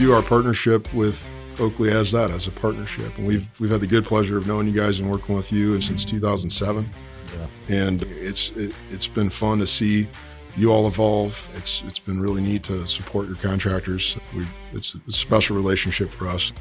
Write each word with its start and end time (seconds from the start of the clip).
view 0.00 0.14
our 0.14 0.22
partnership 0.22 0.90
with 0.94 1.28
Oakley 1.58 1.90
as 1.90 2.10
that, 2.12 2.30
as 2.30 2.46
a 2.46 2.50
partnership. 2.50 3.18
And 3.18 3.26
we've 3.26 3.46
we've 3.60 3.70
had 3.70 3.82
the 3.82 3.86
good 3.86 4.06
pleasure 4.06 4.38
of 4.38 4.46
knowing 4.46 4.66
you 4.66 4.72
guys 4.72 4.98
and 4.98 5.10
working 5.10 5.36
with 5.36 5.52
you 5.52 5.78
since 5.82 6.06
2007. 6.06 6.88
Yeah. 7.36 7.46
And 7.68 8.00
it's 8.04 8.48
it, 8.52 8.74
it's 8.90 9.06
been 9.06 9.28
fun 9.28 9.58
to 9.58 9.66
see 9.66 10.08
you 10.56 10.72
all 10.72 10.86
evolve. 10.86 11.46
It's 11.54 11.82
it's 11.82 11.98
been 11.98 12.18
really 12.18 12.40
neat 12.40 12.62
to 12.62 12.86
support 12.86 13.26
your 13.26 13.36
contractors. 13.36 14.16
We, 14.34 14.46
it's 14.72 14.96
a 15.06 15.12
special 15.12 15.54
relationship 15.54 16.10
for 16.10 16.28
us. 16.28 16.54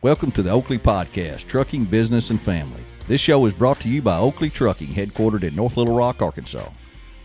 Welcome 0.00 0.30
to 0.32 0.42
the 0.42 0.52
Oakley 0.52 0.78
Podcast, 0.78 1.48
Trucking 1.48 1.84
Business 1.84 2.30
and 2.30 2.40
Family. 2.40 2.80
This 3.08 3.20
show 3.20 3.44
is 3.44 3.52
brought 3.52 3.80
to 3.80 3.90
you 3.90 4.00
by 4.00 4.16
Oakley 4.16 4.48
Trucking, 4.48 4.88
headquartered 4.88 5.42
in 5.42 5.54
North 5.54 5.76
Little 5.76 5.94
Rock, 5.94 6.22
Arkansas. 6.22 6.70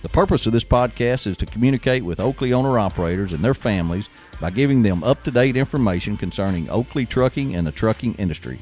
The 0.02 0.10
purpose 0.10 0.46
of 0.48 0.52
this 0.52 0.66
podcast 0.66 1.28
is 1.28 1.38
to 1.38 1.46
communicate 1.46 2.04
with 2.04 2.20
Oakley 2.20 2.52
owner 2.52 2.78
operators 2.78 3.32
and 3.32 3.46
their 3.46 3.54
families 3.54 4.10
by 4.42 4.50
giving 4.50 4.82
them 4.82 5.04
up 5.04 5.24
to 5.24 5.32
date 5.32 5.56
information 5.56 6.18
concerning 6.18 6.70
Oakley 6.70 7.06
trucking 7.06 7.56
and 7.56 7.66
the 7.66 7.72
trucking 7.72 8.16
industry. 8.16 8.60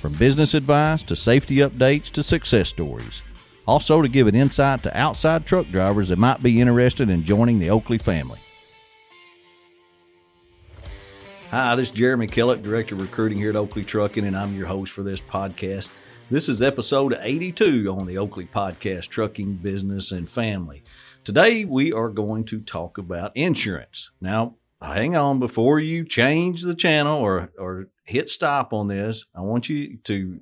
From 0.00 0.12
business 0.14 0.52
advice 0.52 1.04
to 1.04 1.16
safety 1.16 1.58
updates 1.58 2.10
to 2.10 2.22
success 2.22 2.68
stories. 2.68 3.22
Also, 3.66 4.02
to 4.02 4.08
give 4.08 4.26
an 4.26 4.34
insight 4.34 4.82
to 4.82 4.98
outside 4.98 5.46
truck 5.46 5.68
drivers 5.68 6.08
that 6.08 6.18
might 6.18 6.42
be 6.42 6.60
interested 6.60 7.08
in 7.08 7.24
joining 7.24 7.60
the 7.60 7.70
Oakley 7.70 7.98
family. 7.98 8.40
Hi, 11.52 11.76
this 11.76 11.90
is 11.90 11.94
Jeremy 11.94 12.26
Kellett, 12.26 12.62
Director 12.62 12.96
of 12.96 13.02
Recruiting 13.02 13.38
here 13.38 13.50
at 13.50 13.56
Oakley 13.56 13.84
Trucking, 13.84 14.26
and 14.26 14.36
I'm 14.36 14.56
your 14.56 14.66
host 14.66 14.90
for 14.90 15.02
this 15.02 15.20
podcast. 15.20 15.90
This 16.30 16.48
is 16.48 16.62
episode 16.62 17.16
82 17.20 17.94
on 17.96 18.06
the 18.06 18.18
Oakley 18.18 18.46
Podcast 18.46 19.08
Trucking 19.08 19.56
Business 19.56 20.10
and 20.10 20.28
Family. 20.28 20.82
Today, 21.24 21.64
we 21.64 21.92
are 21.92 22.08
going 22.08 22.44
to 22.46 22.60
talk 22.60 22.98
about 22.98 23.36
insurance. 23.36 24.10
Now, 24.20 24.56
hang 24.82 25.16
on 25.16 25.38
before 25.38 25.78
you 25.78 26.04
change 26.04 26.62
the 26.62 26.74
channel 26.74 27.20
or, 27.20 27.50
or 27.58 27.88
hit 28.04 28.28
stop 28.28 28.72
on 28.72 28.88
this. 28.88 29.24
I 29.34 29.40
want 29.40 29.68
you 29.68 29.98
to 30.04 30.40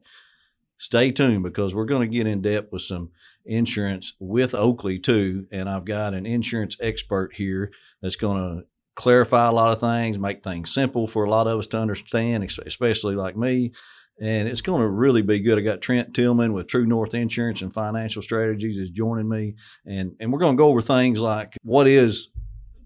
stay 0.78 1.10
tuned 1.12 1.42
because 1.42 1.74
we're 1.74 1.84
going 1.84 2.08
to 2.08 2.16
get 2.16 2.26
in 2.26 2.42
depth 2.42 2.72
with 2.72 2.82
some 2.82 3.10
insurance 3.44 4.14
with 4.18 4.54
Oakley 4.54 4.98
too. 4.98 5.46
And 5.52 5.68
I've 5.68 5.84
got 5.84 6.14
an 6.14 6.26
insurance 6.26 6.76
expert 6.80 7.34
here 7.34 7.70
that's 8.00 8.16
going 8.16 8.42
to 8.42 8.66
clarify 8.94 9.48
a 9.48 9.52
lot 9.52 9.72
of 9.72 9.80
things, 9.80 10.18
make 10.18 10.42
things 10.42 10.72
simple 10.72 11.06
for 11.06 11.24
a 11.24 11.30
lot 11.30 11.46
of 11.46 11.58
us 11.58 11.66
to 11.68 11.78
understand, 11.78 12.44
especially 12.66 13.14
like 13.14 13.36
me. 13.36 13.72
And 14.20 14.48
it's 14.48 14.60
going 14.60 14.82
to 14.82 14.88
really 14.88 15.22
be 15.22 15.40
good. 15.40 15.58
I 15.58 15.62
got 15.62 15.80
Trent 15.80 16.12
Tillman 16.12 16.52
with 16.52 16.66
True 16.66 16.84
North 16.84 17.14
Insurance 17.14 17.62
and 17.62 17.72
Financial 17.72 18.20
Strategies 18.20 18.76
is 18.76 18.90
joining 18.90 19.30
me, 19.30 19.54
and 19.86 20.14
and 20.20 20.30
we're 20.30 20.40
going 20.40 20.58
to 20.58 20.60
go 20.60 20.68
over 20.68 20.82
things 20.82 21.20
like 21.20 21.56
what 21.62 21.86
is 21.86 22.28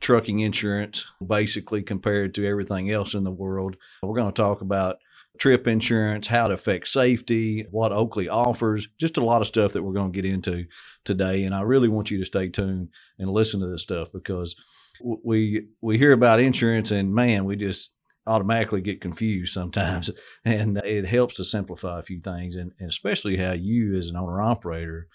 trucking 0.05 0.41
insurance 0.41 1.07
basically 1.27 1.83
compared 1.83 2.35
to 2.35 2.47
everything 2.47 2.91
else 2.91 3.15
in 3.15 3.25
the 3.25 3.31
world. 3.31 3.75
We're 4.03 4.15
going 4.15 4.31
to 4.31 4.43
talk 4.43 4.61
about 4.61 4.99
trip 5.39 5.67
insurance, 5.67 6.27
how 6.27 6.45
it 6.45 6.53
affects 6.53 6.93
safety, 6.93 7.65
what 7.71 7.91
Oakley 7.91 8.29
offers, 8.29 8.87
just 8.99 9.17
a 9.17 9.25
lot 9.25 9.41
of 9.41 9.49
stuff 9.49 9.73
that 9.73 9.83
we're 9.83 9.95
going 9.95 10.13
to 10.13 10.23
get 10.23 10.31
into 10.31 10.67
today. 11.07 11.45
And 11.45 11.55
I 11.55 11.63
really 11.63 11.89
want 11.89 12.11
you 12.11 12.19
to 12.19 12.27
stay 12.27 12.51
tuned 12.51 12.91
and 13.19 13.31
listen 13.31 13.61
to 13.61 13.67
this 13.67 13.83
stuff 13.83 14.13
because 14.13 14.55
we 15.03 15.69
we 15.81 15.97
hear 15.97 16.13
about 16.13 16.39
insurance 16.39 16.91
and 16.91 17.15
man, 17.15 17.47
we 17.47 17.57
just 17.57 17.91
automatically 18.27 18.83
get 18.83 19.01
confused 19.01 19.55
sometimes. 19.55 20.11
And 20.45 20.77
it 20.85 21.07
helps 21.07 21.37
to 21.37 21.47
simplify 21.47 21.99
a 21.99 22.03
few 22.03 22.21
things 22.21 22.57
and, 22.57 22.73
and 22.79 22.91
especially 22.91 23.39
how 23.39 23.53
you 23.53 23.95
as 23.95 24.09
an 24.09 24.17
owner 24.17 24.43
operator 24.43 25.09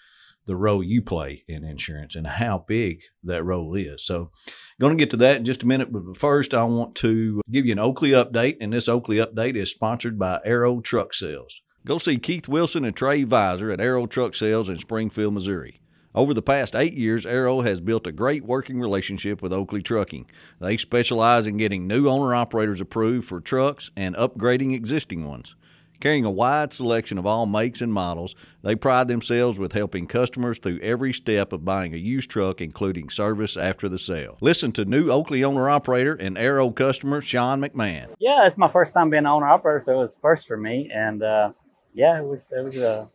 the 0.50 0.56
role 0.56 0.82
you 0.82 1.00
play 1.00 1.44
in 1.46 1.62
insurance 1.62 2.16
and 2.16 2.26
how 2.26 2.64
big 2.66 3.02
that 3.22 3.44
role 3.44 3.76
is. 3.76 4.04
So, 4.04 4.32
going 4.80 4.98
to 4.98 5.00
get 5.00 5.10
to 5.10 5.16
that 5.18 5.36
in 5.36 5.44
just 5.44 5.62
a 5.62 5.66
minute. 5.66 5.92
But 5.92 6.16
first, 6.16 6.52
I 6.52 6.64
want 6.64 6.96
to 6.96 7.40
give 7.48 7.66
you 7.66 7.72
an 7.72 7.78
Oakley 7.78 8.10
update. 8.10 8.56
And 8.60 8.72
this 8.72 8.88
Oakley 8.88 9.18
update 9.18 9.54
is 9.54 9.70
sponsored 9.70 10.18
by 10.18 10.40
Arrow 10.44 10.80
Truck 10.80 11.14
Sales. 11.14 11.60
Go 11.86 11.98
see 11.98 12.18
Keith 12.18 12.48
Wilson 12.48 12.84
and 12.84 12.96
Trey 12.96 13.22
Visor 13.22 13.70
at 13.70 13.80
Arrow 13.80 14.06
Truck 14.08 14.34
Sales 14.34 14.68
in 14.68 14.76
Springfield, 14.78 15.34
Missouri. 15.34 15.80
Over 16.16 16.34
the 16.34 16.42
past 16.42 16.74
eight 16.74 16.94
years, 16.94 17.24
Arrow 17.24 17.60
has 17.60 17.80
built 17.80 18.08
a 18.08 18.12
great 18.12 18.44
working 18.44 18.80
relationship 18.80 19.40
with 19.40 19.52
Oakley 19.52 19.82
Trucking. 19.82 20.28
They 20.60 20.76
specialize 20.76 21.46
in 21.46 21.58
getting 21.58 21.86
new 21.86 22.08
owner 22.08 22.34
operators 22.34 22.80
approved 22.80 23.28
for 23.28 23.40
trucks 23.40 23.92
and 23.96 24.16
upgrading 24.16 24.74
existing 24.74 25.28
ones. 25.28 25.54
Carrying 26.00 26.24
a 26.24 26.30
wide 26.30 26.72
selection 26.72 27.18
of 27.18 27.26
all 27.26 27.44
makes 27.44 27.82
and 27.82 27.92
models, 27.92 28.34
they 28.62 28.74
pride 28.74 29.06
themselves 29.06 29.58
with 29.58 29.72
helping 29.72 30.06
customers 30.06 30.58
through 30.58 30.80
every 30.80 31.12
step 31.12 31.52
of 31.52 31.62
buying 31.62 31.92
a 31.92 31.98
used 31.98 32.30
truck, 32.30 32.62
including 32.62 33.10
service 33.10 33.54
after 33.54 33.86
the 33.86 33.98
sale. 33.98 34.38
Listen 34.40 34.72
to 34.72 34.86
new 34.86 35.10
Oakley 35.10 35.44
owner 35.44 35.68
operator 35.68 36.14
and 36.14 36.38
Arrow 36.38 36.70
customer 36.70 37.20
Sean 37.20 37.60
McMahon. 37.60 38.14
Yeah, 38.18 38.46
it's 38.46 38.56
my 38.56 38.70
first 38.70 38.94
time 38.94 39.10
being 39.10 39.20
an 39.20 39.26
owner 39.26 39.46
operator, 39.46 39.82
so 39.84 39.92
it 39.92 40.02
was 40.02 40.16
first 40.22 40.46
for 40.46 40.56
me, 40.56 40.90
and 40.90 41.22
uh, 41.22 41.52
yeah, 41.92 42.18
it 42.18 42.24
was 42.24 42.50
it 42.50 42.64
was 42.64 42.78
uh, 42.78 43.06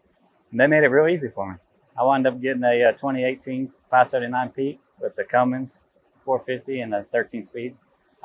they 0.53 0.67
made 0.67 0.83
it 0.83 0.89
real 0.89 1.07
easy 1.11 1.29
for 1.29 1.51
me. 1.51 1.57
I 1.99 2.03
wound 2.03 2.27
up 2.27 2.39
getting 2.39 2.63
a, 2.63 2.83
uh, 2.83 2.91
2018 2.91 3.67
579 3.89 4.49
Pete 4.49 4.79
with 4.99 5.15
the 5.15 5.23
Cummins 5.23 5.85
450 6.23 6.81
and 6.81 6.93
a 6.93 7.03
13 7.11 7.45
speed. 7.45 7.75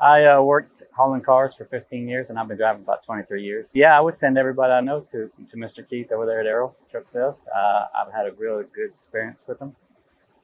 I 0.01 0.25
uh, 0.25 0.41
worked 0.41 0.81
hauling 0.95 1.21
cars 1.21 1.53
for 1.55 1.65
15 1.65 2.07
years, 2.07 2.31
and 2.31 2.39
I've 2.39 2.47
been 2.47 2.57
driving 2.57 2.81
about 2.81 3.05
23 3.05 3.43
years. 3.43 3.69
Yeah, 3.73 3.95
I 3.95 4.01
would 4.01 4.17
send 4.17 4.35
everybody 4.35 4.73
I 4.73 4.81
know 4.81 5.01
to 5.11 5.29
to 5.51 5.57
Mr. 5.57 5.87
Keith 5.87 6.11
over 6.11 6.25
there 6.25 6.39
at 6.39 6.47
Arrow 6.47 6.75
Truck 6.89 7.07
Sales. 7.07 7.37
Uh, 7.55 7.85
I've 7.95 8.11
had 8.11 8.25
a 8.25 8.31
really 8.33 8.63
good 8.73 8.89
experience 8.89 9.45
with 9.47 9.61
him, 9.61 9.75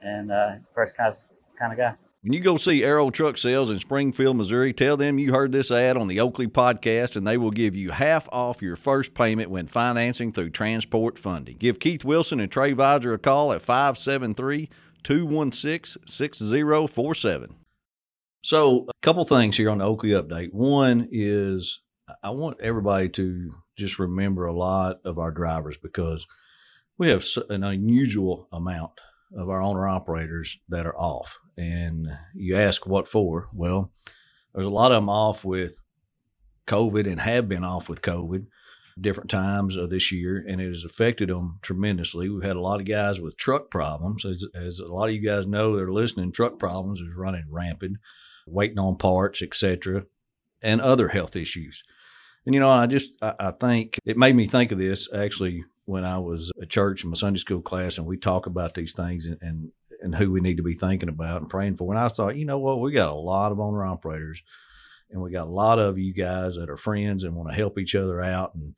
and 0.02 0.32
uh, 0.32 0.52
first 0.76 0.96
class 0.96 1.26
kind 1.58 1.74
of 1.74 1.80
guy. 1.80 1.96
When 2.22 2.34
you 2.34 2.40
go 2.40 2.58
see 2.58 2.84
Arrow 2.84 3.10
Truck 3.10 3.38
Sales 3.40 3.72
in 3.72 3.80
Springfield, 3.80 4.38
Missouri, 4.38 4.74
tell 4.74 4.96
them 4.96 5.18
you 5.18 5.32
heard 5.32 5.52
this 5.52 5.72
ad 5.72 5.98
on 5.98 6.08
the 6.08 6.20
Oakley 6.20 6.48
podcast, 6.48 7.16
and 7.16 7.26
they 7.26 7.38
will 7.38 7.52
give 7.52 7.76
you 7.76 7.90
half 7.90 8.30
off 8.32 8.62
your 8.62 8.76
first 8.76 9.16
payment 9.16 9.50
when 9.50 9.66
financing 9.66 10.32
through 10.32 10.52
transport 10.52 11.18
funding. 11.18 11.58
Give 11.58 11.80
Keith 11.80 12.06
Wilson 12.06 12.40
and 12.40 12.52
Trey 12.52 12.74
Visor 12.74 13.14
a 13.14 13.18
call 13.18 13.54
at 13.54 13.64
573 13.64 14.70
216 15.04 16.04
6047. 16.06 17.56
So, 18.48 18.86
a 18.88 18.94
couple 19.02 19.26
things 19.26 19.58
here 19.58 19.70
on 19.70 19.80
the 19.80 19.84
Oakley 19.84 20.12
update. 20.12 20.54
One 20.54 21.10
is 21.12 21.82
I 22.24 22.30
want 22.30 22.62
everybody 22.62 23.10
to 23.10 23.54
just 23.78 24.00
remember 24.00 24.46
a 24.46 24.56
lot 24.56 25.02
of 25.04 25.20
our 25.20 25.32
drivers 25.32 25.76
because 25.76 26.26
we 26.98 27.10
have 27.10 27.26
an 27.50 27.66
unusual 27.66 28.48
amount 28.54 28.94
of 29.36 29.50
our 29.50 29.62
owner 29.62 29.86
operators 29.86 30.60
that 30.70 30.86
are 30.86 30.98
off. 30.98 31.40
And 31.58 32.08
you 32.34 32.56
ask 32.56 32.88
what 32.88 33.10
for? 33.10 33.50
Well, 33.52 33.92
there's 34.56 34.66
a 34.66 34.70
lot 34.70 34.94
of 34.94 35.02
them 35.02 35.10
off 35.10 35.44
with 35.44 35.84
COVID 36.68 37.06
and 37.06 37.20
have 37.20 37.50
been 37.50 37.66
off 37.66 37.90
with 37.90 38.02
COVID 38.02 38.46
different 38.98 39.30
times 39.30 39.76
of 39.76 39.90
this 39.90 40.10
year, 40.10 40.42
and 40.48 40.62
it 40.62 40.70
has 40.70 40.86
affected 40.86 41.28
them 41.28 41.60
tremendously. 41.62 42.30
We've 42.30 42.48
had 42.48 42.56
a 42.56 42.62
lot 42.62 42.80
of 42.80 42.88
guys 42.88 43.20
with 43.20 43.36
truck 43.36 43.70
problems. 43.70 44.24
As, 44.24 44.46
as 44.56 44.80
a 44.80 44.88
lot 44.88 45.10
of 45.10 45.16
you 45.16 45.22
guys 45.22 45.46
know 45.46 45.76
that 45.76 45.84
are 45.84 45.92
listening, 45.92 46.32
truck 46.32 46.58
problems 46.58 47.02
is 47.02 47.14
running 47.14 47.44
rampant 47.50 47.98
waiting 48.48 48.80
on 48.80 48.98
parts, 48.98 49.42
etc., 49.42 50.06
and 50.62 50.82
other 50.82 51.10
health 51.10 51.36
issues. 51.36 51.84
And 52.46 52.54
you 52.54 52.60
know, 52.60 52.70
I 52.70 52.88
just 52.88 53.18
I, 53.22 53.34
I, 53.40 53.52
think 53.52 54.00
it 54.06 54.18
made 54.18 54.36
me 54.36 54.48
think 54.48 54.72
of 54.72 54.80
this 54.80 55.08
actually 55.14 55.66
when 55.86 56.04
I 56.04 56.18
was 56.18 56.52
at 56.62 56.70
church 56.70 57.04
in 57.04 57.10
my 57.10 57.16
Sunday 57.16 57.40
school 57.40 57.62
class, 57.62 57.98
and 57.98 58.08
we 58.08 58.18
talk 58.18 58.46
about 58.46 58.74
these 58.74 58.94
things 58.94 59.26
and, 59.26 59.38
and 59.42 59.72
and 60.02 60.16
who 60.16 60.32
we 60.32 60.42
need 60.42 60.58
to 60.58 60.64
be 60.64 60.74
thinking 60.74 61.10
about 61.10 61.42
and 61.42 61.50
praying 61.50 61.76
for. 61.76 61.92
And 61.92 62.00
I 62.00 62.08
thought, 62.08 62.38
you 62.38 62.46
know 62.46 62.60
what, 62.60 62.80
we 62.80 62.92
got 62.92 63.10
a 63.10 63.16
lot 63.16 63.52
of 63.52 63.60
owner 63.60 63.84
operators, 63.84 64.44
and 65.12 65.22
we 65.22 65.32
got 65.32 65.48
a 65.48 65.52
lot 65.52 65.80
of 65.80 65.98
you 65.98 66.14
guys 66.14 66.56
that 66.56 66.70
are 66.70 66.78
friends 66.78 67.24
and 67.24 67.36
want 67.36 67.50
to 67.50 67.56
help 67.56 67.78
each 67.78 67.96
other 67.96 68.22
out. 68.22 68.56
And 68.56 68.76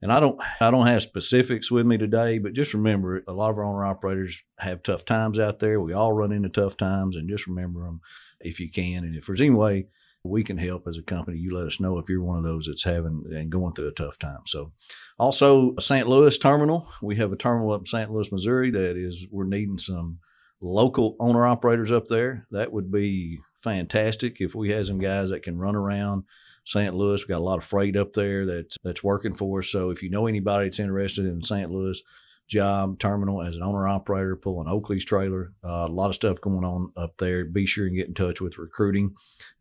and 0.00 0.12
I 0.12 0.20
don't 0.20 0.40
I 0.60 0.70
don't 0.70 0.86
have 0.86 1.02
specifics 1.02 1.70
with 1.70 1.86
me 1.86 1.98
today, 1.98 2.38
but 2.38 2.52
just 2.52 2.74
remember, 2.74 3.22
a 3.26 3.32
lot 3.32 3.50
of 3.50 3.58
our 3.58 3.64
owner 3.64 3.84
operators 3.84 4.42
have 4.58 4.82
tough 4.82 5.04
times 5.04 5.38
out 5.38 5.58
there. 5.58 5.80
We 5.80 5.92
all 5.92 6.12
run 6.12 6.32
into 6.32 6.48
tough 6.48 6.76
times, 6.76 7.16
and 7.16 7.28
just 7.28 7.46
remember 7.46 7.84
them 7.84 8.00
if 8.40 8.60
you 8.60 8.70
can. 8.70 9.04
And 9.04 9.16
if 9.16 9.26
there's 9.26 9.40
any 9.40 9.50
way 9.50 9.86
we 10.24 10.42
can 10.44 10.58
help 10.58 10.86
as 10.86 10.98
a 10.98 11.02
company, 11.02 11.38
you 11.38 11.56
let 11.56 11.66
us 11.66 11.80
know 11.80 11.98
if 11.98 12.08
you're 12.08 12.22
one 12.22 12.36
of 12.36 12.44
those 12.44 12.66
that's 12.66 12.84
having 12.84 13.24
and 13.30 13.50
going 13.50 13.74
through 13.74 13.88
a 13.88 13.92
tough 13.92 14.18
time. 14.18 14.40
So, 14.46 14.72
also 15.18 15.74
St. 15.78 16.08
Louis 16.08 16.36
terminal, 16.38 16.88
we 17.02 17.16
have 17.16 17.32
a 17.32 17.36
terminal 17.36 17.72
up 17.72 17.82
in 17.82 17.86
St. 17.86 18.10
Louis, 18.10 18.30
Missouri 18.32 18.70
that 18.70 18.96
is 18.96 19.26
we're 19.30 19.44
needing 19.44 19.78
some 19.78 20.18
local 20.60 21.16
owner 21.20 21.46
operators 21.46 21.92
up 21.92 22.08
there. 22.08 22.46
That 22.50 22.72
would 22.72 22.90
be 22.90 23.38
fantastic 23.62 24.40
if 24.40 24.54
we 24.54 24.70
had 24.70 24.86
some 24.86 24.98
guys 24.98 25.30
that 25.30 25.42
can 25.42 25.58
run 25.58 25.76
around 25.76 26.24
St. 26.64 26.94
Louis. 26.94 27.22
We 27.22 27.32
got 27.32 27.38
a 27.38 27.44
lot 27.44 27.58
of 27.58 27.64
freight 27.64 27.96
up 27.96 28.12
there 28.12 28.44
that's 28.44 28.76
that's 28.82 29.02
working 29.02 29.34
for 29.34 29.60
us. 29.60 29.70
So 29.70 29.90
if 29.90 30.02
you 30.02 30.10
know 30.10 30.26
anybody 30.26 30.66
that's 30.66 30.80
interested 30.80 31.26
in 31.26 31.42
St. 31.42 31.70
Louis, 31.70 32.00
job 32.48 32.98
terminal 32.98 33.42
as 33.42 33.56
an 33.56 33.62
owner 33.62 33.86
operator, 33.86 34.34
pulling 34.34 34.68
Oakley's 34.68 35.04
trailer. 35.04 35.52
Uh, 35.62 35.86
a 35.86 35.88
lot 35.88 36.08
of 36.08 36.14
stuff 36.14 36.40
going 36.40 36.64
on 36.64 36.92
up 36.96 37.18
there. 37.18 37.44
Be 37.44 37.66
sure 37.66 37.86
and 37.86 37.96
get 37.96 38.08
in 38.08 38.14
touch 38.14 38.40
with 38.40 38.58
recruiting 38.58 39.14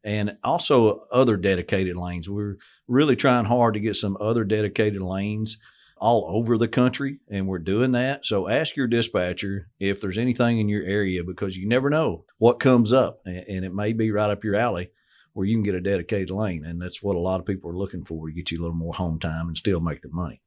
and 0.03 0.37
also 0.43 1.05
other 1.11 1.37
dedicated 1.37 1.97
lanes. 1.97 2.29
We're 2.29 2.57
really 2.87 3.15
trying 3.15 3.45
hard 3.45 3.73
to 3.75 3.79
get 3.79 3.95
some 3.95 4.17
other 4.19 4.43
dedicated 4.43 5.01
lanes 5.01 5.57
all 5.99 6.25
over 6.29 6.57
the 6.57 6.67
country, 6.67 7.19
and 7.27 7.47
we're 7.47 7.59
doing 7.59 7.91
that. 7.91 8.25
So 8.25 8.47
ask 8.47 8.75
your 8.75 8.87
dispatcher 8.87 9.69
if 9.79 9.99
there's 9.99 10.17
anything 10.17 10.59
in 10.59 10.69
your 10.69 10.83
area 10.83 11.23
because 11.23 11.57
you 11.57 11.67
never 11.67 11.89
know 11.89 12.25
what 12.37 12.59
comes 12.59 12.93
up, 12.93 13.21
and 13.25 13.65
it 13.65 13.73
may 13.73 13.93
be 13.93 14.11
right 14.11 14.29
up 14.29 14.43
your 14.43 14.55
alley 14.55 14.91
where 15.33 15.45
you 15.45 15.55
can 15.55 15.63
get 15.63 15.75
a 15.75 15.81
dedicated 15.81 16.31
lane. 16.31 16.65
And 16.65 16.81
that's 16.81 17.03
what 17.03 17.15
a 17.15 17.19
lot 17.19 17.39
of 17.39 17.45
people 17.45 17.69
are 17.69 17.77
looking 17.77 18.03
for 18.03 18.27
to 18.27 18.33
get 18.33 18.51
you 18.51 18.59
a 18.59 18.61
little 18.61 18.75
more 18.75 18.93
home 18.93 19.19
time 19.19 19.47
and 19.47 19.57
still 19.57 19.79
make 19.79 20.01
the 20.01 20.09
money. 20.09 20.41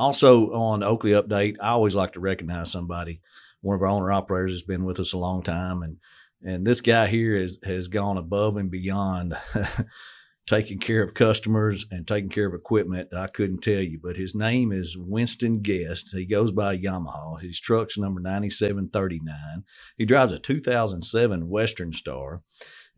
Also, 0.00 0.50
on 0.52 0.82
Oakley 0.82 1.10
Update, 1.10 1.56
I 1.60 1.68
always 1.68 1.94
like 1.94 2.14
to 2.14 2.20
recognize 2.20 2.72
somebody. 2.72 3.20
One 3.60 3.76
of 3.76 3.82
our 3.82 3.88
owner 3.88 4.10
operators 4.10 4.52
has 4.52 4.62
been 4.62 4.86
with 4.86 4.98
us 4.98 5.12
a 5.12 5.18
long 5.18 5.42
time, 5.42 5.82
and 5.82 5.98
and 6.42 6.66
this 6.66 6.80
guy 6.80 7.06
here 7.06 7.38
has 7.38 7.58
has 7.64 7.86
gone 7.86 8.16
above 8.16 8.56
and 8.56 8.70
beyond 8.70 9.36
taking 10.46 10.78
care 10.78 11.02
of 11.02 11.12
customers 11.12 11.84
and 11.90 12.08
taking 12.08 12.30
care 12.30 12.46
of 12.46 12.54
equipment. 12.54 13.12
I 13.12 13.26
couldn't 13.26 13.60
tell 13.60 13.82
you, 13.82 14.00
but 14.02 14.16
his 14.16 14.34
name 14.34 14.72
is 14.72 14.96
Winston 14.96 15.60
Guest. 15.60 16.16
He 16.16 16.24
goes 16.24 16.50
by 16.50 16.78
Yamaha. 16.78 17.38
His 17.42 17.60
truck's 17.60 17.98
number 17.98 18.22
9739. 18.22 19.64
He 19.98 20.06
drives 20.06 20.32
a 20.32 20.38
2007 20.38 21.46
Western 21.46 21.92
Star 21.92 22.40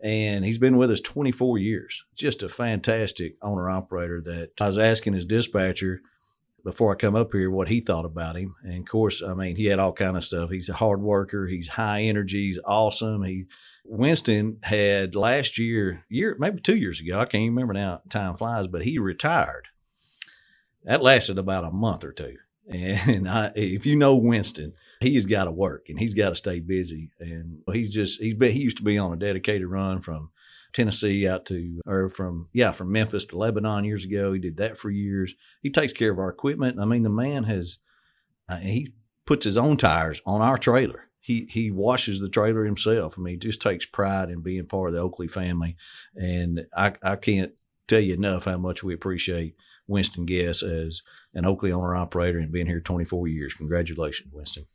and 0.00 0.44
he's 0.44 0.58
been 0.58 0.76
with 0.76 0.90
us 0.93 1.00
24 1.00 1.58
years. 1.58 2.05
Just 2.14 2.44
a 2.44 2.48
fantastic 2.48 3.34
owner 3.43 3.69
operator 3.69 4.20
that 4.25 4.50
I 4.60 4.69
was 4.69 4.78
asking 4.78 5.14
his 5.14 5.25
dispatcher 5.25 6.00
before 6.64 6.93
I 6.93 6.97
come 6.97 7.14
up 7.14 7.32
here 7.32 7.50
what 7.50 7.69
he 7.69 7.81
thought 7.81 8.05
about 8.05 8.37
him. 8.37 8.55
And 8.62 8.79
of 8.81 8.88
course, 8.88 9.23
I 9.23 9.35
mean, 9.35 9.56
he 9.56 9.67
had 9.67 9.79
all 9.79 9.93
kind 9.93 10.17
of 10.17 10.25
stuff. 10.25 10.50
He's 10.50 10.69
a 10.69 10.75
hard 10.75 11.00
worker. 11.00 11.47
He's 11.47 11.69
high 11.69 12.03
energy. 12.03 12.47
He's 12.47 12.59
awesome. 12.64 13.25
He 13.25 13.47
Winston 13.85 14.59
had 14.62 15.14
last 15.14 15.59
year, 15.59 16.05
year 16.09 16.37
maybe 16.38 16.61
two 16.61 16.76
years 16.76 17.00
ago. 17.00 17.19
I 17.19 17.25
can't 17.25 17.43
even 17.43 17.55
remember 17.55 17.75
now. 17.75 18.03
Time 18.09 18.37
flies, 18.37 18.69
but 18.69 18.82
he 18.82 18.99
retired. 18.99 19.69
That 20.85 21.03
lasted 21.03 21.38
about 21.38 21.64
a 21.64 21.70
month 21.70 22.05
or 22.05 22.12
two. 22.12 22.37
And 22.69 23.29
I, 23.29 23.53
if 23.55 23.87
you 23.87 23.97
know 23.97 24.17
Winston, 24.17 24.75
he's 25.00 25.26
got 25.26 25.44
to 25.44 25.50
work 25.50 25.88
and 25.88 25.99
he's 25.99 26.15
got 26.15 26.31
to 26.31 26.37
stay 26.37 26.61
busy. 26.61 27.11
And 27.19 27.62
he's 27.73 27.91
just 27.91 28.20
he's 28.20 28.35
been 28.35 28.53
he 28.53 28.61
used 28.61 28.79
to 28.79 28.85
be 28.85 28.99
on 28.99 29.12
a 29.12 29.17
dedicated 29.17 29.67
run 29.67 30.00
from 30.00 30.31
Tennessee 30.72 31.28
out 31.28 31.46
to 31.46 31.80
or 31.86 32.08
from 32.08 32.48
yeah 32.52 32.72
from 32.72 32.92
Memphis 32.92 33.24
to 33.26 33.36
Lebanon 33.36 33.84
years 33.84 34.04
ago. 34.04 34.32
He 34.32 34.38
did 34.38 34.56
that 34.56 34.78
for 34.78 34.90
years. 34.90 35.34
He 35.62 35.70
takes 35.70 35.92
care 35.92 36.10
of 36.10 36.19
our 36.19 36.30
equipment. 36.30 36.80
I 36.80 36.84
mean, 36.84 37.02
the 37.02 37.10
man 37.10 37.44
has 37.44 37.78
uh, 38.48 38.58
he 38.58 38.94
puts 39.26 39.44
his 39.44 39.56
own 39.56 39.76
tires 39.76 40.20
on 40.26 40.40
our 40.40 40.58
trailer. 40.58 41.08
He 41.20 41.46
he 41.50 41.70
washes 41.70 42.20
the 42.20 42.28
trailer 42.28 42.64
himself. 42.64 43.14
I 43.16 43.20
mean, 43.20 43.34
he 43.34 43.38
just 43.38 43.62
takes 43.62 43.86
pride 43.86 44.30
in 44.30 44.40
being 44.40 44.66
part 44.66 44.88
of 44.88 44.94
the 44.94 45.00
Oakley 45.00 45.28
family, 45.28 45.76
and 46.16 46.66
I 46.76 46.94
I 47.02 47.16
can't 47.16 47.52
tell 47.86 48.00
you 48.00 48.14
enough 48.14 48.46
how 48.46 48.58
much 48.58 48.82
we 48.82 48.94
appreciate 48.94 49.54
Winston 49.86 50.26
Guest 50.26 50.62
as 50.62 51.02
an 51.34 51.44
Oakley 51.44 51.72
owner 51.72 51.94
operator 51.94 52.38
and 52.38 52.52
being 52.52 52.66
here 52.66 52.80
24 52.80 53.28
years. 53.28 53.54
Congratulations, 53.54 54.32
Winston. 54.32 54.66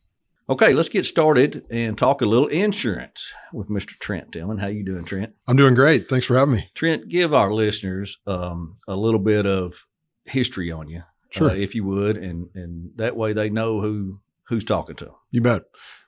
Okay, 0.50 0.74
let's 0.74 0.88
get 0.88 1.06
started 1.06 1.66
and 1.70 1.98
talk 1.98 2.22
a 2.22 2.26
little 2.26 2.48
insurance 2.48 3.34
with 3.52 3.68
Mr. 3.68 4.00
Trent 4.00 4.32
Tillman. 4.32 4.60
How 4.60 4.68
you 4.68 4.82
doing, 4.82 5.04
Trent? 5.04 5.34
I'm 5.46 5.58
doing 5.58 5.74
great. 5.74 6.08
Thanks 6.08 6.26
for 6.26 6.38
having 6.38 6.56
me. 6.56 6.70
Trent, 6.74 7.10
give 7.10 7.34
our 7.34 7.52
listeners 7.52 8.18
um, 8.26 8.78
a 8.88 8.96
little 8.96 9.20
bit 9.20 9.46
of 9.46 9.86
history 10.24 10.72
on 10.72 10.88
you, 10.88 11.04
sure. 11.32 11.50
uh, 11.50 11.54
if 11.54 11.76
you 11.76 11.84
would, 11.84 12.16
and 12.16 12.50
and 12.56 12.92
that 12.96 13.18
way 13.18 13.34
they 13.34 13.50
know 13.50 13.82
who 13.82 14.22
who's 14.44 14.64
talking 14.64 14.96
to 14.96 15.06
them. 15.06 15.16
You 15.32 15.42
bet. 15.42 15.64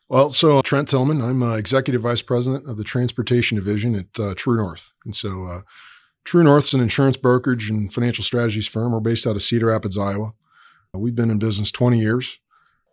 Well, 0.07 0.29
so 0.29 0.61
Trent 0.61 0.87
Tillman, 0.87 1.21
I'm 1.21 1.43
uh, 1.43 1.55
executive 1.55 2.03
vice 2.03 2.21
president 2.21 2.67
of 2.67 2.77
the 2.77 2.85
transportation 2.85 3.57
division 3.57 3.93
at 3.93 4.19
uh, 4.23 4.33
True 4.35 4.55
North, 4.55 4.91
and 5.03 5.13
so 5.13 5.47
uh, 5.47 5.61
True 6.23 6.43
North's 6.43 6.73
an 6.73 6.79
insurance 6.79 7.17
brokerage 7.17 7.69
and 7.69 7.93
financial 7.93 8.23
strategies 8.23 8.67
firm. 8.67 8.93
We're 8.93 9.01
based 9.01 9.27
out 9.27 9.35
of 9.35 9.41
Cedar 9.41 9.65
Rapids, 9.65 9.97
Iowa. 9.97 10.31
We've 10.93 11.13
been 11.13 11.29
in 11.29 11.39
business 11.39 11.71
20 11.71 11.99
years. 11.99 12.39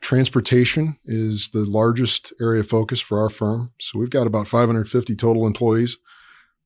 Transportation 0.00 0.98
is 1.04 1.50
the 1.50 1.64
largest 1.64 2.32
area 2.40 2.60
of 2.60 2.68
focus 2.68 3.00
for 3.00 3.20
our 3.20 3.28
firm. 3.28 3.72
So 3.80 3.98
we've 3.98 4.10
got 4.10 4.26
about 4.26 4.46
550 4.46 5.16
total 5.16 5.46
employees. 5.46 5.96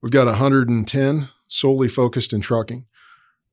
We've 0.03 0.13
got 0.13 0.27
110 0.27 1.29
solely 1.47 1.89
focused 1.89 2.33
in 2.33 2.41
trucking. 2.41 2.87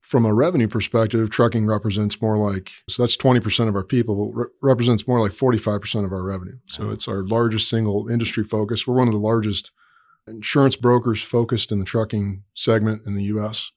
From 0.02 0.26
a 0.26 0.34
revenue 0.34 0.70
perspective, 0.70 1.30
trucking 1.30 1.68
represents 1.68 2.22
more 2.22 2.38
like, 2.38 2.72
so 2.88 3.04
that's 3.04 3.18
20% 3.18 3.68
of 3.68 3.76
our 3.76 3.84
people, 3.84 4.32
re- 4.32 4.46
represents 4.62 5.06
more 5.06 5.22
like 5.22 5.34
45% 5.34 6.06
of 6.06 6.14
our 6.14 6.24
revenue. 6.24 6.58
So 6.66 6.92
it's 6.92 7.10
our 7.10 7.24
largest 7.24 7.70
single 7.70 8.08
industry 8.08 8.46
focus. 8.46 8.88
We're 8.88 8.96
one 8.96 9.10
of 9.10 9.14
the 9.14 9.20
largest 9.20 9.72
insurance 10.26 10.78
brokers 10.78 11.22
focused 11.22 11.74
in 11.74 11.80
the 11.80 11.86
trucking 11.86 12.44
segment 12.54 13.06
in 13.06 13.16
the 13.16 13.24
US. 13.24 13.72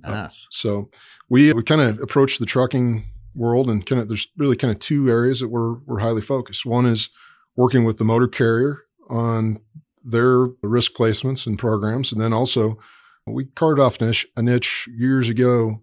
Nice. 0.00 0.44
Uh, 0.44 0.46
so 0.50 0.90
we, 1.28 1.52
we 1.52 1.62
kind 1.62 1.80
of 1.80 2.00
approach 2.00 2.38
the 2.38 2.46
trucking 2.46 3.09
world 3.34 3.70
and 3.70 3.86
kind 3.86 4.00
of 4.00 4.08
there's 4.08 4.28
really 4.36 4.56
kind 4.56 4.72
of 4.72 4.78
two 4.78 5.08
areas 5.08 5.40
that 5.40 5.48
we're 5.48 5.74
we're 5.86 6.00
highly 6.00 6.22
focused. 6.22 6.66
One 6.66 6.86
is 6.86 7.10
working 7.56 7.84
with 7.84 7.98
the 7.98 8.04
motor 8.04 8.28
carrier 8.28 8.82
on 9.08 9.60
their 10.02 10.46
risk 10.62 10.92
placements 10.92 11.46
and 11.46 11.58
programs, 11.58 12.12
and 12.12 12.20
then 12.20 12.32
also 12.32 12.78
we 13.26 13.44
carved 13.44 13.80
off 13.80 14.00
niche, 14.00 14.26
a 14.36 14.42
niche 14.42 14.88
years 14.92 15.28
ago, 15.28 15.82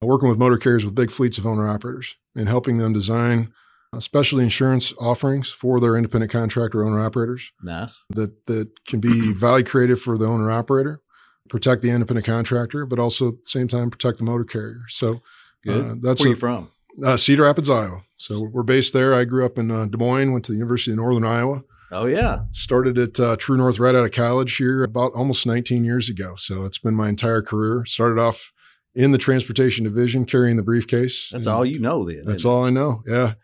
working 0.00 0.28
with 0.28 0.38
motor 0.38 0.56
carriers 0.58 0.84
with 0.84 0.94
big 0.94 1.10
fleets 1.10 1.38
of 1.38 1.46
owner 1.46 1.68
operators 1.68 2.16
and 2.34 2.48
helping 2.48 2.78
them 2.78 2.92
design 2.92 3.52
specialty 3.98 4.44
insurance 4.44 4.92
offerings 5.00 5.50
for 5.50 5.80
their 5.80 5.96
independent 5.96 6.30
contractor 6.30 6.84
owner 6.84 7.04
operators. 7.04 7.52
Nice. 7.62 8.02
That 8.10 8.46
that 8.46 8.84
can 8.84 9.00
be 9.00 9.32
value 9.32 9.64
creative 9.64 10.00
for 10.00 10.18
the 10.18 10.26
owner 10.26 10.50
operator, 10.50 11.00
protect 11.48 11.82
the 11.82 11.90
independent 11.90 12.26
contractor, 12.26 12.84
but 12.86 12.98
also 12.98 13.28
at 13.28 13.44
the 13.44 13.50
same 13.50 13.68
time 13.68 13.90
protect 13.90 14.18
the 14.18 14.24
motor 14.24 14.44
carrier. 14.44 14.82
So 14.88 15.22
uh, 15.68 15.94
that's 16.00 16.20
where 16.20 16.28
a, 16.28 16.30
you 16.30 16.36
from? 16.36 16.70
Uh, 17.04 17.16
Cedar 17.16 17.42
Rapids, 17.42 17.70
Iowa. 17.70 18.02
So 18.16 18.48
we're 18.52 18.62
based 18.62 18.92
there. 18.92 19.14
I 19.14 19.24
grew 19.24 19.44
up 19.44 19.58
in 19.58 19.70
uh, 19.70 19.86
Des 19.86 19.98
Moines, 19.98 20.32
went 20.32 20.44
to 20.46 20.52
the 20.52 20.58
University 20.58 20.92
of 20.92 20.96
Northern 20.98 21.24
Iowa. 21.24 21.62
Oh 21.92 22.06
yeah. 22.06 22.40
Started 22.52 22.98
at 22.98 23.20
uh, 23.20 23.36
True 23.36 23.56
North 23.56 23.78
right 23.78 23.94
out 23.94 24.04
of 24.04 24.12
college 24.12 24.56
here 24.56 24.82
about 24.82 25.12
almost 25.12 25.46
19 25.46 25.84
years 25.84 26.08
ago. 26.08 26.34
So 26.36 26.64
it's 26.64 26.78
been 26.78 26.94
my 26.94 27.08
entire 27.08 27.42
career. 27.42 27.84
Started 27.84 28.20
off 28.20 28.52
in 28.94 29.12
the 29.12 29.18
transportation 29.18 29.84
division, 29.84 30.24
carrying 30.24 30.56
the 30.56 30.62
briefcase. 30.62 31.28
That's 31.30 31.46
all 31.46 31.64
you 31.64 31.78
know 31.78 32.04
then. 32.04 32.24
That's 32.24 32.44
all 32.44 32.64
I 32.64 32.70
know. 32.70 33.02
Yeah. 33.06 33.34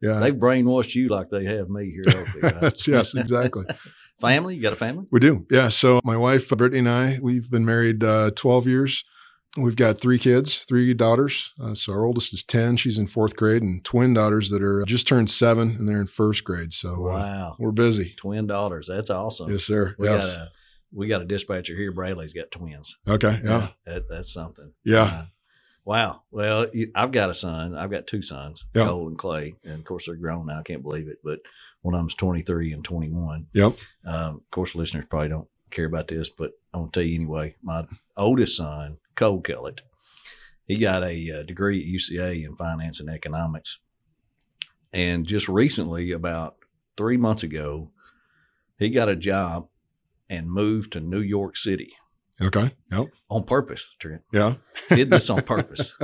Yeah. 0.00 0.18
They've 0.18 0.34
brainwashed 0.34 0.94
you 0.94 1.08
like 1.08 1.30
they 1.30 1.44
have 1.44 1.68
me 1.68 1.92
here. 1.92 2.26
Right? 2.42 2.72
yes, 2.88 3.14
exactly. 3.14 3.66
family? 4.20 4.56
You 4.56 4.62
got 4.62 4.72
a 4.72 4.76
family? 4.76 5.06
We 5.12 5.20
do. 5.20 5.46
Yeah. 5.50 5.68
So 5.68 6.00
my 6.02 6.16
wife, 6.16 6.48
Brittany, 6.48 6.80
and 6.80 6.88
I, 6.88 7.18
we've 7.22 7.48
been 7.48 7.64
married 7.64 8.02
uh, 8.02 8.32
12 8.34 8.66
years. 8.66 9.04
We've 9.56 9.76
got 9.76 10.00
three 10.00 10.18
kids, 10.18 10.64
three 10.64 10.94
daughters. 10.94 11.52
Uh, 11.62 11.74
so 11.74 11.92
our 11.92 12.06
oldest 12.06 12.32
is 12.32 12.42
10. 12.42 12.78
She's 12.78 12.98
in 12.98 13.06
fourth 13.06 13.36
grade, 13.36 13.62
and 13.62 13.84
twin 13.84 14.14
daughters 14.14 14.48
that 14.48 14.62
are 14.62 14.82
just 14.86 15.06
turned 15.06 15.28
seven 15.28 15.76
and 15.78 15.86
they're 15.86 16.00
in 16.00 16.06
first 16.06 16.42
grade. 16.42 16.72
So 16.72 16.94
uh, 16.94 17.12
wow, 17.12 17.56
we're 17.58 17.70
busy. 17.70 18.14
Twin 18.16 18.46
daughters. 18.46 18.88
That's 18.88 19.10
awesome. 19.10 19.50
Yes, 19.50 19.64
sir. 19.64 19.94
We 19.98 20.08
yes. 20.08 20.26
got 20.26 20.34
a 20.34 20.50
we 20.92 21.08
got 21.08 21.22
a 21.22 21.26
dispatcher 21.26 21.74
here. 21.74 21.92
Bradley's 21.92 22.32
got 22.32 22.50
twins. 22.50 22.98
Okay. 23.08 23.40
Yeah. 23.44 23.50
yeah 23.50 23.68
that, 23.86 24.08
that's 24.08 24.32
something. 24.32 24.72
Yeah. 24.84 25.02
Uh, 25.02 25.24
wow. 25.84 26.22
Well, 26.30 26.66
I've 26.94 27.12
got 27.12 27.30
a 27.30 27.34
son. 27.34 27.74
I've 27.76 27.90
got 27.90 28.06
two 28.06 28.22
sons, 28.22 28.66
yeah. 28.74 28.86
Cole 28.86 29.08
and 29.08 29.18
Clay, 29.18 29.54
and 29.64 29.80
of 29.80 29.84
course 29.84 30.06
they're 30.06 30.16
grown 30.16 30.46
now. 30.46 30.60
I 30.60 30.62
can't 30.62 30.82
believe 30.82 31.08
it, 31.08 31.18
but 31.24 31.40
one 31.82 31.94
of 31.94 32.00
them's 32.00 32.14
23 32.14 32.72
and 32.72 32.84
21. 32.84 33.46
Yep. 33.52 33.72
Um, 34.06 34.36
of 34.36 34.50
course, 34.50 34.74
listeners 34.74 35.06
probably 35.08 35.28
don't 35.28 35.48
care 35.70 35.86
about 35.86 36.08
this, 36.08 36.28
but 36.28 36.52
I'm 36.72 36.82
gonna 36.82 36.92
tell 36.92 37.02
you 37.02 37.16
anyway. 37.16 37.56
My 37.62 37.84
oldest 38.16 38.56
son, 38.56 38.98
Cole 39.14 39.40
Kellett 39.40 39.82
he 40.66 40.78
got 40.78 41.02
a, 41.02 41.28
a 41.28 41.40
uh, 41.40 41.42
degree 41.42 41.80
at 41.80 41.86
UCA 41.86 42.44
in 42.44 42.56
finance 42.56 43.00
and 43.00 43.10
economics. 43.10 43.78
And 44.92 45.26
just 45.26 45.48
recently, 45.48 46.12
about 46.12 46.56
three 46.96 47.16
months 47.16 47.42
ago, 47.42 47.90
he 48.78 48.90
got 48.90 49.08
a 49.08 49.16
job 49.16 49.68
and 50.28 50.50
moved 50.50 50.92
to 50.92 51.00
New 51.00 51.20
York 51.20 51.56
City. 51.56 51.94
Okay. 52.40 52.72
Yep. 52.90 53.08
On 53.28 53.44
purpose, 53.44 53.88
Trent. 53.98 54.22
Yeah. 54.32 54.54
Did 54.88 55.10
this 55.10 55.30
on 55.30 55.42
purpose. 55.42 55.96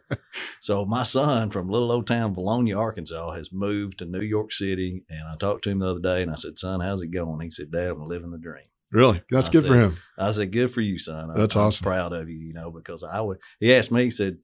so 0.60 0.84
my 0.84 1.02
son 1.02 1.50
from 1.50 1.68
little 1.68 1.92
old 1.92 2.06
town 2.06 2.34
Vilonia, 2.34 2.78
Arkansas, 2.78 3.32
has 3.32 3.52
moved 3.52 3.98
to 3.98 4.06
New 4.06 4.22
York 4.22 4.52
City. 4.52 5.04
And 5.10 5.28
I 5.28 5.36
talked 5.36 5.64
to 5.64 5.70
him 5.70 5.80
the 5.80 5.90
other 5.90 6.00
day 6.00 6.22
and 6.22 6.30
I 6.30 6.36
said, 6.36 6.58
Son, 6.58 6.80
how's 6.80 7.02
it 7.02 7.08
going? 7.08 7.40
He 7.40 7.50
said, 7.50 7.70
Dad, 7.70 7.90
I'm 7.90 8.08
living 8.08 8.30
the 8.30 8.38
dream. 8.38 8.64
Really? 8.94 9.20
That's 9.28 9.48
I 9.48 9.52
good 9.52 9.64
said, 9.64 9.68
for 9.68 9.74
him. 9.74 9.96
I 10.16 10.30
said, 10.30 10.52
good 10.52 10.72
for 10.72 10.80
you, 10.80 10.98
son. 10.98 11.32
That's 11.34 11.56
I'm 11.56 11.64
awesome. 11.64 11.82
proud 11.82 12.12
of 12.12 12.30
you, 12.30 12.38
you 12.38 12.54
know, 12.54 12.70
because 12.70 13.02
I 13.02 13.20
would, 13.20 13.38
he 13.58 13.74
asked 13.74 13.90
me, 13.90 14.04
he 14.04 14.10
said, 14.10 14.38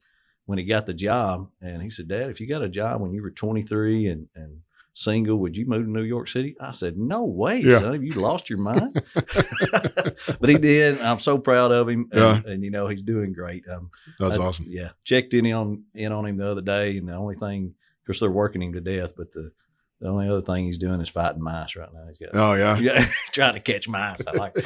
when 0.45 0.59
he 0.59 0.65
got 0.65 0.85
the 0.85 0.93
job, 0.93 1.47
and 1.61 1.81
he 1.81 1.89
said, 1.89 2.09
Dad, 2.09 2.29
if 2.29 2.41
you 2.41 2.47
got 2.47 2.61
a 2.61 2.67
job 2.67 2.99
when 2.99 3.13
you 3.13 3.21
were 3.21 3.31
23 3.31 4.07
and, 4.07 4.27
and 4.35 4.57
single, 4.93 5.37
would 5.37 5.55
you 5.55 5.65
move 5.65 5.85
to 5.85 5.89
New 5.89 6.03
York 6.03 6.27
City? 6.27 6.57
I 6.59 6.73
said, 6.73 6.97
no 6.97 7.23
way, 7.23 7.61
yeah. 7.61 7.79
son. 7.79 7.93
Have 7.93 8.03
you 8.03 8.11
lost 8.15 8.49
your 8.49 8.59
mind? 8.59 9.01
but 9.15 10.49
he 10.49 10.57
did. 10.57 10.99
I'm 10.99 11.19
so 11.19 11.37
proud 11.37 11.71
of 11.71 11.87
him. 11.87 12.09
And, 12.11 12.45
and 12.45 12.63
you 12.63 12.71
know, 12.71 12.89
he's 12.89 13.03
doing 13.03 13.31
great. 13.31 13.63
Um, 13.69 13.89
That's 14.19 14.37
I, 14.37 14.41
awesome. 14.41 14.65
Yeah. 14.67 14.89
Checked 15.05 15.33
in 15.33 15.49
on, 15.53 15.85
in 15.95 16.11
on 16.11 16.25
him 16.25 16.35
the 16.35 16.51
other 16.51 16.61
day. 16.61 16.97
And 16.97 17.07
the 17.07 17.15
only 17.15 17.35
thing, 17.35 17.73
of 18.01 18.05
course, 18.05 18.19
they're 18.19 18.29
working 18.29 18.61
him 18.61 18.73
to 18.73 18.81
death, 18.81 19.13
but 19.15 19.31
the, 19.31 19.53
the 20.01 20.07
only 20.07 20.27
other 20.27 20.41
thing 20.41 20.65
he's 20.65 20.79
doing 20.79 20.99
is 20.99 21.09
fighting 21.09 21.43
mice 21.43 21.75
right 21.75 21.93
now. 21.93 22.07
He's 22.07 22.17
got 22.17 22.29
oh 22.33 22.53
yeah, 22.55 22.77
yeah 22.79 23.05
trying 23.31 23.53
to 23.53 23.59
catch 23.59 23.87
mice. 23.87 24.19
I 24.27 24.31
like. 24.31 24.57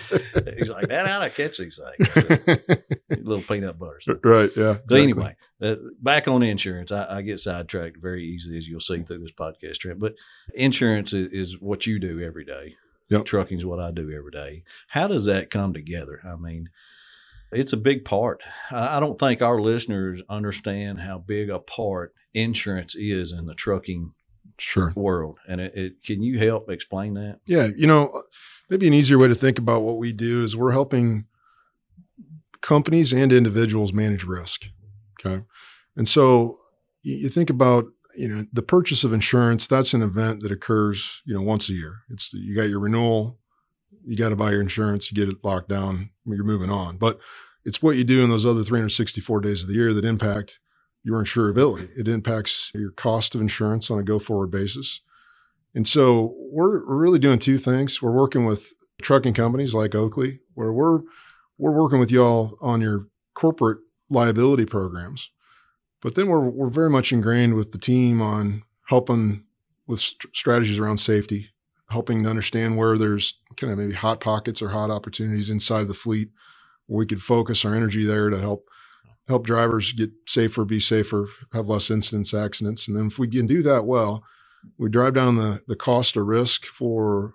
he's 0.58 0.70
like, 0.70 0.88
Dad, 0.88 1.08
how 1.08 1.20
do 1.20 1.26
I 1.26 1.30
catch 1.30 1.58
these 1.58 1.80
things? 1.98 2.70
little 3.10 3.44
peanut 3.44 3.78
butter. 3.78 4.00
Stuff. 4.00 4.18
Right. 4.24 4.50
Yeah. 4.56 4.72
Exactly. 4.72 4.98
So 4.98 5.04
anyway, 5.04 5.36
uh, 5.62 5.76
back 6.02 6.30
on 6.30 6.42
insurance, 6.42 6.92
I, 6.92 7.18
I, 7.18 7.22
get 7.22 7.42
sidetracked 7.42 7.98
very 8.02 8.24
easily, 8.24 8.58
as 8.58 8.68
you'll 8.68 8.80
see 8.80 9.04
through 9.04 9.20
this 9.20 9.34
podcast, 9.34 9.80
Trent. 9.80 10.00
But 10.00 10.14
insurance 10.54 11.12
is, 11.12 11.28
is 11.32 11.60
what 11.60 11.86
you 11.86 12.00
do 12.00 12.22
every 12.22 12.46
day. 12.46 12.78
Yep. 13.10 13.26
Trucking 13.26 13.58
is 13.58 13.66
what 13.66 13.82
I 13.82 13.92
do 13.92 14.12
every 14.12 14.32
day. 14.32 14.64
How 14.88 15.08
does 15.08 15.26
that 15.26 15.52
come 15.52 15.74
together? 15.74 16.22
I 16.26 16.38
mean, 16.38 16.70
It's 17.52 17.74
a 17.74 17.78
big 17.78 18.06
part. 18.06 18.42
I 18.72 19.02
don't 19.02 19.20
think 19.20 19.42
our 19.42 19.60
listeners 19.60 20.22
understand 20.30 21.02
how 21.02 21.18
big 21.18 21.50
a 21.50 21.60
part 21.60 22.14
insurance 22.34 22.96
is 22.96 23.32
in 23.34 23.46
the 23.46 23.54
trucking 23.54 24.14
sure. 24.58 24.94
world. 24.96 25.40
And 25.48 25.62
it, 25.62 25.74
it, 25.76 26.04
can 26.04 26.22
you 26.22 26.40
help 26.40 26.70
explain 26.70 27.14
that? 27.16 27.40
Yeah, 27.46 27.70
you 27.76 27.88
know, 27.88 28.08
uh, 28.08 28.22
maybe 28.70 28.88
an 28.88 28.94
easier 28.94 29.18
way 29.18 29.28
to 29.28 29.36
think 29.36 29.58
about 29.58 29.82
what 29.82 29.98
we 29.98 30.12
do 30.12 30.44
is 30.44 30.56
we're 30.56 30.72
helping 30.72 31.26
companies 32.62 33.14
and 33.14 33.32
individuals 33.32 33.94
manage 33.94 34.24
risk. 34.24 34.66
Okay. 35.20 35.44
And 35.96 36.08
so 36.08 36.60
you 37.04 37.30
think 37.30 37.50
about, 37.50 37.86
you 38.16 38.28
know, 38.28 38.46
the 38.52 38.62
purchase 38.62 39.04
of 39.04 39.14
insurance, 39.14 39.68
that's 39.68 39.94
an 39.94 40.02
event 40.02 40.42
that 40.42 40.52
occurs, 40.52 41.22
you 41.26 41.34
know, 41.34 41.42
once 41.42 41.70
a 41.70 41.74
year. 41.74 42.00
It's 42.10 42.34
you 42.34 42.56
got 42.56 42.70
your 42.70 42.80
renewal, 42.80 43.38
you 44.06 44.16
got 44.16 44.30
to 44.30 44.36
buy 44.36 44.52
your 44.52 44.62
insurance, 44.62 45.12
you 45.12 45.16
get 45.16 45.34
it 45.34 45.44
locked 45.44 45.70
down, 45.70 46.10
you're 46.26 46.44
moving 46.44 46.70
on. 46.70 46.98
But 46.98 47.20
it's 47.64 47.82
what 47.82 47.98
you 47.98 48.04
do 48.04 48.24
in 48.24 48.30
those 48.30 48.46
other 48.46 48.64
364 48.64 49.42
days 49.42 49.64
of 49.64 49.68
the 49.68 49.76
year 49.76 49.94
that 49.94 50.06
impact 50.06 50.60
your 51.06 51.24
insurability. 51.24 51.88
It 51.96 52.08
impacts 52.08 52.72
your 52.74 52.90
cost 52.90 53.36
of 53.36 53.42
insurance 53.42 53.92
on 53.92 54.00
a 54.00 54.04
go 54.04 54.18
forward 54.18 54.50
basis. 54.50 55.02
And 55.76 55.88
so 55.88 56.34
we're, 56.52 56.86
we're 56.86 56.98
really 56.98 57.20
doing 57.20 57.38
two 57.38 57.60
things. 57.60 58.02
We're 58.02 58.12
working 58.12 58.46
with 58.46 58.74
trucking 59.02 59.36
companies 59.36 59.76
like 59.76 59.94
Oakley, 59.94 60.40
where 60.56 60.74
we're 60.74 61.02
we're 61.58 61.72
working 61.72 62.00
with 62.00 62.12
y'all 62.12 62.58
on 62.60 62.82
your 62.82 63.08
corporate 63.36 63.78
liability 64.10 64.66
programs. 64.66 65.30
But 66.02 66.16
then 66.16 66.28
we're 66.28 66.50
we're 66.50 66.70
very 66.70 66.90
much 66.90 67.14
ingrained 67.14 67.54
with 67.54 67.72
the 67.72 67.78
team 67.78 68.20
on 68.20 68.64
helping 68.88 69.44
with 69.86 70.00
st- 70.00 70.36
strategies 70.36 70.80
around 70.80 70.98
safety, 70.98 71.52
helping 71.90 72.24
to 72.24 72.30
understand 72.30 72.78
where 72.78 72.98
there's 72.98 73.40
kind 73.58 73.72
of 73.72 73.78
maybe 73.78 73.94
hot 73.94 74.20
pockets 74.20 74.62
or 74.62 74.70
hot 74.70 74.90
opportunities 74.90 75.52
inside 75.52 75.88
the 75.88 75.94
fleet 75.94 76.30
where 76.88 77.00
we 77.00 77.06
could 77.06 77.22
focus 77.22 77.64
our 77.64 77.76
energy 77.76 78.06
there 78.06 78.32
to 78.32 78.40
help 78.40 78.68
help 79.28 79.46
drivers 79.46 79.92
get 79.94 80.12
safer, 80.28 80.66
be 80.66 80.80
safer, 80.80 81.28
have 81.54 81.70
less 81.70 81.90
incidents, 81.90 82.34
accidents. 82.34 82.88
And 82.88 82.98
then 82.98 83.08
if 83.08 83.18
we 83.18 83.28
can 83.28 83.48
do 83.48 83.62
that 83.64 83.86
well, 83.86 84.24
we 84.78 84.90
drive 84.90 85.14
down 85.14 85.36
the, 85.36 85.62
the 85.68 85.76
cost 85.76 86.16
or 86.18 86.26
risk 86.26 86.66
for 86.66 87.34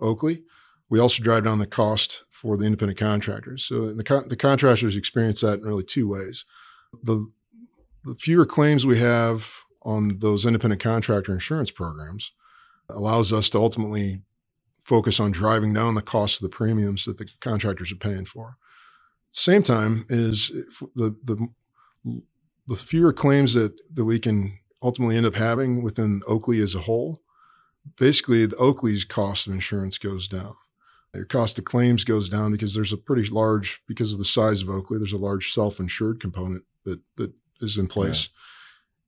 Oakley. 0.00 0.42
We 0.88 0.98
also 0.98 1.22
drive 1.22 1.44
down 1.44 1.58
the 1.58 1.66
cost 1.66 2.24
for 2.30 2.56
the 2.56 2.64
independent 2.64 2.98
contractors. 2.98 3.64
So 3.64 3.92
the, 3.92 4.24
the 4.28 4.36
contractors 4.36 4.96
experience 4.96 5.40
that 5.40 5.60
in 5.60 5.64
really 5.64 5.84
two 5.84 6.08
ways. 6.08 6.44
The, 7.02 7.30
the 8.04 8.14
fewer 8.14 8.46
claims 8.46 8.84
we 8.84 8.98
have 8.98 9.52
on 9.82 10.18
those 10.18 10.44
independent 10.44 10.82
contractor 10.82 11.32
insurance 11.32 11.70
programs 11.70 12.32
allows 12.88 13.32
us 13.32 13.48
to 13.50 13.58
ultimately 13.58 14.22
focus 14.80 15.20
on 15.20 15.30
driving 15.30 15.72
down 15.72 15.94
the 15.94 16.02
cost 16.02 16.42
of 16.42 16.50
the 16.50 16.54
premiums 16.54 17.04
that 17.04 17.18
the 17.18 17.28
contractors 17.40 17.92
are 17.92 17.96
paying 17.96 18.24
for. 18.24 18.56
Same 19.30 19.62
time 19.62 20.06
is 20.08 20.50
the 20.94 21.16
the 21.24 21.48
the 22.66 22.76
fewer 22.76 23.12
claims 23.12 23.54
that 23.54 23.74
that 23.92 24.04
we 24.04 24.18
can 24.18 24.58
ultimately 24.82 25.16
end 25.16 25.26
up 25.26 25.34
having 25.34 25.82
within 25.82 26.22
Oakley 26.26 26.60
as 26.60 26.74
a 26.74 26.80
whole, 26.80 27.20
basically 27.98 28.46
the 28.46 28.56
Oakley's 28.56 29.04
cost 29.04 29.46
of 29.46 29.52
insurance 29.52 29.98
goes 29.98 30.26
down. 30.28 30.54
Your 31.14 31.24
cost 31.24 31.58
of 31.58 31.64
claims 31.64 32.04
goes 32.04 32.28
down 32.28 32.52
because 32.52 32.72
there's 32.72 32.92
a 32.92 32.96
pretty 32.96 33.28
large, 33.28 33.82
because 33.88 34.12
of 34.12 34.18
the 34.18 34.24
size 34.24 34.62
of 34.62 34.70
Oakley, 34.70 34.98
there's 34.98 35.12
a 35.12 35.18
large 35.18 35.52
self-insured 35.52 36.20
component 36.20 36.64
that 36.84 37.00
that 37.16 37.32
is 37.60 37.76
in 37.76 37.88
place. 37.88 38.28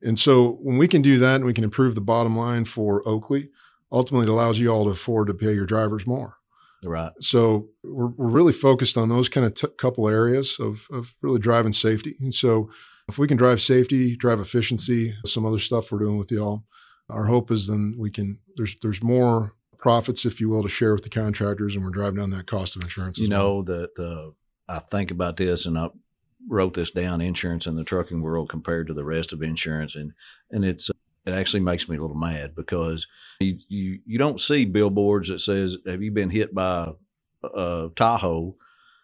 Yeah. 0.03 0.09
And 0.09 0.19
so 0.19 0.59
when 0.61 0.79
we 0.79 0.89
can 0.89 1.01
do 1.01 1.19
that 1.21 1.37
and 1.37 1.45
we 1.45 1.55
can 1.55 1.65
improve 1.65 1.95
the 1.95 2.01
bottom 2.01 2.37
line 2.37 2.65
for 2.65 3.07
Oakley, 3.09 3.51
ultimately 3.93 4.27
it 4.27 4.33
allows 4.33 4.59
you 4.59 4.69
all 4.69 4.85
to 4.85 4.91
afford 4.91 5.29
to 5.29 5.35
pay 5.35 5.55
your 5.55 5.65
drivers 5.65 6.07
more. 6.07 6.39
Right. 6.85 7.13
So 7.21 7.69
we're, 7.83 8.09
we're 8.09 8.31
really 8.31 8.53
focused 8.53 8.99
on 8.99 9.09
those 9.09 9.29
kind 9.29 9.47
of 9.47 9.55
t- 9.55 9.69
couple 9.79 10.09
areas 10.09 10.57
of, 10.59 10.89
of 10.91 11.15
really 11.23 11.39
driving 11.39 11.73
safety. 11.73 12.17
And 12.21 12.35
so 12.35 12.71
if 13.09 13.19
we 13.19 13.29
can 13.29 13.37
drive 13.37 13.61
safety, 13.61 14.17
drive 14.17 14.41
efficiency, 14.41 15.15
some 15.25 15.47
other 15.47 15.59
stuff 15.59 15.93
we're 15.93 16.01
doing 16.01 16.19
with 16.19 16.33
y'all, 16.33 16.65
our 17.09 17.27
hope 17.27 17.51
is 17.51 17.67
then 17.67 17.97
we 17.99 18.11
can, 18.11 18.39
there's, 18.57 18.77
there's 18.83 19.03
more 19.03 19.55
profits, 19.83 20.25
if 20.25 20.41
you 20.41 20.49
will, 20.49 20.63
to 20.63 20.69
share 20.69 20.95
with 20.95 21.03
the 21.03 21.11
contractors, 21.11 21.75
and 21.75 21.85
we're 21.85 21.91
driving 21.91 22.21
down 22.21 22.31
that 22.31 22.47
cost 22.47 22.77
of 22.77 22.83
insurance. 22.83 23.19
You 23.19 23.29
know, 23.29 23.55
well. 23.55 23.63
the 23.65 23.89
the 23.97 24.35
I 24.69 24.79
think 24.79 25.11
about 25.11 25.37
this, 25.37 25.67
and 25.67 25.77
I 25.77 25.89
wrote 26.49 26.75
this 26.75 26.93
down: 26.93 27.21
insurance 27.21 27.67
in 27.67 27.75
the 27.75 27.85
trucking 27.85 28.23
world 28.23 28.49
compared 28.49 28.87
to 28.87 28.95
the 28.95 29.05
rest 29.05 29.33
of 29.33 29.43
insurance, 29.43 29.97
and 29.97 30.13
and 30.51 30.65
it's 30.65 30.89
it 31.25 31.33
actually 31.33 31.61
makes 31.61 31.89
me 31.89 31.97
a 31.97 32.01
little 32.01 32.17
mad 32.17 32.55
because 32.55 33.07
you 33.41 33.59
you, 33.69 34.01
you 34.05 34.19
don't 34.19 34.41
see 34.41 34.65
billboards 34.65 35.29
that 35.29 35.41
says, 35.41 35.77
"Have 35.87 36.03
you 36.03 36.11
been 36.11 36.31
hit 36.31 36.55
by 36.55 36.93
a 37.43 37.89
Tahoe?" 37.95 38.57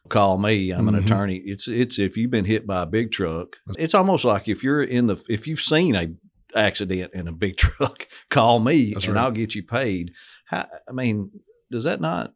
Call 0.09 0.39
me. 0.39 0.71
I'm 0.71 0.89
an 0.89 0.95
mm-hmm. 0.95 1.05
attorney. 1.05 1.37
It's 1.45 1.69
it's 1.69 1.99
if 1.99 2.17
you've 2.17 2.31
been 2.31 2.47
hit 2.47 2.67
by 2.67 2.83
a 2.83 2.87
big 2.87 3.13
truck, 3.13 3.57
it's 3.77 3.95
almost 3.95 4.25
like 4.25 4.49
if 4.49 4.63
you're 4.63 4.83
in 4.83 5.07
the 5.07 5.23
if 5.29 5.47
you've 5.47 5.61
seen 5.61 5.95
a 5.95 6.09
accident 6.55 7.13
in 7.13 7.29
a 7.29 7.33
big 7.33 7.57
truck, 7.59 8.07
call 8.31 8.59
me 8.59 8.95
That's 8.95 9.07
and 9.07 9.17
right. 9.17 9.23
I'll 9.23 9.31
get 9.31 9.55
you 9.55 9.63
paid. 9.63 10.13
How, 10.47 10.67
I 10.89 10.93
mean, 10.93 11.31
does 11.71 11.85
that 11.85 12.01
not 12.01 12.33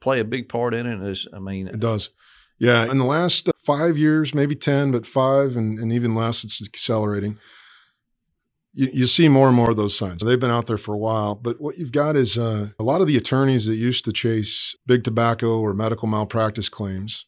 play 0.00 0.20
a 0.20 0.24
big 0.24 0.48
part 0.48 0.74
in 0.74 0.86
it? 0.86 1.02
Is, 1.08 1.26
I 1.32 1.40
mean, 1.40 1.68
it 1.68 1.80
does. 1.80 2.10
Yeah. 2.58 2.88
In 2.90 2.98
the 2.98 3.04
last 3.04 3.50
five 3.64 3.98
years, 3.98 4.34
maybe 4.34 4.54
10, 4.54 4.92
but 4.92 5.06
five 5.06 5.56
and, 5.56 5.78
and 5.78 5.92
even 5.92 6.14
less, 6.14 6.44
it's 6.44 6.62
accelerating. 6.62 7.38
You, 8.76 8.90
you, 8.92 9.06
see 9.06 9.28
more 9.28 9.46
and 9.46 9.56
more 9.56 9.70
of 9.70 9.76
those 9.76 9.96
signs. 9.96 10.20
They've 10.20 10.40
been 10.40 10.50
out 10.50 10.66
there 10.66 10.78
for 10.78 10.94
a 10.94 10.98
while, 10.98 11.36
but 11.36 11.60
what 11.60 11.78
you've 11.78 11.92
got 11.92 12.16
is 12.16 12.36
uh, 12.36 12.70
a 12.78 12.82
lot 12.82 13.00
of 13.00 13.06
the 13.06 13.16
attorneys 13.16 13.66
that 13.66 13.76
used 13.76 14.04
to 14.04 14.12
chase 14.12 14.74
big 14.84 15.04
tobacco 15.04 15.60
or 15.60 15.72
medical 15.72 16.08
malpractice 16.08 16.68
claims 16.68 17.26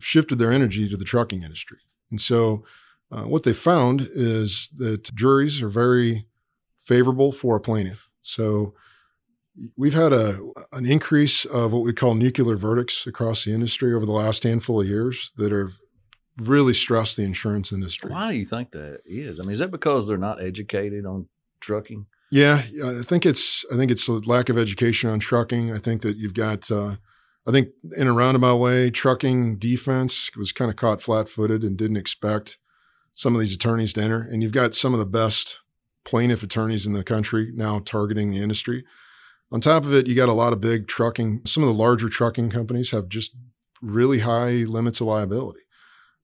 shifted 0.00 0.38
their 0.38 0.52
energy 0.52 0.88
to 0.88 0.96
the 0.96 1.04
trucking 1.04 1.42
industry. 1.42 1.78
And 2.10 2.20
so 2.20 2.64
uh, 3.10 3.22
what 3.22 3.42
they 3.42 3.52
found 3.52 4.08
is 4.12 4.68
that 4.76 5.14
juries 5.14 5.62
are 5.62 5.68
very 5.68 6.26
favorable 6.76 7.32
for 7.32 7.56
a 7.56 7.60
plaintiff. 7.60 8.08
So 8.22 8.74
we've 9.76 9.94
had 9.94 10.12
a 10.12 10.40
an 10.72 10.86
increase 10.86 11.44
of 11.44 11.72
what 11.72 11.82
we 11.82 11.92
call 11.92 12.14
nuclear 12.14 12.56
verdicts 12.56 13.06
across 13.06 13.44
the 13.44 13.52
industry 13.52 13.94
over 13.94 14.06
the 14.06 14.12
last 14.12 14.42
handful 14.42 14.80
of 14.80 14.86
years 14.86 15.32
that 15.36 15.52
have 15.52 15.80
really 16.38 16.74
stress 16.74 17.16
the 17.16 17.22
insurance 17.22 17.72
industry. 17.72 18.10
Why 18.10 18.32
do 18.32 18.38
you 18.38 18.44
think 18.44 18.72
that 18.72 19.00
is? 19.04 19.38
I 19.38 19.42
mean, 19.42 19.52
is 19.52 19.58
that 19.60 19.70
because 19.70 20.06
they're 20.06 20.16
not 20.16 20.42
educated 20.42 21.06
on 21.06 21.28
trucking? 21.60 22.06
Yeah, 22.30 22.62
I 22.84 23.02
think 23.02 23.24
it's 23.24 23.64
I 23.72 23.76
think 23.76 23.90
it's 23.90 24.08
a 24.08 24.12
lack 24.12 24.48
of 24.48 24.58
education 24.58 25.10
on 25.10 25.20
trucking. 25.20 25.72
I 25.72 25.78
think 25.78 26.02
that 26.02 26.16
you've 26.16 26.34
got 26.34 26.70
uh, 26.70 26.96
I 27.46 27.52
think 27.52 27.68
in 27.96 28.08
a 28.08 28.12
roundabout 28.12 28.56
way, 28.56 28.90
trucking 28.90 29.58
defense 29.58 30.30
was 30.36 30.50
kind 30.50 30.70
of 30.70 30.76
caught 30.76 31.02
flat-footed 31.02 31.62
and 31.62 31.76
didn't 31.76 31.98
expect 31.98 32.58
some 33.12 33.34
of 33.34 33.40
these 33.40 33.54
attorneys 33.54 33.92
to 33.92 34.02
enter. 34.02 34.22
And 34.22 34.42
you've 34.42 34.52
got 34.52 34.74
some 34.74 34.94
of 34.94 34.98
the 34.98 35.06
best 35.06 35.60
plaintiff 36.04 36.42
attorneys 36.42 36.86
in 36.86 36.94
the 36.94 37.04
country 37.04 37.52
now 37.54 37.78
targeting 37.78 38.30
the 38.30 38.40
industry. 38.40 38.84
On 39.52 39.60
top 39.60 39.84
of 39.84 39.94
it, 39.94 40.06
you 40.06 40.14
got 40.14 40.28
a 40.28 40.32
lot 40.32 40.52
of 40.52 40.60
big 40.60 40.88
trucking. 40.88 41.42
Some 41.44 41.62
of 41.62 41.68
the 41.68 41.74
larger 41.74 42.08
trucking 42.08 42.50
companies 42.50 42.90
have 42.90 43.08
just 43.08 43.36
really 43.80 44.20
high 44.20 44.64
limits 44.66 45.00
of 45.00 45.06
liability, 45.06 45.60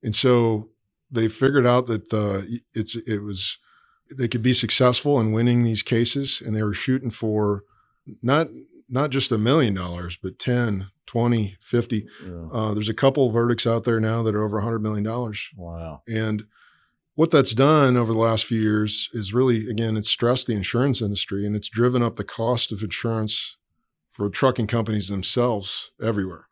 and 0.03 0.15
so 0.15 0.69
they 1.11 1.29
figured 1.29 1.67
out 1.67 1.87
that 1.87 2.13
uh, 2.13 2.43
it's 2.73 2.95
it 2.95 3.23
was 3.23 3.59
they 4.17 4.29
could 4.29 4.43
be 4.43 4.53
successful 4.53 5.21
in 5.21 5.33
winning 5.33 5.63
these 5.63 5.83
cases, 5.83 6.43
and 6.45 6.55
they 6.55 6.63
were 6.63 6.75
shooting 6.75 7.11
for 7.11 7.65
not 8.23 8.49
not 8.91 9.11
just 9.11 9.31
a 9.31 9.39
million 9.39 9.73
dollars, 9.73 10.19
but 10.21 10.39
10, 10.39 10.89
20, 11.07 11.57
50. 11.61 12.07
Yeah. 12.25 12.49
Uh, 12.53 12.75
there's 12.75 12.89
a 12.89 12.95
couple 12.95 13.31
verdicts 13.31 13.67
out 13.67 13.85
there 13.85 14.01
now 14.01 14.23
that 14.25 14.35
are 14.35 14.45
over 14.45 14.61
$100 14.61 14.81
million. 14.81 15.05
Wow. 15.57 16.03
And 16.09 16.45
what 17.15 17.31
that's 17.31 17.55
done 17.55 17.97
over 17.97 18.13
the 18.13 18.19
last 18.19 18.45
few 18.45 18.61
years 18.61 19.09
is 19.13 19.33
really, 19.33 19.69
again, 19.71 19.97
it's 19.97 20.09
stressed 20.09 20.49
the 20.49 20.55
insurance 20.55 21.01
industry 21.01 21.47
and 21.47 21.55
it's 21.55 21.69
driven 21.69 22.03
up 22.03 22.17
the 22.17 22.25
cost 22.25 22.73
of 22.73 22.83
insurance 22.83 23.57
for 24.11 24.29
trucking 24.29 24.67
companies 24.67 25.09
themselves 25.09 25.93
everywhere. 26.03 26.47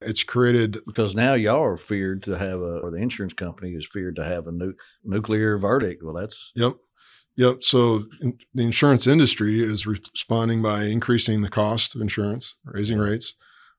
It's 0.00 0.22
created 0.22 0.78
because 0.86 1.14
now 1.14 1.34
y'all 1.34 1.62
are 1.62 1.76
feared 1.76 2.22
to 2.24 2.36
have 2.36 2.60
a, 2.60 2.78
or 2.78 2.90
the 2.90 2.98
insurance 2.98 3.32
company 3.32 3.72
is 3.72 3.86
feared 3.86 4.16
to 4.16 4.24
have 4.24 4.46
a 4.46 4.52
nu- 4.52 4.74
nuclear 5.02 5.56
verdict. 5.58 6.02
Well, 6.02 6.14
that's 6.14 6.52
yep, 6.54 6.74
yep. 7.36 7.62
So 7.62 8.04
in, 8.20 8.38
the 8.54 8.64
insurance 8.64 9.06
industry 9.06 9.62
is 9.62 9.86
responding 9.86 10.62
by 10.62 10.84
increasing 10.84 11.42
the 11.42 11.50
cost 11.50 11.94
of 11.94 12.00
insurance, 12.00 12.54
raising 12.64 12.98
rates. 12.98 13.34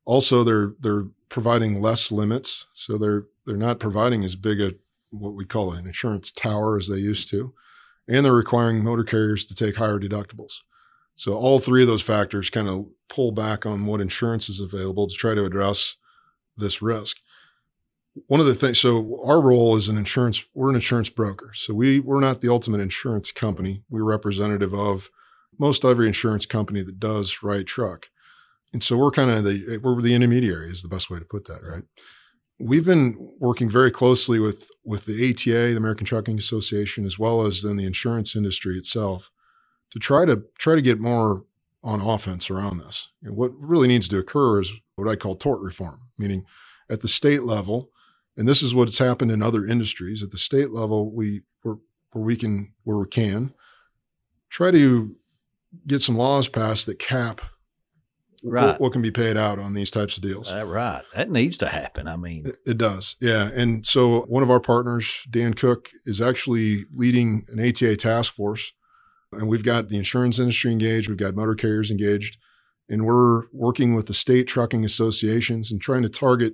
Also, 0.06 0.44
they're 0.44 0.74
they're 0.80 1.06
providing 1.30 1.82
less 1.82 2.12
limits, 2.12 2.66
so 2.74 2.98
they're 2.98 3.26
they're 3.46 3.56
not 3.56 3.80
providing 3.80 4.24
as 4.24 4.36
big 4.36 4.62
a 4.62 4.74
what 5.12 5.34
we 5.34 5.46
call 5.46 5.74
an 5.74 5.88
insurance 5.88 6.32
tower 6.32 6.78
as 6.78 6.88
they 6.88 6.98
used 6.98 7.30
to, 7.30 7.54
and 8.08 8.26
they're 8.26 8.34
requiring 8.34 8.84
motor 8.84 9.04
carriers 9.04 9.46
to 9.46 9.56
take 9.56 9.76
higher 9.76 10.00
deductibles. 10.00 10.60
So 11.16 11.34
all 11.34 11.60
three 11.60 11.82
of 11.82 11.88
those 11.88 12.02
factors 12.02 12.50
kind 12.50 12.68
of 12.68 12.88
pull 13.08 13.32
back 13.32 13.66
on 13.66 13.86
what 13.86 14.02
insurance 14.02 14.50
is 14.50 14.60
available 14.60 15.08
to 15.08 15.16
try 15.16 15.34
to 15.34 15.46
address 15.46 15.96
this 16.58 16.82
risk. 16.82 17.18
One 18.28 18.40
of 18.40 18.46
the 18.46 18.56
things, 18.56 18.80
so 18.80 19.22
our 19.26 19.42
role 19.42 19.76
is 19.76 19.90
an 19.90 19.98
insurance, 19.98 20.46
we're 20.54 20.70
an 20.70 20.76
insurance 20.76 21.10
broker. 21.10 21.52
So 21.54 21.74
we, 21.74 22.00
we're 22.00 22.22
not 22.22 22.42
the 22.42 22.50
ultimate 22.50 22.80
insurance 22.80 23.32
company. 23.32 23.84
We're 23.90 24.04
representative 24.04 24.74
of 24.74 25.10
most 25.58 25.84
every 25.84 26.08
insurance 26.08 26.46
company 26.46 26.82
that 26.82 27.00
does 27.00 27.44
write 27.44 27.68
truck. 27.68 28.08
And 28.74 28.82
so 28.82 28.98
we're 28.98 29.12
kind 29.12 29.32
of 29.32 29.44
the, 29.44 29.80
we're 29.84 30.02
the 30.02 30.14
intermediary 30.14 30.70
is 30.70 30.82
the 30.82 30.88
best 30.88 31.10
way 31.10 31.20
to 31.20 31.26
put 31.26 31.46
that, 31.46 31.62
right? 31.62 31.84
we've 32.60 32.86
been 32.86 33.34
working 33.40 33.70
very 33.70 33.92
closely 33.92 34.40
with 34.40 34.70
with 34.84 35.06
the 35.06 35.30
ATA, 35.30 35.52
the 35.52 35.78
American 35.78 36.06
Trucking 36.06 36.38
Association, 36.38 37.06
as 37.06 37.20
well 37.20 37.46
as 37.46 37.62
then 37.62 37.78
the 37.78 37.86
insurance 37.86 38.36
industry 38.36 38.78
itself, 38.78 39.32
to 39.92 40.00
try 40.00 40.26
to 40.26 40.44
try 40.58 40.76
to 40.76 40.82
get 40.82 41.00
more 41.00 41.44
on 41.86 42.02
offense 42.02 42.50
around 42.50 42.80
this. 42.80 43.10
And 43.24 43.38
what 43.38 43.52
really 43.58 43.88
needs 43.88 44.08
to 44.10 44.18
occur 44.18 44.60
is 44.60 44.74
what 44.96 45.08
I 45.08 45.16
call 45.16 45.36
tort 45.36 45.62
reform, 45.62 46.00
meaning 46.18 46.44
at 46.90 47.02
the 47.02 47.08
state 47.08 47.44
level, 47.44 47.92
and 48.36 48.48
this 48.48 48.62
is 48.62 48.76
what's 48.76 48.98
happened 48.98 49.32
in 49.32 49.42
other 49.42 49.66
industries. 49.66 50.22
At 50.22 50.32
the 50.32 50.38
state 50.38 50.72
level, 50.72 51.14
we 51.14 51.44
where, 51.62 51.76
where 52.12 52.26
we 52.26 52.36
can 52.36 52.74
where 52.84 52.98
we 52.98 53.08
can 53.08 53.54
try 54.50 54.72
to 54.72 55.16
get 55.88 56.02
some 56.02 56.18
laws 56.18 56.48
passed 56.48 56.86
that 56.88 57.00
cap 57.00 57.42
Right. 58.44 58.68
what, 58.68 58.82
what 58.82 58.94
can 58.94 59.02
be 59.02 59.10
paid 59.12 59.38
out 59.38 59.58
on 59.58 59.74
these 59.74 59.90
types 59.90 60.18
of 60.18 60.24
deals. 60.24 60.52
Uh, 60.52 60.66
right. 60.66 61.02
That 61.16 61.32
needs 61.32 61.58
to 61.58 61.68
happen. 61.68 62.08
I 62.08 62.16
mean, 62.16 62.46
It, 62.46 62.58
it 62.66 62.78
does, 62.78 63.16
yeah. 63.20 63.50
And 63.52 63.84
so 63.84 64.22
one 64.24 64.44
of 64.44 64.52
our 64.52 64.60
partners, 64.60 65.26
Dan 65.32 65.56
Cook, 65.56 65.90
is 66.06 66.22
actually 66.22 66.86
leading 66.94 67.46
an 67.48 67.60
ATA 67.60 67.96
task 67.96 68.36
force, 68.36 68.72
and 69.32 69.48
we've 69.48 69.64
got 69.64 69.90
the 69.90 69.98
insurance 69.98 70.40
industry 70.40 70.72
engaged, 70.72 71.10
we've 71.10 71.18
got 71.18 71.36
motor 71.36 71.56
carriers 71.56 71.92
engaged, 71.92 72.38
and 72.90 73.06
we're 73.06 73.44
working 73.52 73.96
with 73.96 74.06
the 74.06 74.14
state 74.14 74.48
trucking 74.48 74.86
associations 74.86 75.72
and 75.72 75.82
trying 75.82 76.04
to 76.04 76.10
target 76.10 76.54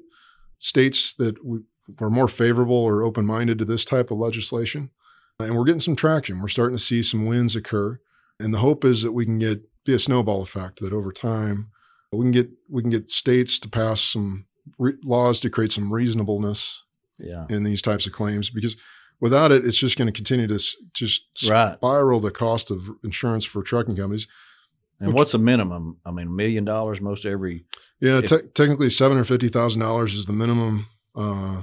states 0.59 1.13
that 1.15 1.43
we, 1.45 1.59
are 1.99 2.09
more 2.09 2.27
favorable 2.27 2.75
or 2.75 3.03
open-minded 3.03 3.59
to 3.59 3.65
this 3.65 3.83
type 3.83 4.11
of 4.11 4.17
legislation. 4.17 4.91
And 5.39 5.55
we're 5.55 5.65
getting 5.65 5.81
some 5.81 5.95
traction. 5.95 6.39
We're 6.39 6.47
starting 6.47 6.77
to 6.77 6.83
see 6.83 7.03
some 7.03 7.25
wins 7.25 7.55
occur, 7.55 7.99
and 8.39 8.53
the 8.53 8.59
hope 8.59 8.85
is 8.85 9.01
that 9.01 9.11
we 9.11 9.25
can 9.25 9.39
get 9.39 9.63
be 9.83 9.93
a 9.93 9.99
snowball 9.99 10.41
effect 10.41 10.79
that 10.79 10.93
over 10.93 11.11
time 11.11 11.71
we 12.11 12.23
can 12.23 12.31
get 12.31 12.49
we 12.69 12.81
can 12.81 12.91
get 12.91 13.09
states 13.09 13.57
to 13.59 13.69
pass 13.69 14.01
some 14.01 14.45
re- 14.77 14.97
laws 15.03 15.39
to 15.39 15.49
create 15.49 15.71
some 15.71 15.91
reasonableness 15.91 16.83
yeah. 17.17 17.45
in 17.49 17.63
these 17.63 17.81
types 17.81 18.05
of 18.05 18.11
claims 18.11 18.49
because 18.49 18.75
without 19.21 19.51
it 19.51 19.63
it's 19.65 19.77
just 19.77 19.97
going 19.97 20.07
to 20.07 20.11
continue 20.11 20.47
to 20.47 20.55
s- 20.55 20.75
just 20.93 21.21
Right. 21.49 21.75
spiral 21.77 22.19
the 22.19 22.31
cost 22.31 22.69
of 22.71 22.89
insurance 23.03 23.45
for 23.45 23.61
trucking 23.63 23.95
companies 23.95 24.27
And 24.99 25.13
what's 25.13 25.31
the 25.31 25.39
minimum? 25.39 25.97
I 26.05 26.11
mean, 26.11 26.27
a 26.27 26.29
million 26.31 26.65
dollars 26.65 26.99
most 27.01 27.25
every. 27.25 27.65
yeah 27.99 28.17
If- 28.19 28.25
te- 28.29 28.47
technically 28.53 28.87
$750000 28.89 30.13
is 30.15 30.25
the 30.25 30.33
minimum 30.33 30.87
uh, 31.15 31.61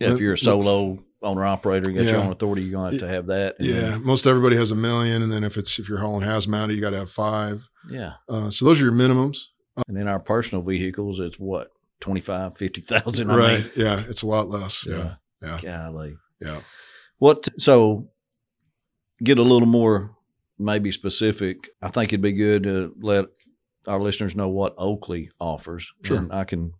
Yeah, 0.00 0.08
if 0.08 0.14
Uh, 0.14 0.16
you're 0.16 0.32
a 0.34 0.38
solo 0.38 0.98
owner 1.22 1.44
operator, 1.44 1.90
you 1.90 1.96
got 1.98 2.04
your 2.10 2.18
Yeah. 2.20 2.24
own 2.26 2.32
authority, 2.32 2.62
you're 2.62 2.72
going 2.80 2.92
to 2.92 2.98
have 2.98 3.08
to 3.08 3.14
have 3.14 3.26
that. 3.26 3.56
and 3.58 3.68
yeah 3.68 3.80
then- 3.90 4.04
most 4.04 4.26
everybody 4.26 4.56
has 4.56 4.70
a 4.70 4.74
million 4.74 5.22
and 5.22 5.30
then 5.32 5.44
if 5.44 5.56
it's 5.58 5.78
if 5.78 5.88
you're 5.88 5.98
hauling 5.98 6.26
hazmat 6.26 6.74
you 6.74 6.80
got 6.80 6.90
to 6.90 6.96
have 6.98 7.10
five 7.10 7.68
yeah. 7.90 8.12
uh, 8.28 8.48
so 8.50 8.64
those 8.64 8.80
are 8.80 8.84
your 8.84 8.92
minimums 8.92 9.38
And 9.88 9.96
in 9.98 10.08
our 10.08 10.18
personal 10.20 10.62
vehicles, 10.62 11.20
it's 11.20 11.38
what, 11.38 11.70
25, 12.00 12.56
50,000? 12.56 13.28
right 13.28 13.50
I 13.50 13.58
mean, 13.60 13.70
yeah 13.76 14.04
it's 14.08 14.22
a 14.22 14.26
lot 14.26 14.48
less 14.48 14.84
yeah 14.86 15.14
yeah 15.42 15.58
golly. 15.62 16.16
yeah 16.40 16.60
What, 17.20 17.48
so 17.58 18.08
get 19.22 19.38
a 19.38 19.42
little 19.42 19.68
more 19.68 20.16
maybe 20.58 20.90
specific. 20.90 21.68
I 21.80 21.88
think 21.88 22.12
it'd 22.12 22.20
be 22.20 22.32
good 22.32 22.64
to 22.64 22.94
let 23.00 23.26
our 23.86 24.00
listeners 24.00 24.34
know 24.34 24.48
what 24.48 24.74
Oakley 24.76 25.30
offers. 25.40 25.92
Sure. 26.02 26.16
And 26.16 26.32
I 26.32 26.44
can 26.44 26.72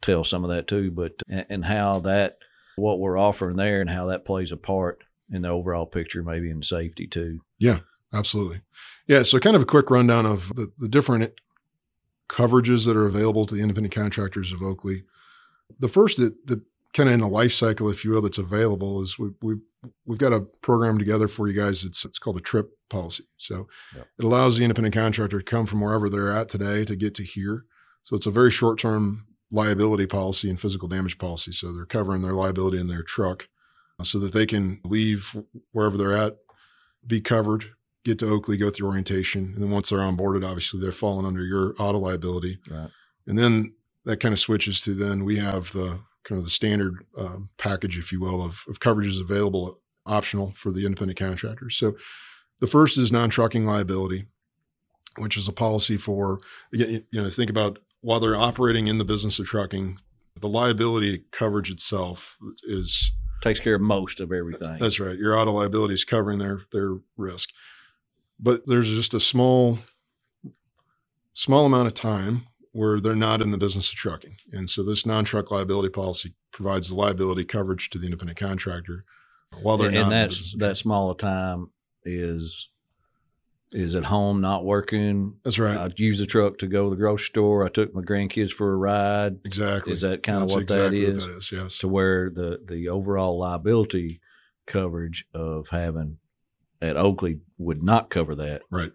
tell 0.00 0.24
some 0.24 0.44
of 0.44 0.50
that 0.50 0.66
too, 0.66 0.90
but, 0.90 1.22
and, 1.28 1.64
how 1.64 2.00
that, 2.00 2.38
what 2.76 2.98
we're 2.98 3.18
offering 3.18 3.56
there 3.56 3.82
and 3.82 3.90
how 3.90 4.06
that 4.06 4.24
plays 4.24 4.50
a 4.50 4.56
part 4.56 5.04
in 5.30 5.42
the 5.42 5.48
overall 5.48 5.86
picture, 5.86 6.22
maybe 6.22 6.50
in 6.50 6.62
safety 6.62 7.06
too. 7.06 7.40
Yeah, 7.58 7.80
absolutely. 8.12 8.62
Yeah. 9.06 9.22
So, 9.22 9.38
kind 9.38 9.56
of 9.56 9.62
a 9.62 9.66
quick 9.66 9.90
rundown 9.90 10.26
of 10.26 10.54
the, 10.54 10.72
the 10.78 10.88
different 10.88 11.32
coverages 12.28 12.86
that 12.86 12.96
are 12.96 13.06
available 13.06 13.44
to 13.46 13.54
the 13.54 13.60
independent 13.60 13.94
contractors 13.94 14.52
of 14.52 14.62
Oakley. 14.62 15.02
The 15.78 15.88
first 15.88 16.16
that, 16.16 16.46
that 16.46 16.62
kind 16.94 17.08
of 17.08 17.14
in 17.14 17.20
the 17.20 17.28
life 17.28 17.52
cycle, 17.52 17.90
if 17.90 18.04
you 18.04 18.12
will, 18.12 18.22
that's 18.22 18.38
available 18.38 19.02
is 19.02 19.18
we, 19.18 19.30
we, 19.42 19.56
we've 20.04 20.18
got 20.18 20.32
a 20.32 20.40
program 20.40 20.98
together 20.98 21.28
for 21.28 21.48
you 21.48 21.54
guys. 21.54 21.84
It's, 21.84 22.04
it's 22.04 22.18
called 22.18 22.36
a 22.36 22.40
trip 22.40 22.70
policy. 22.88 23.24
So, 23.36 23.66
Yep. 23.96 24.06
it 24.18 24.24
allows 24.24 24.56
the 24.58 24.64
independent 24.64 24.94
contractor 24.94 25.38
to 25.38 25.44
come 25.44 25.66
from 25.66 25.80
wherever 25.80 26.08
they're 26.10 26.32
at 26.32 26.48
today 26.48 26.84
to 26.84 26.96
get 26.96 27.14
to 27.16 27.22
here. 27.24 27.64
So, 28.02 28.16
it's 28.16 28.26
a 28.26 28.30
very 28.30 28.50
short 28.50 28.78
term 28.78 29.26
liability 29.50 30.06
policy 30.06 30.48
and 30.48 30.60
physical 30.60 30.88
damage 30.88 31.18
policy. 31.18 31.52
So, 31.52 31.72
they're 31.72 31.86
covering 31.86 32.22
their 32.22 32.34
liability 32.34 32.78
in 32.78 32.88
their 32.88 33.02
truck 33.02 33.48
uh, 33.98 34.04
so 34.04 34.18
that 34.18 34.32
they 34.32 34.46
can 34.46 34.80
leave 34.84 35.36
wherever 35.72 35.96
they're 35.96 36.16
at, 36.16 36.36
be 37.06 37.20
covered, 37.20 37.66
get 38.04 38.18
to 38.18 38.28
Oakley, 38.30 38.56
go 38.56 38.70
through 38.70 38.88
orientation, 38.88 39.52
and 39.54 39.62
then 39.62 39.70
once 39.70 39.88
they're 39.90 39.98
onboarded, 40.00 40.44
obviously 40.46 40.80
they're 40.80 40.92
falling 40.92 41.26
under 41.26 41.44
your 41.44 41.74
auto 41.78 41.98
liability, 41.98 42.58
Right. 42.70 42.90
and 43.26 43.38
then 43.38 43.74
that 44.04 44.18
kind 44.20 44.32
of 44.32 44.38
switches 44.38 44.80
to 44.82 44.94
then 44.94 45.24
we 45.24 45.36
have 45.36 45.72
the 45.72 46.00
kind 46.24 46.38
of 46.38 46.44
the 46.44 46.50
standard 46.50 47.04
um, 47.16 47.48
package, 47.58 47.96
if 47.98 48.12
you 48.12 48.20
will, 48.20 48.42
of, 48.44 48.64
of 48.68 48.78
coverages 48.80 49.20
available, 49.20 49.78
optional 50.06 50.52
for 50.54 50.70
the 50.72 50.84
independent 50.84 51.18
contractors. 51.18 51.76
So 51.76 51.96
the 52.60 52.66
first 52.66 52.98
is 52.98 53.10
non-trucking 53.12 53.64
liability, 53.64 54.26
which 55.18 55.36
is 55.36 55.48
a 55.48 55.52
policy 55.52 55.96
for 55.96 56.40
again, 56.72 56.90
you- 56.90 57.04
you 57.10 57.22
know, 57.22 57.30
think 57.30 57.50
about 57.50 57.78
while 58.02 58.20
they're 58.20 58.36
operating 58.36 58.86
in 58.86 58.98
the 58.98 59.04
business 59.04 59.38
of 59.38 59.46
trucking, 59.46 59.98
the 60.40 60.48
liability 60.48 61.24
coverage 61.32 61.70
itself 61.70 62.38
is 62.64 63.12
Takes 63.42 63.60
care 63.60 63.74
of 63.76 63.80
most 63.80 64.20
of 64.20 64.32
everything. 64.32 64.78
that's 64.78 65.00
right. 65.00 65.18
Your 65.18 65.36
auto 65.38 65.52
liability 65.52 65.94
is 65.94 66.04
covering 66.04 66.38
their 66.38 66.62
their 66.72 66.98
risk, 67.16 67.48
but 68.38 68.66
there's 68.66 68.88
just 68.88 69.14
a 69.14 69.20
small 69.20 69.78
small 71.32 71.64
amount 71.66 71.86
of 71.88 71.94
time 71.94 72.46
where 72.72 73.00
they're 73.00 73.14
not 73.14 73.42
in 73.42 73.50
the 73.50 73.58
business 73.58 73.90
of 73.90 73.96
trucking, 73.96 74.36
and 74.52 74.70
so 74.70 74.82
this 74.82 75.04
non-truck 75.06 75.50
liability 75.50 75.88
policy 75.88 76.34
provides 76.52 76.88
the 76.88 76.94
liability 76.94 77.44
coverage 77.44 77.90
to 77.90 77.98
the 77.98 78.06
independent 78.06 78.38
contractor 78.38 79.04
while 79.62 79.76
they're 79.76 79.88
and 79.88 79.96
not. 79.96 80.02
in 80.02 80.08
the 80.08 80.14
that's 80.14 80.52
that 80.52 80.58
trucking. 80.58 80.74
small 80.74 81.10
a 81.10 81.16
time 81.16 81.70
is 82.04 82.68
is 83.72 83.94
at 83.94 84.04
home 84.04 84.40
not 84.40 84.64
working. 84.64 85.36
That's 85.44 85.58
right. 85.58 85.76
I 85.76 85.90
use 85.96 86.18
the 86.18 86.26
truck 86.26 86.58
to 86.58 86.66
go 86.66 86.84
to 86.84 86.90
the 86.90 86.96
grocery 86.96 87.26
store. 87.26 87.64
I 87.64 87.68
took 87.68 87.94
my 87.94 88.02
grandkids 88.02 88.50
for 88.50 88.72
a 88.72 88.76
ride. 88.76 89.38
exactly. 89.44 89.92
Is 89.92 90.00
that 90.00 90.22
kind 90.22 90.42
of 90.42 90.50
what 90.50 90.62
exactly 90.62 91.04
that 91.04 91.16
is? 91.16 91.26
What 91.26 91.32
that 91.34 91.38
is. 91.38 91.52
Yes. 91.52 91.78
To 91.78 91.88
where 91.88 92.30
the 92.30 92.60
the 92.64 92.88
overall 92.88 93.38
liability 93.38 94.20
coverage 94.66 95.24
of 95.34 95.68
having 95.68 96.18
at 96.82 96.96
Oakley 96.96 97.40
would 97.58 97.82
not 97.82 98.10
cover 98.10 98.34
that. 98.36 98.62
Right. 98.70 98.92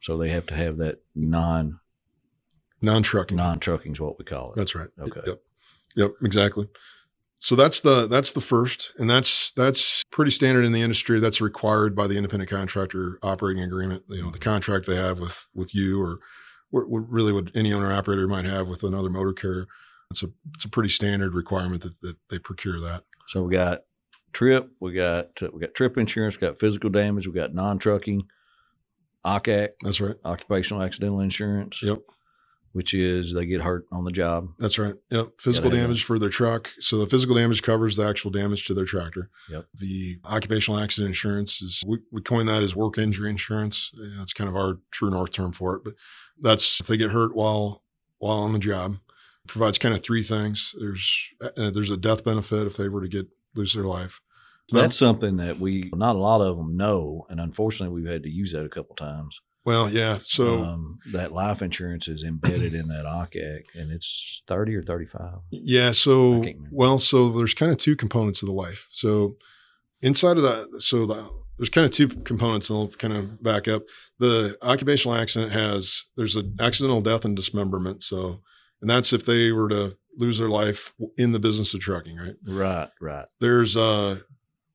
So 0.00 0.16
they 0.18 0.30
have 0.30 0.46
to 0.46 0.54
have 0.54 0.78
that 0.78 0.98
non 1.14 1.80
Non-trucking. 2.82 3.36
non 3.36 3.58
trucking 3.58 3.92
is 3.92 4.00
what 4.00 4.18
we 4.18 4.24
call 4.24 4.52
it. 4.52 4.56
That's 4.56 4.74
right. 4.74 4.88
Okay. 5.00 5.20
Yep. 5.26 5.42
Yep. 5.96 6.10
Exactly. 6.22 6.68
So 7.38 7.56
that's 7.56 7.80
the 7.80 8.06
that's 8.06 8.30
the 8.30 8.40
first, 8.40 8.92
and 8.98 9.10
that's 9.10 9.50
that's 9.56 10.04
pretty 10.12 10.30
standard 10.30 10.64
in 10.64 10.70
the 10.70 10.80
industry. 10.80 11.18
That's 11.18 11.40
required 11.40 11.96
by 11.96 12.06
the 12.06 12.16
independent 12.16 12.48
contractor 12.48 13.18
operating 13.20 13.64
agreement. 13.64 14.04
You 14.08 14.22
know, 14.22 14.30
the 14.30 14.38
mm-hmm. 14.38 14.48
contract 14.48 14.86
they 14.86 14.94
have 14.94 15.18
with 15.18 15.48
with 15.52 15.74
you, 15.74 16.00
or 16.00 16.20
really 16.70 17.32
what 17.32 17.50
any 17.54 17.72
owner 17.72 17.92
operator 17.92 18.28
might 18.28 18.44
have 18.44 18.68
with 18.68 18.84
another 18.84 19.10
motor 19.10 19.32
carrier. 19.32 19.66
It's 20.12 20.22
a 20.22 20.28
it's 20.54 20.64
a 20.64 20.68
pretty 20.68 20.90
standard 20.90 21.34
requirement 21.34 21.82
that, 21.82 22.00
that 22.02 22.16
they 22.30 22.38
procure 22.38 22.78
that. 22.78 23.04
So 23.26 23.42
we 23.42 23.52
got 23.52 23.82
trip, 24.32 24.70
we 24.78 24.92
got 24.92 25.40
we 25.52 25.60
got 25.60 25.74
trip 25.74 25.98
insurance, 25.98 26.40
we 26.40 26.46
got 26.46 26.60
physical 26.60 26.90
damage, 26.90 27.26
we 27.26 27.32
got 27.32 27.54
non 27.54 27.78
trucking, 27.78 28.22
OCAC, 29.24 29.70
That's 29.82 30.00
right. 30.00 30.16
occupational 30.24 30.82
accidental 30.82 31.20
insurance. 31.20 31.82
Yep. 31.82 32.02
Which 32.72 32.94
is 32.94 33.34
they 33.34 33.44
get 33.44 33.60
hurt 33.60 33.86
on 33.92 34.04
the 34.04 34.10
job. 34.10 34.48
That's 34.58 34.78
right. 34.78 34.94
Yep. 35.10 35.32
Physical 35.38 35.70
damage 35.70 36.04
for 36.04 36.18
their 36.18 36.30
truck. 36.30 36.70
So 36.78 36.96
the 36.98 37.06
physical 37.06 37.36
damage 37.36 37.62
covers 37.62 37.96
the 37.96 38.06
actual 38.08 38.30
damage 38.30 38.66
to 38.66 38.74
their 38.74 38.86
tractor. 38.86 39.28
Yep. 39.50 39.66
The 39.74 40.18
occupational 40.24 40.80
accident 40.80 41.08
insurance 41.08 41.60
is 41.60 41.82
we, 41.86 41.98
we 42.10 42.22
coin 42.22 42.46
that 42.46 42.62
as 42.62 42.74
work 42.74 42.96
injury 42.96 43.28
insurance. 43.28 43.90
Yeah, 43.94 44.16
That's 44.16 44.32
kind 44.32 44.48
of 44.48 44.56
our 44.56 44.78
true 44.90 45.10
north 45.10 45.32
term 45.32 45.52
for 45.52 45.76
it. 45.76 45.84
But 45.84 45.94
that's 46.40 46.80
if 46.80 46.86
they 46.86 46.96
get 46.96 47.10
hurt 47.10 47.34
while 47.34 47.82
while 48.18 48.38
on 48.38 48.52
the 48.52 48.58
job. 48.58 48.98
It 49.44 49.48
provides 49.48 49.76
kind 49.76 49.94
of 49.94 50.02
three 50.02 50.22
things. 50.22 50.74
There's 50.78 51.28
uh, 51.42 51.70
there's 51.70 51.90
a 51.90 51.96
death 51.96 52.24
benefit 52.24 52.66
if 52.66 52.76
they 52.76 52.88
were 52.88 53.02
to 53.02 53.08
get 53.08 53.28
lose 53.54 53.74
their 53.74 53.84
life. 53.84 54.20
That's 54.70 54.96
something 54.96 55.36
that 55.36 55.58
we 55.60 55.90
not 55.94 56.16
a 56.16 56.20
lot 56.20 56.40
of 56.40 56.56
them 56.56 56.76
know, 56.76 57.26
and 57.28 57.40
unfortunately, 57.40 57.94
we've 57.94 58.10
had 58.10 58.22
to 58.22 58.30
use 58.30 58.52
that 58.52 58.64
a 58.64 58.70
couple 58.70 58.94
times. 58.96 59.40
Well, 59.64 59.90
yeah. 59.90 60.18
So 60.24 60.64
um, 60.64 60.98
that 61.12 61.32
life 61.32 61.62
insurance 61.62 62.08
is 62.08 62.22
embedded 62.22 62.74
in 62.74 62.88
that 62.88 63.04
OCAC, 63.04 63.62
and 63.74 63.92
it's 63.92 64.42
thirty 64.46 64.74
or 64.74 64.82
thirty-five. 64.82 65.38
Yeah. 65.50 65.92
So, 65.92 66.44
well, 66.70 66.98
so 66.98 67.30
there's 67.30 67.54
kind 67.54 67.70
of 67.70 67.78
two 67.78 67.94
components 67.94 68.42
of 68.42 68.46
the 68.46 68.54
life. 68.54 68.88
So, 68.90 69.36
inside 70.00 70.36
of 70.36 70.42
that, 70.42 70.82
so 70.82 71.06
the, 71.06 71.30
there's 71.58 71.68
kind 71.68 71.84
of 71.84 71.92
two 71.92 72.08
components, 72.08 72.70
and 72.70 72.78
I'll 72.78 72.88
kind 72.88 73.12
of 73.12 73.42
back 73.42 73.68
up. 73.68 73.82
The 74.18 74.58
occupational 74.62 75.16
accident 75.16 75.52
has 75.52 76.04
there's 76.16 76.34
an 76.34 76.56
accidental 76.58 77.00
death 77.00 77.24
and 77.24 77.36
dismemberment. 77.36 78.02
So, 78.02 78.40
and 78.80 78.90
that's 78.90 79.12
if 79.12 79.24
they 79.24 79.52
were 79.52 79.68
to 79.68 79.96
lose 80.18 80.38
their 80.38 80.48
life 80.48 80.92
in 81.16 81.32
the 81.32 81.38
business 81.38 81.72
of 81.72 81.80
trucking, 81.80 82.16
right? 82.16 82.34
Right, 82.46 82.90
right. 83.00 83.26
There's 83.40 83.76
a 83.76 84.22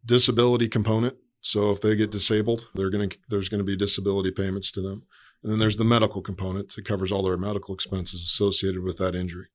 disability 0.06 0.70
component. 0.70 1.18
So, 1.52 1.72
if 1.72 1.82
they 1.82 1.96
get 1.96 2.12
disabled, 2.12 2.68
they're 2.76 2.90
gonna 2.90 3.10
there's 3.30 3.50
going 3.50 3.60
to 3.60 3.66
be 3.66 3.76
disability 3.78 4.32
payments 4.32 4.72
to 4.72 4.82
them. 4.82 5.04
And 5.44 5.52
then 5.52 5.60
there's 5.60 5.78
the 5.78 5.86
medical 5.86 6.22
component 6.22 6.76
that 6.76 6.86
covers 6.86 7.12
all 7.12 7.24
their 7.24 7.38
medical 7.38 7.76
expenses 7.76 8.22
associated 8.24 8.84
with 8.84 8.98
that 8.98 9.16
injury. 9.16 9.48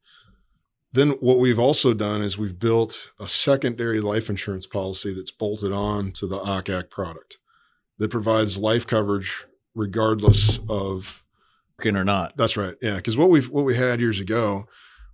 then 0.92 1.11
what 1.20 1.38
we've 1.38 1.59
also 1.59 1.94
done 1.94 2.22
is 2.22 2.38
we've 2.38 2.59
built 2.59 3.11
a 3.20 3.28
secondary 3.28 4.00
life 4.00 4.28
insurance 4.31 4.66
policy 4.66 5.14
that's 5.14 5.31
bolted 5.31 5.72
on 5.72 6.12
to 6.12 6.26
the 6.26 6.38
OCAC 6.38 6.90
product 6.90 7.38
that 7.98 8.11
provides 8.11 8.59
life 8.59 8.87
coverage 8.87 9.44
regardless 9.74 10.59
of 10.68 11.24
working 11.78 11.96
or 11.96 12.05
not. 12.05 12.37
That's 12.37 12.57
right. 12.57 12.76
Yeah, 12.83 12.96
because 12.96 13.16
what 13.16 13.31
we've 13.31 13.48
what 13.50 13.64
we 13.64 13.76
had 13.76 14.00
years 14.00 14.20
ago, 14.20 14.66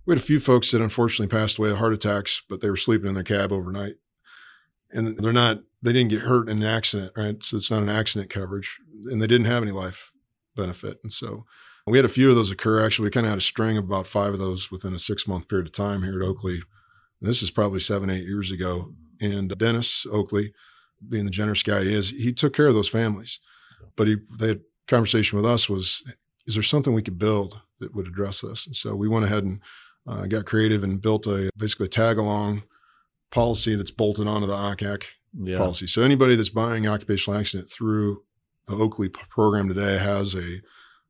we 0.05 0.13
had 0.13 0.21
a 0.21 0.25
few 0.25 0.39
folks 0.39 0.71
that 0.71 0.81
unfortunately 0.81 1.35
passed 1.35 1.57
away 1.59 1.71
of 1.71 1.77
heart 1.79 1.93
attacks, 1.93 2.41
but 2.49 2.61
they 2.61 2.69
were 2.69 2.77
sleeping 2.77 3.09
in 3.09 3.15
their 3.15 3.23
cab 3.23 3.51
overnight, 3.51 3.95
and 4.91 5.17
they're 5.19 5.33
not 5.33 5.61
they 5.81 5.93
didn't 5.93 6.09
get 6.09 6.21
hurt 6.21 6.49
in 6.49 6.57
an 6.57 6.67
accident, 6.67 7.13
right? 7.15 7.41
So 7.43 7.57
it's 7.57 7.71
not 7.71 7.83
an 7.83 7.89
accident 7.89 8.29
coverage, 8.29 8.79
and 9.05 9.21
they 9.21 9.27
didn't 9.27 9.47
have 9.47 9.63
any 9.63 9.71
life 9.71 10.11
benefit, 10.55 10.99
and 11.03 11.11
so 11.11 11.45
we 11.89 11.97
had 11.97 12.05
a 12.05 12.09
few 12.09 12.29
of 12.29 12.35
those 12.35 12.51
occur. 12.51 12.85
Actually, 12.85 13.05
we 13.05 13.11
kind 13.11 13.25
of 13.25 13.31
had 13.31 13.39
a 13.39 13.41
string 13.41 13.77
of 13.77 13.85
about 13.85 14.07
five 14.07 14.33
of 14.33 14.39
those 14.39 14.69
within 14.69 14.93
a 14.93 14.99
six 14.99 15.27
month 15.27 15.47
period 15.47 15.67
of 15.67 15.73
time 15.73 16.03
here 16.03 16.21
at 16.21 16.27
Oakley. 16.27 16.61
This 17.21 17.41
is 17.41 17.51
probably 17.51 17.79
seven, 17.79 18.09
eight 18.09 18.23
years 18.23 18.51
ago. 18.51 18.93
And 19.19 19.55
Dennis 19.57 20.05
Oakley, 20.11 20.53
being 21.07 21.25
the 21.25 21.31
generous 21.31 21.63
guy 21.63 21.83
he 21.83 21.93
is, 21.93 22.09
he 22.11 22.31
took 22.31 22.53
care 22.53 22.67
of 22.67 22.75
those 22.75 22.87
families. 22.87 23.39
But 23.95 24.07
he, 24.07 24.17
had 24.39 24.61
conversation 24.87 25.37
with 25.37 25.45
us 25.45 25.67
was, 25.67 26.03
is 26.47 26.53
there 26.53 26.63
something 26.63 26.93
we 26.93 27.01
could 27.01 27.19
build 27.19 27.59
that 27.79 27.93
would 27.93 28.07
address 28.07 28.41
this? 28.41 28.65
And 28.65 28.75
so 28.75 28.95
we 28.95 29.07
went 29.07 29.25
ahead 29.25 29.43
and 29.43 29.59
uh, 30.07 30.25
got 30.27 30.45
creative 30.45 30.83
and 30.83 31.01
built 31.01 31.27
a 31.27 31.49
basically 31.57 31.89
tag 31.89 32.17
along 32.17 32.63
policy 33.31 33.75
that's 33.75 33.91
bolted 33.91 34.27
onto 34.27 34.47
the 34.47 34.55
OCAC 34.55 35.03
yeah. 35.33 35.57
policy. 35.57 35.87
So 35.87 36.01
anybody 36.01 36.35
that's 36.35 36.49
buying 36.49 36.87
occupational 36.87 37.39
accident 37.39 37.69
through 37.69 38.23
the 38.67 38.75
Oakley 38.75 39.09
program 39.09 39.67
today 39.67 39.97
has 39.97 40.35
a 40.35 40.61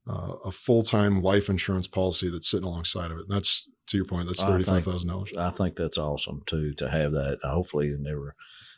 uh, 0.08 0.34
a 0.45 0.51
full 0.51 0.82
time 0.82 1.21
life 1.21 1.49
insurance 1.49 1.88
policy 1.88 2.29
that's 2.29 2.49
sitting 2.49 2.65
alongside 2.67 3.12
of 3.12 3.17
it. 3.17 3.27
And 3.27 3.36
that's 3.36 3.67
to 3.88 3.97
your 3.97 4.05
point. 4.05 4.27
That's 4.27 4.43
thirty 4.43 4.63
five 4.63 4.84
thousand 4.84 5.10
dollars. 5.10 5.32
I 5.38 5.51
think 5.51 5.75
that's 5.75 5.97
awesome 5.97 6.41
too 6.45 6.73
to 6.75 6.89
have 6.89 7.12
that. 7.13 7.39
Hopefully, 7.43 7.93
never 7.99 8.36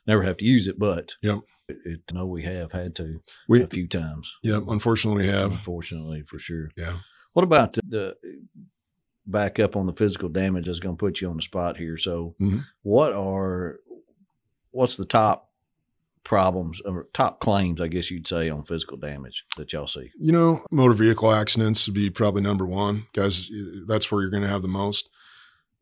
never 0.08 0.23
have 0.23 0.38
to 0.38 0.45
use 0.45 0.67
it, 0.67 0.80
but 0.80 1.13
yep. 1.21 1.39
It, 1.67 1.77
it, 1.86 2.13
no, 2.13 2.25
we 2.25 2.43
have 2.43 2.71
had 2.71 2.95
to 2.95 3.21
we, 3.47 3.62
a 3.63 3.67
few 3.67 3.88
times. 3.88 4.38
Yeah, 4.43 4.60
unfortunately, 4.67 5.23
we 5.23 5.30
have. 5.30 5.51
Unfortunately, 5.51 6.23
for 6.23 6.38
sure. 6.39 6.69
Yeah. 6.75 6.97
What 7.34 7.43
about 7.43 7.73
the, 7.73 7.82
the 7.88 8.15
back 9.25 9.60
up 9.60 9.77
on 9.77 9.86
the 9.86 9.93
physical 9.93 10.27
damage? 10.27 10.65
That's 10.65 10.80
going 10.80 10.97
to 10.97 10.99
put 10.99 11.21
you 11.21 11.30
on 11.30 11.38
the 11.38 11.41
spot 11.41 11.77
here. 11.77 11.97
So, 11.97 12.36
mm-hmm. 12.41 12.60
what 12.82 13.13
are 13.13 13.77
what's 14.72 14.98
the 14.98 15.06
top 15.06 15.50
problems 16.24 16.82
or 16.86 17.08
top 17.14 17.40
claims, 17.40 17.82
I 17.82 17.88
guess 17.88 18.12
you'd 18.12 18.28
say, 18.28 18.50
on 18.50 18.64
physical 18.64 18.98
damage 18.98 19.46
that 19.58 19.74
y'all 19.74 19.88
see? 19.88 20.12
You 20.20 20.32
know, 20.32 20.66
motor 20.72 20.94
vehicle 20.94 21.32
accidents 21.32 21.88
would 21.88 21.96
be 21.96 22.10
probably 22.10 22.42
number 22.42 22.66
one, 22.66 23.08
guys. 23.14 23.50
That's 23.88 24.12
where 24.12 24.22
you're 24.22 24.30
going 24.30 24.44
to 24.44 24.50
have 24.50 24.62
the 24.62 24.68
most. 24.68 25.10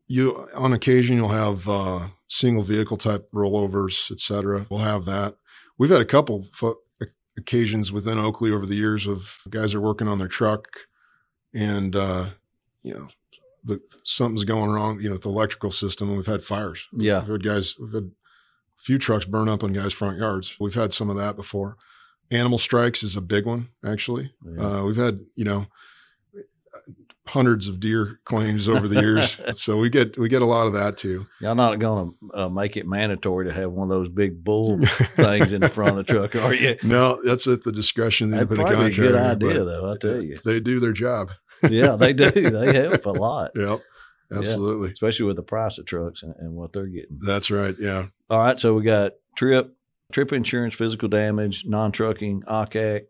You 0.08 0.48
on 0.54 0.72
occasion 0.72 1.16
you'll 1.16 1.28
have 1.28 1.68
uh, 1.68 2.08
single 2.26 2.64
vehicle 2.64 2.96
type 2.96 3.30
rollovers, 3.32 4.10
et 4.10 4.18
cetera. 4.18 4.66
We'll 4.68 4.80
have 4.80 5.04
that. 5.04 5.36
We've 5.78 5.90
had 5.90 6.00
a 6.00 6.06
couple 6.06 6.48
fo- 6.52 6.80
occasions 7.38 7.92
within 7.92 8.18
Oakley 8.18 8.50
over 8.50 8.66
the 8.66 8.74
years 8.74 9.06
of 9.06 9.42
guys 9.50 9.72
are 9.72 9.80
working 9.80 10.08
on 10.08 10.18
their 10.18 10.26
truck, 10.26 10.66
and 11.54 11.94
uh, 11.94 12.30
you 12.82 12.92
know 12.92 13.08
the, 13.64 13.80
something's 14.04 14.44
going 14.44 14.70
wrong, 14.70 15.00
you 15.00 15.08
know, 15.08 15.14
with 15.14 15.22
the 15.22 15.28
electrical 15.28 15.70
system. 15.70 16.08
And 16.08 16.16
we've 16.16 16.26
had 16.26 16.42
fires. 16.42 16.88
Yeah. 16.92 17.20
We've 17.20 17.32
had 17.32 17.44
guys, 17.44 17.76
we've 17.78 17.92
had 17.92 18.10
few 18.82 18.98
trucks 18.98 19.24
burn 19.24 19.48
up 19.48 19.62
on 19.62 19.72
guys' 19.72 19.92
front 19.92 20.18
yards. 20.18 20.56
We've 20.58 20.74
had 20.74 20.92
some 20.92 21.10
of 21.10 21.16
that 21.16 21.36
before. 21.36 21.76
Animal 22.30 22.58
strikes 22.58 23.02
is 23.02 23.16
a 23.16 23.20
big 23.20 23.44
one, 23.44 23.68
actually. 23.84 24.32
Yeah. 24.44 24.64
Uh, 24.64 24.82
we've 24.84 24.96
had, 24.96 25.20
you 25.34 25.44
know, 25.44 25.66
hundreds 27.26 27.68
of 27.68 27.78
deer 27.78 28.18
claims 28.24 28.68
over 28.68 28.88
the 28.88 29.00
years, 29.00 29.38
so 29.60 29.76
we 29.76 29.88
get 29.88 30.18
we 30.18 30.28
get 30.28 30.42
a 30.42 30.46
lot 30.46 30.66
of 30.66 30.72
that 30.72 30.96
too. 30.96 31.26
Y'all 31.40 31.54
not 31.54 31.78
going 31.78 32.12
to 32.32 32.38
uh, 32.42 32.48
make 32.48 32.76
it 32.76 32.86
mandatory 32.86 33.46
to 33.46 33.52
have 33.52 33.70
one 33.70 33.84
of 33.84 33.90
those 33.90 34.08
big 34.08 34.42
bull 34.42 34.80
things 35.16 35.52
in 35.52 35.60
the 35.60 35.68
front 35.68 35.90
of 35.90 35.96
the 35.96 36.04
truck, 36.04 36.34
are 36.36 36.54
you? 36.54 36.76
No, 36.82 37.20
that's 37.24 37.46
at 37.46 37.62
the 37.62 37.72
discretion 37.72 38.32
of 38.34 38.48
the 38.48 38.56
contractor. 38.56 38.84
A 39.04 39.08
good 39.08 39.14
idea, 39.14 39.64
though. 39.64 39.92
I 39.92 39.96
tell 39.96 40.22
you, 40.22 40.36
they 40.44 40.60
do 40.60 40.80
their 40.80 40.92
job. 40.92 41.30
yeah, 41.68 41.96
they 41.96 42.12
do. 42.12 42.30
They 42.50 42.72
help 42.74 43.06
a 43.06 43.10
lot. 43.10 43.50
Yep. 43.54 43.80
Absolutely. 44.32 44.88
Yeah, 44.88 44.92
especially 44.92 45.26
with 45.26 45.36
the 45.36 45.42
price 45.42 45.78
of 45.78 45.86
trucks 45.86 46.22
and, 46.22 46.34
and, 46.38 46.54
what 46.54 46.72
they're 46.72 46.86
getting. 46.86 47.18
That's 47.24 47.50
right. 47.50 47.74
Yeah. 47.78 48.06
All 48.28 48.38
right. 48.38 48.58
So 48.58 48.74
we 48.74 48.84
got 48.84 49.12
trip, 49.36 49.74
trip 50.12 50.32
insurance, 50.32 50.74
physical 50.74 51.08
damage, 51.08 51.64
non 51.66 51.92
trucking, 51.92 52.42
OCAC. 52.42 53.02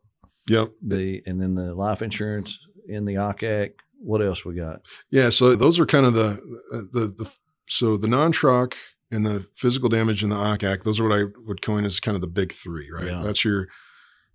Yep. 0.48 0.70
The 0.82 1.22
and 1.26 1.40
then 1.40 1.54
the 1.54 1.74
life 1.74 2.02
insurance 2.02 2.58
in 2.88 3.04
the 3.04 3.14
OCAC. 3.14 3.72
What 4.02 4.22
else 4.22 4.44
we 4.44 4.54
got? 4.54 4.80
Yeah. 5.10 5.28
So 5.28 5.54
those 5.54 5.78
are 5.78 5.86
kind 5.86 6.06
of 6.06 6.14
the 6.14 6.40
the 6.70 7.14
the 7.18 7.30
so 7.66 7.96
the 7.96 8.08
non 8.08 8.32
truck 8.32 8.76
and 9.10 9.26
the 9.26 9.46
physical 9.54 9.88
damage 9.88 10.22
in 10.22 10.30
the 10.30 10.36
OCAC. 10.36 10.84
Those 10.84 10.98
are 10.98 11.08
what 11.08 11.18
I 11.18 11.24
would 11.44 11.60
coin 11.60 11.84
as 11.84 12.00
kind 12.00 12.14
of 12.14 12.22
the 12.22 12.26
big 12.26 12.52
three. 12.52 12.90
Right. 12.90 13.06
Yeah. 13.06 13.20
That's 13.22 13.44
your 13.44 13.68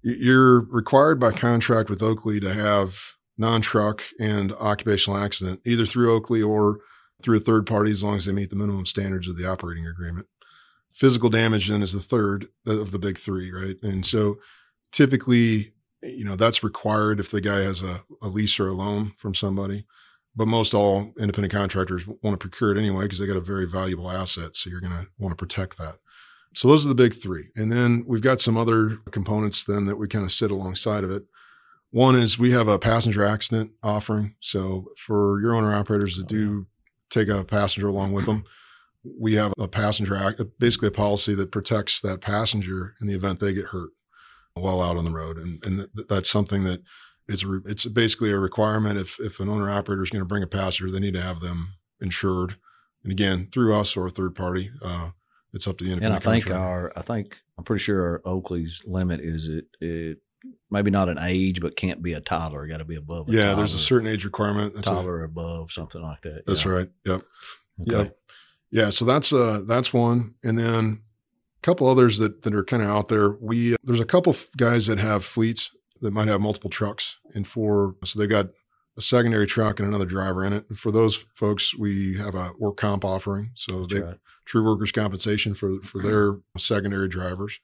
you're 0.04 0.62
required 0.62 1.20
by 1.20 1.32
contract 1.32 1.90
with 1.90 2.04
Oakley 2.04 2.40
to 2.40 2.54
have 2.54 3.15
non 3.38 3.62
truck 3.62 4.04
and 4.20 4.54
occupational 4.54 5.20
accident, 5.20 5.62
either 5.66 5.86
through 5.86 6.14
Oakley 6.14 6.42
or 6.42 6.80
through 7.22 7.38
a 7.38 7.42
third 7.42 7.66
party, 7.66 7.92
as 7.92 8.04
long 8.04 8.18
as 8.18 8.26
they 8.26 8.32
meet 8.32 8.50
the 8.50 8.56
minimum 8.56 8.86
standards 8.86 9.28
of 9.28 9.38
the 9.38 9.50
operating 9.50 9.86
agreement. 9.86 10.28
Physical 10.94 11.30
damage 11.30 11.68
then 11.68 11.82
is 11.82 11.94
the 11.94 12.00
third 12.00 12.48
of 12.66 12.92
the 12.92 13.00
big 13.00 13.18
three, 13.18 13.52
right? 13.52 13.76
And 13.82 14.06
so 14.06 14.38
typically, 14.92 15.74
you 16.02 16.24
know, 16.24 16.36
that's 16.36 16.64
required 16.64 17.20
if 17.20 17.32
the 17.32 17.42
guy 17.42 17.62
has 17.62 17.82
a, 17.82 18.04
a 18.22 18.28
lease 18.28 18.60
or 18.60 18.68
a 18.68 18.74
loan 18.74 19.14
from 19.18 19.36
somebody. 19.36 19.86
But 20.38 20.48
most 20.48 20.74
all 20.74 21.14
independent 21.18 21.54
contractors 21.54 22.06
want 22.06 22.22
to 22.22 22.38
procure 22.38 22.76
it 22.76 22.80
anyway 22.80 23.04
because 23.04 23.20
they 23.20 23.26
got 23.26 23.38
a 23.38 23.42
very 23.42 23.66
valuable 23.66 24.12
asset. 24.12 24.56
So 24.56 24.70
you're 24.70 24.82
going 24.82 24.94
to 24.94 25.08
want 25.18 25.32
to 25.32 25.38
protect 25.38 25.78
that. 25.78 25.96
So 26.54 26.68
those 26.68 26.86
are 26.86 26.90
the 26.90 26.96
big 26.96 27.14
three. 27.14 27.50
And 27.56 27.72
then 27.72 28.06
we've 28.08 28.22
got 28.22 28.42
some 28.42 28.58
other 28.58 28.98
components 29.12 29.64
then 29.64 29.86
that 29.86 29.98
we 29.98 30.08
kind 30.08 30.26
of 30.26 30.32
sit 30.32 30.52
alongside 30.52 31.04
of 31.04 31.12
it. 31.12 31.24
One 31.96 32.18
is 32.18 32.38
we 32.38 32.52
have 32.52 32.68
a 32.68 32.78
passenger 32.78 33.24
accident 33.24 33.72
offering. 33.82 34.36
So 34.42 34.88
for 34.98 35.40
your 35.40 35.56
owner 35.56 35.74
operators 35.74 36.18
that 36.18 36.28
do 36.28 36.68
take 37.10 37.30
a 37.30 37.46
passenger 37.46 37.88
along 37.88 38.12
with 38.12 38.26
them, 38.26 38.44
we 39.18 39.36
have 39.36 39.54
a 39.58 39.70
passenger 39.70 40.14
act, 40.14 40.42
basically 40.60 40.90
a 40.90 40.92
policy 40.92 41.34
that 41.36 41.54
protects 41.54 42.02
that 42.02 42.20
passenger 42.20 42.96
in 43.00 43.08
the 43.08 43.14
event 43.14 43.40
they 43.40 43.54
get 43.54 43.68
hurt 43.68 43.92
while 44.56 44.82
out 44.82 44.98
on 44.98 45.06
the 45.06 45.12
road. 45.12 45.38
And, 45.38 45.66
and 45.66 45.88
that's 46.10 46.30
something 46.30 46.66
that 46.66 46.82
is, 47.30 47.46
it's 47.64 47.86
basically 47.86 48.34
a 48.34 48.40
requirement. 48.40 49.00
If, 49.00 49.18
if 49.22 49.40
an 49.40 49.48
owner 49.48 49.72
operator 49.72 50.04
is 50.04 50.10
going 50.10 50.22
to 50.22 50.28
bring 50.28 50.44
a 50.44 50.48
passenger, 50.48 50.92
they 50.92 51.00
need 51.00 51.14
to 51.14 51.22
have 51.22 51.40
them 51.40 51.76
insured. 52.02 52.58
And 53.04 53.12
again, 53.14 53.48
through 53.54 53.74
us 53.74 53.96
or 53.96 54.06
a 54.06 54.10
third 54.10 54.36
party, 54.36 54.70
uh, 54.82 55.12
it's 55.54 55.66
up 55.66 55.78
to 55.78 55.86
the 55.86 55.94
independent. 55.94 56.26
And 56.26 56.34
I 56.34 56.40
think 56.42 56.52
our, 56.52 56.92
I 56.98 57.02
think 57.04 57.40
I'm 57.58 57.64
pretty 57.64 57.84
sure 57.84 58.02
our 58.02 58.22
Oakley's 58.26 58.82
limit 58.86 59.22
is 59.22 59.48
it, 59.48 59.68
it 59.80 60.18
maybe 60.70 60.92
not 60.92 61.10
an 61.10 61.18
age, 61.22 61.62
but 61.62 61.76
can't 61.76 62.02
be 62.02 62.14
a 62.14 62.22
toddler. 62.22 62.68
Got 62.68 62.78
to 62.78 62.86
be 62.86 62.96
above. 62.96 63.30
yeah, 63.30 63.42
toddler, 63.42 63.56
there's 63.58 63.74
a 63.74 63.80
certain 63.80 64.08
age 64.08 64.26
requirement. 64.26 64.74
That's 64.74 64.88
toddler 64.88 65.24
above, 65.24 65.72
something 65.72 66.02
like 66.02 66.22
that. 66.22 66.46
That's 66.46 66.66
yeah. 66.66 66.72
right. 66.72 66.90
Yep. 67.06 67.22
Okay. 67.82 67.98
Yep. 67.98 68.18
Yeah. 68.72 68.90
So 68.90 69.06
that's 69.06 69.32
uh 69.32 69.62
that's 69.66 69.94
one, 69.94 70.36
and 70.44 70.58
then 70.58 71.02
a 71.58 71.62
couple 71.62 71.88
others 71.88 72.18
that 72.20 72.42
that 72.44 72.54
are 72.54 72.64
kind 72.64 72.84
of 72.84 72.90
out 72.90 73.08
there. 73.10 73.32
We 73.32 73.76
there's 73.84 74.00
a 74.00 74.06
couple 74.06 74.36
guys 74.58 74.88
that 74.88 75.00
have 75.00 75.24
fleets 75.24 75.72
that 76.02 76.12
might 76.12 76.28
have 76.28 76.42
multiple 76.42 76.70
trucks, 76.70 77.18
and 77.34 77.48
four. 77.48 77.96
so 78.04 78.20
they 78.20 78.28
got 78.28 78.48
a 78.98 79.02
secondary 79.02 79.46
truck 79.46 79.80
and 79.80 79.88
another 79.88 80.06
driver 80.06 80.44
in 80.46 80.54
it. 80.54 80.66
And 80.70 80.80
for 80.80 80.92
those 80.92 81.26
folks, 81.34 81.76
we 81.76 82.18
have 82.18 82.36
a 82.36 82.54
work 82.58 82.78
comp 82.78 83.04
offering. 83.04 83.52
So 83.54 83.82
that's 83.82 83.94
they 83.94 84.02
right. 84.02 84.18
true 84.46 84.64
workers 84.66 84.92
compensation 84.92 85.54
for 85.54 85.80
for 85.82 86.02
their 86.02 86.38
secondary 86.58 87.08
drivers. 87.08 87.60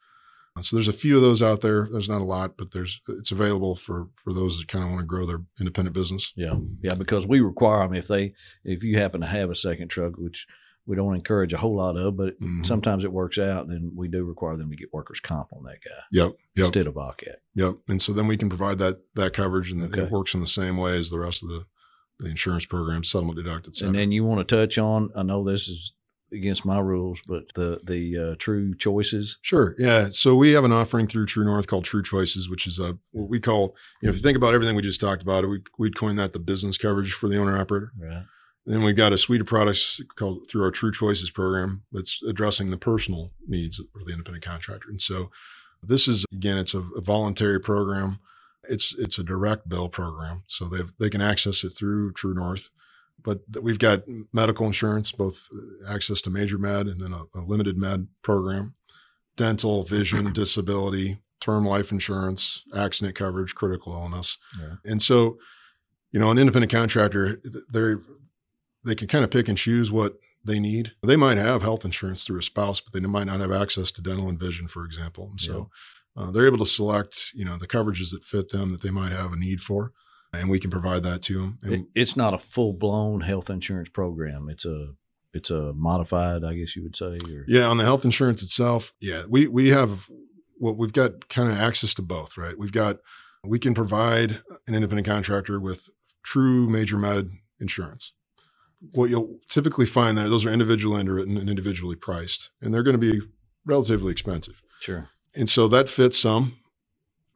So 0.60 0.76
there's 0.76 0.90
a 0.90 0.94
few 0.94 1.16
of 1.16 1.22
those 1.22 1.42
out 1.42 1.62
there. 1.62 1.88
There's 1.90 2.10
not 2.10 2.22
a 2.22 2.26
lot, 2.26 2.58
but 2.58 2.72
there's 2.72 3.00
it's 3.08 3.32
available 3.32 3.76
for 3.76 4.10
for 4.16 4.34
those 4.34 4.60
that 4.60 4.68
kind 4.68 4.84
of 4.84 4.90
want 4.90 5.02
to 5.02 5.08
grow 5.08 5.26
their 5.26 5.42
independent 5.60 5.94
business. 5.94 6.34
Yeah, 6.36 6.56
yeah, 6.82 6.94
because 6.94 7.26
we 7.26 7.40
require 7.40 7.88
them 7.88 7.96
if 7.96 8.08
they 8.08 8.34
if 8.66 8.84
you 8.84 8.98
happen 8.98 9.22
to 9.22 9.28
have 9.28 9.50
a 9.50 9.56
second 9.56 9.88
truck, 9.88 10.18
which 10.18 10.46
we 10.86 10.98
don't 10.98 11.16
encourage 11.16 11.54
a 11.54 11.58
whole 11.58 11.78
lot 11.78 11.96
of, 11.96 12.18
but 12.18 12.40
mm-hmm. 12.42 12.64
sometimes 12.64 13.06
it 13.06 13.14
works 13.14 13.38
out. 13.38 13.70
Then 13.70 13.92
we 13.96 14.10
do 14.10 14.26
require 14.26 14.58
them 14.58 14.70
to 14.72 14.76
get 14.76 14.94
workers 14.94 15.22
comp 15.22 15.54
on 15.54 15.64
that 15.64 15.82
guy. 15.84 16.04
Yep, 16.12 16.34
yep. 16.56 16.66
Instead 16.66 16.88
of 16.88 16.96
OCAC. 16.96 17.36
Yep. 17.56 17.76
And 17.88 18.02
so 18.02 18.12
then 18.12 18.28
we 18.28 18.36
can 18.36 18.50
provide 18.50 18.78
that 18.80 19.00
that 19.16 19.34
coverage, 19.34 19.72
and 19.72 19.82
okay. 19.84 20.02
it 20.02 20.12
works 20.12 20.34
in 20.34 20.42
the 20.42 20.48
same 20.48 20.76
way 20.76 20.98
as 20.98 21.10
the 21.10 21.20
rest 21.20 21.44
of 21.44 21.50
the 21.50 21.66
the 22.20 22.30
insurance 22.30 22.66
program, 22.66 23.04
settlement 23.04 23.38
deducted. 23.38 23.82
And 23.82 23.96
then 23.96 24.12
you 24.12 24.24
want 24.24 24.48
to 24.48 24.56
touch 24.56 24.78
on. 24.78 25.10
I 25.16 25.24
know 25.24 25.44
this 25.44 25.68
is 25.68 25.94
against 26.32 26.66
my 26.66 26.80
rules, 26.80 27.22
but 27.28 27.54
the 27.56 27.80
the 27.84 28.18
uh, 28.18 28.36
True 28.38 28.76
Choices. 28.76 29.38
Sure, 29.42 29.76
yeah. 29.78 30.10
So 30.12 30.36
we 30.36 30.52
have 30.54 30.64
an 30.64 30.72
offering 30.72 31.08
through 31.08 31.26
True 31.26 31.46
North 31.46 31.68
called 31.68 31.86
True 31.86 32.04
Choices, 32.04 32.50
which 32.50 32.66
is 32.68 32.80
a 32.80 32.98
what 33.12 33.30
we 33.30 33.40
call. 33.40 33.76
You 34.02 34.08
know, 34.08 34.10
if 34.12 34.16
you 34.18 34.22
think 34.22 34.38
about 34.38 34.54
everything 34.54 34.76
we 34.76 34.82
just 34.82 35.02
talked 35.02 35.22
about, 35.22 35.48
we 35.48 35.62
we'd 35.78 35.96
coin 35.96 36.16
that 36.16 36.34
the 36.34 36.40
business 36.40 36.78
coverage 36.78 37.14
for 37.14 37.28
the 37.28 37.38
owner 37.38 37.58
operator. 37.58 37.92
Right. 38.00 38.24
Then 38.66 38.84
we've 38.84 38.96
got 38.96 39.12
a 39.12 39.18
suite 39.18 39.42
of 39.42 39.48
products 39.48 40.02
called 40.16 40.48
through 40.48 40.64
our 40.64 40.72
True 40.72 40.92
Choices 40.92 41.32
program 41.32 41.84
that's 41.92 42.22
addressing 42.24 42.70
the 42.70 42.78
personal 42.78 43.32
needs 43.48 43.80
of 43.80 44.06
the 44.06 44.12
independent 44.12 44.46
contractor. 44.46 44.88
And 44.90 45.02
so 45.02 45.32
this 45.82 46.08
is 46.08 46.26
again, 46.32 46.58
it's 46.58 46.74
a, 46.74 46.84
a 46.96 47.02
voluntary 47.02 47.60
program. 47.60 48.20
It's 48.70 48.96
it's 48.98 49.18
a 49.18 49.24
direct 49.24 49.68
bill 49.68 49.90
program, 49.90 50.44
so 50.46 50.66
they 50.66 50.84
they 51.00 51.10
can 51.10 51.22
access 51.22 51.64
it 51.64 51.72
through 51.72 52.14
True 52.14 52.36
North 52.36 52.70
but 53.24 53.42
we've 53.62 53.80
got 53.80 54.04
medical 54.34 54.66
insurance, 54.66 55.12
both 55.12 55.48
access 55.88 56.22
to 56.22 56.30
major 56.30 56.58
med 56.58 56.88
and 56.88 57.02
then 57.02 57.14
a, 57.14 57.24
a 57.38 57.42
limited 57.42 57.78
med 57.78 58.08
program, 58.22 58.76
dental, 59.36 59.84
vision, 59.84 60.32
disability, 60.34 61.20
term 61.40 61.66
life 61.66 61.92
insurance, 61.92 62.64
accident 62.76 63.16
coverage, 63.16 63.56
critical 63.56 63.94
illness. 63.94 64.38
Yeah. 64.60 64.76
And 64.86 65.02
so, 65.02 65.38
you 66.12 66.20
know, 66.20 66.32
an 66.32 66.38
independent 66.38 66.72
contractor, 66.72 67.42
they 67.72 67.96
they 68.84 68.96
can 68.96 69.08
kind 69.08 69.24
of 69.24 69.32
pick 69.32 69.48
and 69.48 69.58
choose 69.58 69.92
what 69.92 70.18
they 70.44 70.60
need. 70.60 70.94
They 71.04 71.16
might 71.16 71.38
have 71.38 71.62
health 71.62 71.86
insurance 71.86 72.24
through 72.24 72.40
a 72.40 72.44
spouse, 72.44 72.80
but 72.80 72.94
they 72.94 73.08
might 73.08 73.28
not 73.28 73.40
have 73.40 73.52
access 73.52 73.92
to 73.92 74.02
dental 74.02 74.28
and 74.28 74.40
vision, 74.40 74.68
for 74.68 74.86
example. 74.86 75.28
And 75.30 75.40
so 75.40 75.70
yeah. 76.16 76.24
uh, 76.24 76.32
they're 76.32 76.48
able 76.48 76.58
to 76.60 76.66
select, 76.66 77.32
you 77.34 77.46
know, 77.46 77.58
the 77.58 77.68
coverages 77.68 78.12
that 78.12 78.24
fit 78.24 78.50
them 78.50 78.72
that 78.72 78.82
they 78.82 78.90
might 78.90 79.12
have 79.12 79.34
a 79.34 79.38
need 79.38 79.62
for, 79.62 79.92
and 80.34 80.50
we 80.50 80.60
can 80.60 80.70
provide 80.70 81.04
that 81.04 81.22
to 81.24 81.40
them. 81.40 81.60
And 81.64 81.88
it's 81.96 82.16
not 82.16 82.34
a 82.34 82.38
full 82.38 82.74
blown 82.74 83.22
health 83.22 83.50
insurance 83.50 83.90
program. 83.90 84.50
It's 84.50 84.66
a 84.66 84.94
it's 85.34 85.50
a 85.50 85.74
modified, 85.74 86.44
I 86.44 86.56
guess 86.56 86.76
you 86.76 86.84
would 86.84 86.96
say. 86.96 87.18
Or? 87.26 87.46
Yeah, 87.48 87.68
on 87.68 87.78
the 87.78 87.84
health 87.84 88.04
insurance 88.04 88.42
itself, 88.44 88.94
yeah, 89.00 89.24
we 89.28 89.48
we 89.48 89.70
have 89.70 90.10
well, 90.60 90.76
we've 90.76 90.94
got 90.94 91.30
kind 91.30 91.52
of 91.52 91.58
access 91.58 91.94
to 91.96 92.02
both, 92.02 92.38
right? 92.38 92.58
We've 92.58 92.72
got 92.72 92.98
we 93.44 93.60
can 93.60 93.74
provide 93.74 94.42
an 94.68 94.76
independent 94.76 95.08
contractor 95.08 95.60
with 95.60 95.90
true 96.24 96.70
major 96.70 96.98
med 96.98 97.32
insurance 97.60 98.14
what 98.94 99.10
you'll 99.10 99.40
typically 99.48 99.86
find 99.86 100.18
there, 100.18 100.30
those 100.30 100.46
are 100.46 100.52
individually 100.52 101.00
underwritten 101.00 101.38
and 101.38 101.50
individually 101.50 101.96
priced, 101.96 102.50
and 102.62 102.74
they're 102.74 102.84
going 102.84 103.00
to 103.00 103.12
be 103.12 103.22
relatively 103.66 104.12
expensive. 104.12 104.62
Sure. 104.80 105.10
And 105.36 105.50
so 105.50 105.68
that 105.68 105.88
fits 105.88 106.20
some. 106.20 106.58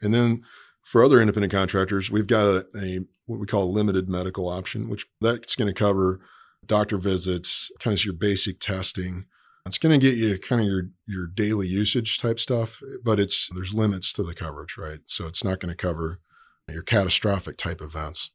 And 0.02 0.14
then 0.14 0.44
for 0.86 1.04
other 1.04 1.20
independent 1.20 1.52
contractors, 1.52 2.12
we've 2.12 2.28
got 2.28 2.46
a, 2.46 2.66
a 2.78 3.00
what 3.26 3.40
we 3.40 3.48
call 3.48 3.64
a 3.64 3.66
limited 3.66 4.08
medical 4.08 4.48
option, 4.48 4.88
which 4.88 5.08
that's 5.20 5.56
going 5.56 5.68
to 5.68 5.74
cover 5.74 6.22
doctor 6.64 7.00
visits, 7.00 7.72
kind 7.80 7.98
of 7.98 8.06
your 8.06 8.14
basic 8.14 8.60
testing. 8.60 9.26
It's 9.66 9.80
going 9.80 10.00
to 10.00 10.06
get 10.06 10.16
you 10.16 10.38
kind 10.38 10.62
of 10.62 10.68
your 10.68 10.90
your 11.08 11.26
daily 11.26 11.68
usage 11.68 12.20
type 12.20 12.40
stuff, 12.40 12.80
but 13.04 13.20
it's 13.20 13.50
there's 13.56 13.74
limits 13.74 14.14
to 14.14 14.24
the 14.24 14.36
coverage, 14.36 14.78
right? 14.78 15.00
So 15.06 15.26
it's 15.26 15.44
not 15.44 15.60
going 15.60 15.72
to 15.72 15.76
cover 15.76 16.20
your 16.70 16.84
catastrophic 16.84 17.58
type 17.58 17.82
events. 17.82 18.30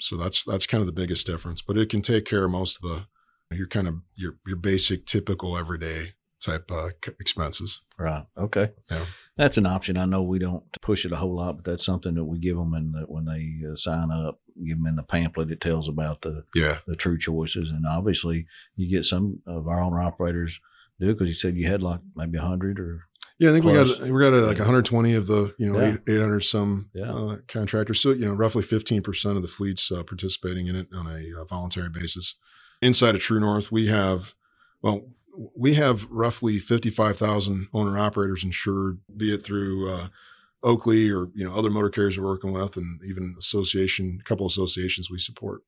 So 0.00 0.16
that's 0.16 0.44
that's 0.44 0.66
kind 0.66 0.80
of 0.80 0.86
the 0.86 0.92
biggest 0.92 1.26
difference. 1.26 1.60
But 1.60 1.76
it 1.76 1.90
can 1.90 2.02
take 2.02 2.24
care 2.24 2.44
of 2.44 2.52
most 2.52 2.76
of 2.76 2.88
the 2.88 3.56
your 3.56 3.66
kind 3.66 3.88
of 3.88 3.96
your 4.14 4.36
your 4.46 4.56
basic 4.56 5.06
typical 5.06 5.58
everyday 5.58 6.12
type 6.40 6.70
uh, 6.70 6.90
expenses. 7.18 7.80
Right. 7.98 8.26
Okay. 8.36 8.72
Yeah. 8.90 9.06
That's 9.36 9.56
an 9.56 9.66
option. 9.66 9.96
I 9.96 10.04
know 10.04 10.22
we 10.22 10.38
don't 10.38 10.64
push 10.82 11.06
it 11.06 11.12
a 11.12 11.16
whole 11.16 11.36
lot, 11.36 11.56
but 11.56 11.64
that's 11.64 11.84
something 11.84 12.14
that 12.14 12.24
we 12.24 12.38
give 12.38 12.56
them 12.56 12.74
in 12.74 12.92
the, 12.92 13.00
when 13.00 13.24
they 13.24 13.66
uh, 13.66 13.74
sign 13.74 14.10
up. 14.10 14.40
Give 14.64 14.76
them 14.76 14.86
in 14.86 14.96
the 14.96 15.02
pamphlet. 15.02 15.50
It 15.50 15.60
tells 15.60 15.88
about 15.88 16.22
the 16.22 16.44
yeah 16.54 16.78
the 16.86 16.96
true 16.96 17.18
choices, 17.18 17.70
and 17.70 17.86
obviously 17.86 18.46
you 18.74 18.88
get 18.88 19.04
some 19.04 19.40
of 19.46 19.68
our 19.68 19.80
owner 19.80 20.00
operators 20.00 20.60
do 20.98 21.12
because 21.12 21.28
you 21.28 21.34
said 21.34 21.56
you 21.56 21.66
had 21.66 21.82
like 21.82 22.00
maybe 22.14 22.38
a 22.38 22.42
hundred 22.42 22.80
or 22.80 23.06
yeah, 23.38 23.50
I 23.50 23.52
think 23.52 23.64
plus. 23.64 23.98
we 23.98 24.08
got 24.08 24.14
we 24.14 24.20
got 24.20 24.32
like 24.32 24.58
120 24.58 25.14
of 25.14 25.26
the 25.26 25.54
you 25.58 25.70
know 25.70 25.78
yeah. 25.78 25.96
800 26.06 26.40
some 26.40 26.88
yeah. 26.94 27.12
uh, 27.12 27.36
contractors. 27.48 28.00
So 28.00 28.12
you 28.12 28.24
know 28.24 28.32
roughly 28.32 28.62
15 28.62 29.02
percent 29.02 29.36
of 29.36 29.42
the 29.42 29.48
fleets 29.48 29.90
uh, 29.92 30.02
participating 30.02 30.68
in 30.68 30.76
it 30.76 30.88
on 30.94 31.06
a 31.06 31.40
uh, 31.40 31.44
voluntary 31.44 31.90
basis. 31.90 32.34
Inside 32.80 33.14
of 33.14 33.20
True 33.20 33.40
North, 33.40 33.70
we 33.70 33.88
have 33.88 34.34
well 34.80 35.02
we 35.54 35.74
have 35.74 36.06
roughly 36.10 36.58
55,000 36.58 37.68
owner 37.72 37.98
operators 37.98 38.44
insured, 38.44 39.00
be 39.16 39.32
it 39.32 39.42
through 39.42 39.90
uh, 39.90 40.08
Oakley 40.62 41.10
or 41.10 41.28
you 41.34 41.44
know 41.44 41.54
other 41.54 41.70
motor 41.70 41.90
carriers 41.90 42.18
we're 42.18 42.26
working 42.26 42.52
with, 42.52 42.76
and 42.76 43.00
even 43.04 43.36
association, 43.38 44.18
a 44.20 44.24
couple 44.24 44.46
associations 44.46 45.10
we 45.10 45.18
support. 45.18 45.62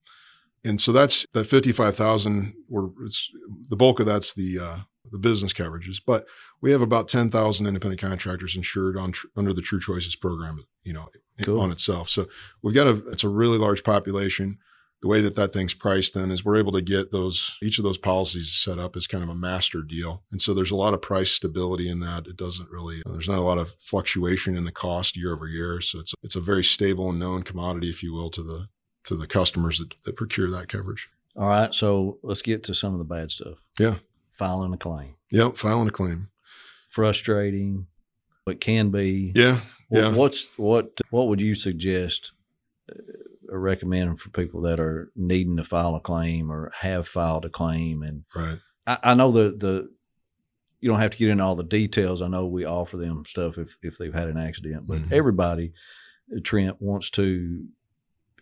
And 0.64 0.80
so 0.80 0.92
that's 0.92 1.26
that 1.34 1.44
55,000. 1.44 2.54
We're 2.68 2.88
it's 3.04 3.30
the 3.68 3.76
bulk 3.76 4.00
of 4.00 4.06
that's 4.06 4.34
the 4.34 4.58
uh, 4.58 4.78
the 5.10 5.18
business 5.18 5.52
coverages, 5.52 6.00
but 6.04 6.26
we 6.60 6.70
have 6.72 6.82
about 6.82 7.08
10,000 7.08 7.66
independent 7.66 8.00
contractors 8.00 8.56
insured 8.56 8.96
on 8.96 9.12
under 9.36 9.52
the 9.52 9.62
True 9.62 9.80
Choices 9.80 10.16
program, 10.16 10.66
you 10.84 10.92
know, 10.92 11.08
cool. 11.42 11.60
on 11.60 11.70
itself. 11.70 12.08
So 12.08 12.26
we've 12.62 12.74
got 12.74 12.86
a, 12.86 13.08
it's 13.08 13.24
a 13.24 13.28
really 13.28 13.58
large 13.58 13.84
population. 13.84 14.58
The 15.00 15.08
way 15.08 15.20
that 15.20 15.36
that 15.36 15.52
thing's 15.52 15.74
priced 15.74 16.14
then 16.14 16.30
is 16.32 16.44
we're 16.44 16.56
able 16.56 16.72
to 16.72 16.82
get 16.82 17.12
those, 17.12 17.56
each 17.62 17.78
of 17.78 17.84
those 17.84 17.98
policies 17.98 18.52
set 18.52 18.78
up 18.80 18.96
as 18.96 19.06
kind 19.06 19.22
of 19.22 19.30
a 19.30 19.34
master 19.34 19.82
deal. 19.82 20.24
And 20.32 20.42
so 20.42 20.52
there's 20.52 20.72
a 20.72 20.76
lot 20.76 20.92
of 20.92 21.00
price 21.00 21.30
stability 21.30 21.88
in 21.88 22.00
that. 22.00 22.26
It 22.26 22.36
doesn't 22.36 22.68
really, 22.68 23.02
there's 23.06 23.28
not 23.28 23.38
a 23.38 23.42
lot 23.42 23.58
of 23.58 23.74
fluctuation 23.78 24.56
in 24.56 24.64
the 24.64 24.72
cost 24.72 25.16
year 25.16 25.32
over 25.32 25.46
year. 25.46 25.80
So 25.80 26.00
it's, 26.00 26.14
it's 26.22 26.34
a 26.34 26.40
very 26.40 26.64
stable 26.64 27.10
and 27.10 27.18
known 27.20 27.44
commodity, 27.44 27.88
if 27.90 28.02
you 28.02 28.12
will, 28.12 28.30
to 28.30 28.42
the, 28.42 28.68
to 29.04 29.14
the 29.14 29.28
customers 29.28 29.78
that, 29.78 29.94
that 30.04 30.16
procure 30.16 30.50
that 30.50 30.68
coverage. 30.68 31.08
All 31.36 31.46
right. 31.46 31.72
So 31.72 32.18
let's 32.22 32.42
get 32.42 32.64
to 32.64 32.74
some 32.74 32.92
of 32.92 32.98
the 32.98 33.04
bad 33.04 33.30
stuff. 33.30 33.58
Yeah 33.78 33.98
filing 34.38 34.72
a 34.72 34.78
claim. 34.78 35.16
Yep, 35.30 35.56
filing 35.56 35.88
a 35.88 35.90
claim. 35.90 36.30
Frustrating. 36.88 37.86
It 38.46 38.60
can 38.60 38.90
be. 38.90 39.32
Yeah. 39.34 39.60
Yeah. 39.90 40.14
What's 40.14 40.56
what? 40.56 41.00
What 41.10 41.28
would 41.28 41.40
you 41.40 41.54
suggest 41.54 42.32
uh, 42.90 43.02
recommend 43.48 44.20
for 44.20 44.30
people 44.30 44.62
that 44.62 44.80
are 44.80 45.10
needing 45.16 45.56
to 45.56 45.64
file 45.64 45.94
a 45.94 46.00
claim 46.00 46.50
or 46.50 46.70
have 46.80 47.08
filed 47.08 47.44
a 47.44 47.50
claim? 47.50 48.02
And 48.02 48.24
right. 48.34 48.58
I, 48.86 48.98
I 49.02 49.14
know 49.14 49.30
the 49.30 49.50
the 49.50 49.90
you 50.80 50.88
don't 50.88 51.00
have 51.00 51.10
to 51.10 51.18
get 51.18 51.30
into 51.30 51.44
all 51.44 51.56
the 51.56 51.64
details. 51.64 52.22
I 52.22 52.28
know 52.28 52.46
we 52.46 52.64
offer 52.64 52.96
them 52.96 53.24
stuff 53.26 53.58
if 53.58 53.76
if 53.82 53.98
they've 53.98 54.14
had 54.14 54.28
an 54.28 54.38
accident, 54.38 54.86
but 54.86 54.98
mm-hmm. 54.98 55.14
everybody, 55.14 55.72
Trent 56.44 56.80
wants 56.80 57.10
to 57.10 57.66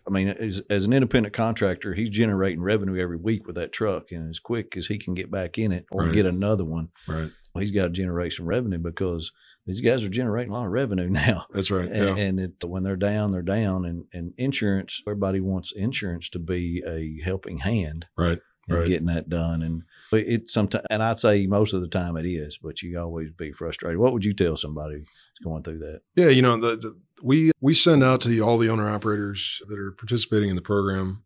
I 0.07 0.09
mean, 0.09 0.29
as, 0.29 0.61
as 0.69 0.85
an 0.85 0.93
independent 0.93 1.33
contractor, 1.33 1.93
he's 1.93 2.09
generating 2.09 2.61
revenue 2.61 3.01
every 3.01 3.17
week 3.17 3.45
with 3.45 3.57
that 3.57 3.73
truck, 3.73 4.11
and 4.11 4.29
as 4.29 4.39
quick 4.39 4.77
as 4.77 4.87
he 4.87 4.97
can 4.97 5.13
get 5.13 5.29
back 5.29 5.57
in 5.57 5.71
it 5.73 5.85
or 5.91 6.03
right. 6.03 6.13
get 6.13 6.25
another 6.25 6.63
one, 6.63 6.89
right? 7.07 7.31
Well, 7.57 7.65
he's 7.65 7.71
got 7.71 7.83
to 7.83 7.89
generate 7.89 8.33
some 8.33 8.45
revenue 8.45 8.77
because 8.77 9.31
these 9.65 9.81
guys 9.81 10.03
are 10.03 10.09
generating 10.09 10.51
a 10.51 10.55
lot 10.55 10.65
of 10.65 10.71
revenue 10.71 11.09
now. 11.09 11.45
That's 11.51 11.69
right. 11.69 11.89
And, 11.91 12.17
yeah. 12.17 12.23
and 12.23 12.39
it, 12.39 12.53
when 12.65 12.83
they're 12.83 12.95
down, 12.95 13.31
they're 13.31 13.41
down, 13.41 13.85
and 13.85 14.05
and 14.13 14.33
insurance. 14.37 15.01
Everybody 15.05 15.39
wants 15.39 15.73
insurance 15.75 16.29
to 16.29 16.39
be 16.39 16.83
a 16.87 17.23
helping 17.23 17.59
hand, 17.59 18.05
right? 18.17 18.39
Right. 18.69 18.85
getting 18.85 19.07
that 19.07 19.29
done, 19.29 19.61
and 19.61 19.83
it 20.11 20.49
sometimes, 20.51 20.83
and 20.89 21.01
I'd 21.01 21.17
say 21.17 21.47
most 21.47 21.73
of 21.73 21.79
the 21.79 21.87
time 21.87 22.17
it 22.17 22.25
is, 22.25 22.59
but 22.61 22.81
you 22.81 22.99
always 22.99 23.31
be 23.31 23.53
frustrated. 23.53 23.97
What 23.97 24.11
would 24.11 24.25
you 24.25 24.33
tell 24.33 24.57
somebody 24.57 24.95
who's 24.95 25.39
going 25.41 25.63
through 25.63 25.79
that? 25.79 26.01
Yeah, 26.17 26.27
you 26.27 26.41
know, 26.41 26.57
the, 26.57 26.75
the 26.75 26.99
we 27.23 27.51
we 27.61 27.73
send 27.73 28.03
out 28.03 28.19
to 28.21 28.27
the, 28.27 28.41
all 28.41 28.57
the 28.57 28.67
owner 28.67 28.89
operators 28.89 29.61
that 29.69 29.79
are 29.79 29.91
participating 29.91 30.49
in 30.49 30.57
the 30.57 30.61
program 30.61 31.23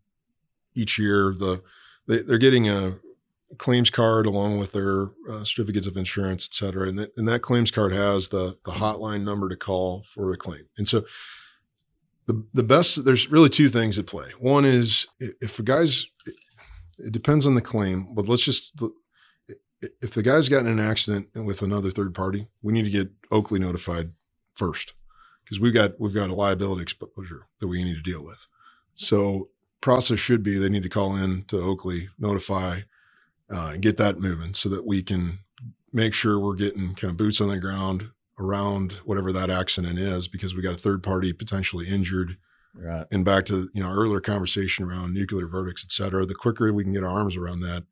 each 0.76 1.00
year. 1.00 1.34
The 1.36 1.64
they, 2.08 2.20
they're 2.20 2.38
getting 2.38 2.70
a 2.70 3.00
claims 3.58 3.90
card 3.90 4.26
along 4.26 4.60
with 4.60 4.72
their 4.72 5.10
uh, 5.30 5.44
certificates 5.44 5.88
of 5.88 5.98
insurance, 5.98 6.48
et 6.50 6.54
cetera, 6.54 6.88
and 6.88 7.00
that, 7.00 7.12
and 7.18 7.28
that 7.28 7.42
claims 7.42 7.72
card 7.72 7.94
has 7.94 8.30
the 8.30 8.58
the 8.66 8.74
hotline 8.74 9.24
number 9.24 9.50
to 9.50 9.56
call 9.56 10.04
for 10.04 10.32
a 10.32 10.38
claim. 10.38 10.68
And 10.78 10.88
so 10.88 11.04
the 12.28 12.46
the 12.54 12.64
best 12.64 13.06
there's 13.06 13.30
really 13.30 13.50
two 13.50 13.70
things 13.70 13.98
at 13.98 14.08
play. 14.08 14.32
One 14.40 14.66
is 14.66 15.08
if 15.20 15.60
a 15.60 15.64
guy's 15.64 16.08
it 16.98 17.12
depends 17.12 17.46
on 17.46 17.56
the 17.56 17.62
claim, 17.62 18.14
but 18.14 18.28
let's 18.28 18.44
just 18.44 18.82
if 20.02 20.14
the 20.14 20.24
guy's 20.24 20.50
gotten 20.50 20.68
an 20.68 20.80
accident 20.80 21.30
with 21.36 21.62
another 21.62 21.92
third 21.92 22.14
party, 22.14 22.48
we 22.62 22.74
need 22.74 22.86
to 22.86 22.92
get 22.92 23.12
Oakley 23.32 23.60
notified 23.60 24.12
first 24.54 24.94
because 25.44 25.60
we've 25.60 25.74
got 25.74 26.00
we've 26.00 26.14
got 26.14 26.30
a 26.30 26.36
liability 26.36 26.84
exposure 26.84 27.48
that 27.60 27.68
we 27.68 27.84
need 27.84 27.96
to 27.96 28.02
deal 28.02 28.24
with. 28.24 28.48
So 28.94 29.50
process 29.82 30.20
should 30.20 30.44
be 30.44 30.58
they 30.58 30.70
need 30.70 30.84
to 30.84 30.90
call 30.90 31.16
in 31.16 31.46
to 31.46 31.60
Oakley, 31.60 32.10
notify, 32.20 32.82
uh, 33.54 33.72
and 33.74 33.82
get 33.82 33.98
that 33.98 34.20
moving 34.20 34.54
so 34.54 34.70
that 34.70 34.86
we 34.86 35.04
can 35.04 35.40
make 35.92 36.14
sure 36.14 36.40
we're 36.40 36.56
getting 36.56 36.96
kind 36.96 37.12
of 37.12 37.18
boots 37.18 37.42
on 37.42 37.50
the 37.50 37.60
ground 37.60 38.10
around 38.40 38.94
whatever 39.06 39.32
that 39.32 39.50
accident 39.50 40.00
is 40.00 40.28
because 40.28 40.56
we 40.56 40.62
got 40.62 40.74
a 40.74 40.78
third 40.78 41.04
party 41.04 41.34
potentially 41.34 41.88
injured. 41.88 42.38
Right. 42.74 43.06
And 43.12 43.26
back 43.26 43.46
to 43.48 43.70
you 43.74 43.84
know 43.84 43.90
our 43.90 43.98
earlier 43.98 44.22
conversation 44.22 44.86
around 44.86 45.14
nuclear 45.14 45.46
verdicts, 45.46 45.84
et 45.86 45.92
cetera. 45.92 46.26
The 46.26 46.36
quicker 46.36 46.72
we 46.72 46.84
can 46.84 46.94
get 46.94 47.04
our 47.04 47.10
arms 47.10 47.36
around 47.36 47.60
that, 47.62 47.84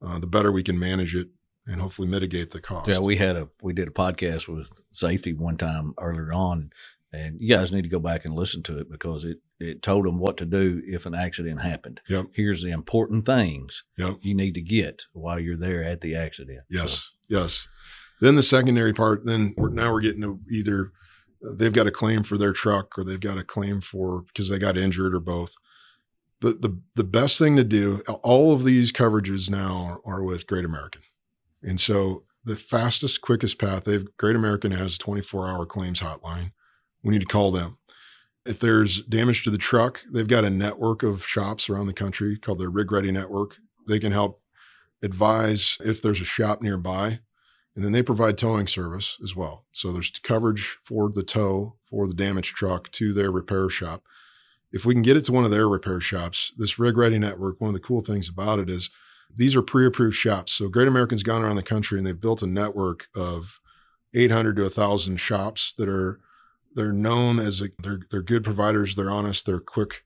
uh, 0.00 0.18
the 0.18 0.26
better 0.26 0.50
we 0.50 0.62
can 0.62 0.78
manage 0.78 1.14
it 1.14 1.28
and 1.66 1.80
hopefully 1.80 2.08
mitigate 2.08 2.50
the 2.50 2.60
cost. 2.60 2.88
Yeah, 2.88 3.00
we 3.00 3.16
had 3.16 3.36
a 3.36 3.48
we 3.62 3.74
did 3.74 3.88
a 3.88 3.92
podcast 3.92 4.48
with 4.48 4.70
safety 4.92 5.34
one 5.34 5.58
time 5.58 5.94
earlier 5.98 6.32
on, 6.32 6.70
and 7.14 7.40
you 7.40 7.48
guys 7.48 7.72
need 7.72 7.82
to 7.82 7.88
go 7.88 7.98
back 7.98 8.24
and 8.24 8.34
listen 8.34 8.62
to 8.64 8.78
it 8.78 8.90
because 8.90 9.24
it 9.24 9.38
it 9.60 9.82
told 9.82 10.04
them 10.04 10.18
what 10.18 10.36
to 10.38 10.44
do 10.44 10.82
if 10.84 11.06
an 11.06 11.14
accident 11.14 11.60
happened. 11.60 12.00
Yep. 12.08 12.26
Here's 12.34 12.62
the 12.62 12.70
important 12.70 13.24
things 13.24 13.84
yep. 13.96 14.16
you 14.20 14.34
need 14.34 14.54
to 14.54 14.60
get 14.60 15.04
while 15.12 15.38
you're 15.38 15.56
there 15.56 15.82
at 15.82 16.00
the 16.00 16.16
accident. 16.16 16.60
Yes. 16.68 16.92
So. 16.92 17.00
Yes. 17.28 17.68
Then 18.20 18.34
the 18.34 18.42
secondary 18.42 18.92
part. 18.92 19.24
Then 19.24 19.54
we're, 19.56 19.70
now 19.70 19.92
we're 19.92 20.00
getting 20.00 20.22
to 20.22 20.40
either 20.50 20.92
uh, 21.44 21.54
they've 21.54 21.72
got 21.72 21.86
a 21.86 21.92
claim 21.92 22.22
for 22.22 22.36
their 22.36 22.52
truck 22.52 22.98
or 22.98 23.04
they've 23.04 23.20
got 23.20 23.38
a 23.38 23.44
claim 23.44 23.80
for 23.80 24.22
because 24.22 24.48
they 24.48 24.58
got 24.58 24.76
injured 24.76 25.14
or 25.14 25.20
both. 25.20 25.54
The, 26.40 26.52
the, 26.52 26.80
the 26.96 27.04
best 27.04 27.38
thing 27.38 27.56
to 27.56 27.64
do, 27.64 28.02
all 28.22 28.52
of 28.52 28.64
these 28.64 28.92
coverages 28.92 29.48
now 29.48 30.00
are, 30.04 30.16
are 30.16 30.22
with 30.22 30.46
Great 30.46 30.64
American. 30.64 31.00
And 31.62 31.80
so 31.80 32.24
the 32.44 32.56
fastest, 32.56 33.22
quickest 33.22 33.58
path, 33.58 33.84
they've 33.84 34.04
Great 34.18 34.36
American 34.36 34.72
has 34.72 34.96
a 34.96 34.98
24 34.98 35.48
hour 35.48 35.64
claims 35.64 36.00
hotline 36.00 36.52
we 37.04 37.12
need 37.12 37.20
to 37.20 37.26
call 37.26 37.50
them. 37.50 37.78
If 38.44 38.58
there's 38.58 39.02
damage 39.02 39.44
to 39.44 39.50
the 39.50 39.58
truck, 39.58 40.02
they've 40.10 40.26
got 40.26 40.44
a 40.44 40.50
network 40.50 41.02
of 41.02 41.24
shops 41.24 41.70
around 41.70 41.86
the 41.86 41.92
country 41.92 42.36
called 42.36 42.58
their 42.58 42.70
Rig 42.70 42.90
Ready 42.90 43.12
Network. 43.12 43.56
They 43.86 43.98
can 43.98 44.12
help 44.12 44.40
advise 45.02 45.78
if 45.80 46.02
there's 46.02 46.20
a 46.20 46.24
shop 46.24 46.62
nearby. 46.62 47.20
And 47.76 47.84
then 47.84 47.92
they 47.92 48.02
provide 48.02 48.38
towing 48.38 48.66
service 48.66 49.18
as 49.22 49.34
well. 49.34 49.64
So 49.72 49.92
there's 49.92 50.10
coverage 50.22 50.78
for 50.82 51.10
the 51.10 51.24
tow 51.24 51.74
for 51.82 52.06
the 52.06 52.14
damaged 52.14 52.54
truck 52.54 52.90
to 52.92 53.12
their 53.12 53.32
repair 53.32 53.68
shop. 53.68 54.04
If 54.72 54.84
we 54.84 54.94
can 54.94 55.02
get 55.02 55.16
it 55.16 55.24
to 55.26 55.32
one 55.32 55.44
of 55.44 55.50
their 55.50 55.68
repair 55.68 56.00
shops, 56.00 56.52
this 56.56 56.78
Rig 56.78 56.96
Ready 56.96 57.18
Network, 57.18 57.60
one 57.60 57.68
of 57.68 57.74
the 57.74 57.80
cool 57.80 58.00
things 58.00 58.28
about 58.28 58.60
it 58.60 58.70
is 58.70 58.90
these 59.34 59.56
are 59.56 59.62
pre-approved 59.62 60.16
shops. 60.16 60.52
So 60.52 60.68
Great 60.68 60.86
American's 60.86 61.24
gone 61.24 61.42
around 61.42 61.56
the 61.56 61.62
country 61.62 61.98
and 61.98 62.06
they've 62.06 62.20
built 62.20 62.42
a 62.42 62.46
network 62.46 63.08
of 63.14 63.58
800 64.14 64.56
to 64.56 64.62
1,000 64.62 65.16
shops 65.16 65.74
that 65.76 65.88
are 65.88 66.20
they're 66.74 66.92
known 66.92 67.38
as 67.38 67.60
a, 67.60 67.68
they're 67.82 68.00
they're 68.10 68.22
good 68.22 68.44
providers. 68.44 68.94
They're 68.94 69.10
honest. 69.10 69.46
They're 69.46 69.60
quick, 69.60 70.04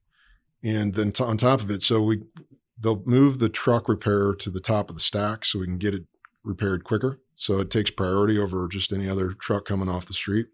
and 0.62 0.94
then 0.94 1.12
t- 1.12 1.24
on 1.24 1.36
top 1.36 1.60
of 1.60 1.70
it, 1.70 1.82
so 1.82 2.00
we 2.00 2.22
they'll 2.80 3.02
move 3.04 3.38
the 3.38 3.48
truck 3.48 3.88
repair 3.88 4.34
to 4.34 4.50
the 4.50 4.60
top 4.60 4.88
of 4.88 4.94
the 4.94 5.00
stack 5.00 5.44
so 5.44 5.58
we 5.58 5.66
can 5.66 5.78
get 5.78 5.94
it 5.94 6.04
repaired 6.44 6.84
quicker. 6.84 7.20
So 7.34 7.58
it 7.58 7.70
takes 7.70 7.90
priority 7.90 8.38
over 8.38 8.68
just 8.68 8.92
any 8.92 9.08
other 9.08 9.32
truck 9.32 9.64
coming 9.64 9.88
off 9.88 10.06
the 10.06 10.14
street, 10.14 10.46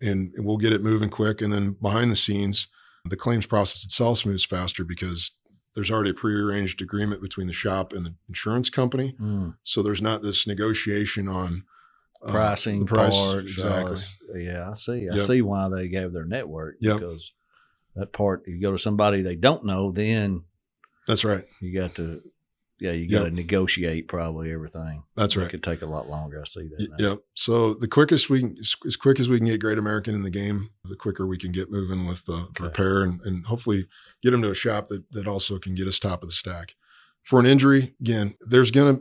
and 0.00 0.32
we'll 0.36 0.58
get 0.58 0.72
it 0.72 0.82
moving 0.82 1.10
quick. 1.10 1.40
And 1.40 1.52
then 1.52 1.76
behind 1.80 2.10
the 2.10 2.16
scenes, 2.16 2.68
the 3.04 3.16
claims 3.16 3.46
process 3.46 3.84
itself 3.84 4.26
moves 4.26 4.44
faster 4.44 4.84
because 4.84 5.32
there's 5.74 5.90
already 5.90 6.10
a 6.10 6.14
prearranged 6.14 6.82
agreement 6.82 7.22
between 7.22 7.46
the 7.46 7.52
shop 7.52 7.92
and 7.92 8.04
the 8.04 8.14
insurance 8.28 8.70
company. 8.70 9.14
Mm. 9.20 9.56
So 9.62 9.82
there's 9.82 10.02
not 10.02 10.22
this 10.22 10.46
negotiation 10.46 11.28
on 11.28 11.64
Uh, 12.22 12.30
pricing, 12.30 12.80
the 12.80 12.86
price. 12.86 13.16
parts, 13.16 13.52
exactly. 13.52 14.44
Yeah, 14.44 14.70
I 14.70 14.74
see. 14.74 15.08
I 15.08 15.14
Yep. 15.16 15.20
see 15.26 15.42
why 15.42 15.68
they 15.68 15.88
gave 15.88 16.12
their 16.12 16.26
network 16.26 16.76
Yep. 16.80 16.96
because 16.98 17.32
that 17.96 18.12
part. 18.12 18.42
If 18.46 18.54
you 18.54 18.60
go 18.60 18.72
to 18.72 18.78
somebody 18.78 19.22
they 19.22 19.36
don't 19.36 19.64
know, 19.64 19.90
then 19.90 20.44
That's 21.06 21.24
right. 21.24 21.44
you 21.60 21.72
got 21.72 21.94
to, 21.96 22.22
yeah, 22.78 22.92
you 22.92 23.08
got 23.08 23.20
to 23.20 23.24
Yep. 23.24 23.32
negotiate 23.32 24.06
probably 24.08 24.52
everything. 24.52 25.02
That's 25.16 25.34
right. 25.36 25.46
It 25.46 25.50
could 25.50 25.62
take 25.62 25.80
a 25.82 25.86
lot 25.86 26.08
longer. 26.08 26.40
I 26.40 26.44
see 26.44 26.68
that. 26.68 26.88
Y- 26.90 26.96
Yep. 26.98 27.22
So 27.34 27.72
the 27.74 27.88
quickest 27.88 28.28
we 28.28 28.40
can, 28.40 28.56
as 28.58 28.74
as 28.86 28.96
quick 28.96 29.18
as 29.18 29.28
we 29.30 29.38
can 29.38 29.46
get 29.46 29.60
Great 29.60 29.78
American 29.78 30.14
in 30.14 30.22
the 30.22 30.30
game, 30.30 30.70
the 30.84 30.96
quicker 30.96 31.26
we 31.26 31.38
can 31.38 31.52
get 31.52 31.70
moving 31.70 32.06
with 32.06 32.26
the 32.26 32.34
Okay. 32.50 32.64
repair 32.64 33.00
and, 33.02 33.20
and 33.22 33.46
hopefully 33.46 33.88
get 34.22 34.32
them 34.32 34.42
to 34.42 34.50
a 34.50 34.54
shop 34.54 34.88
that, 34.88 35.10
that 35.12 35.26
also 35.26 35.58
can 35.58 35.74
get 35.74 35.88
us 35.88 35.98
top 35.98 36.22
of 36.22 36.28
the 36.28 36.34
stack. 36.34 36.74
For 37.30 37.38
an 37.38 37.46
injury, 37.46 37.94
again, 38.00 38.34
there's 38.40 38.72
gonna, 38.72 38.98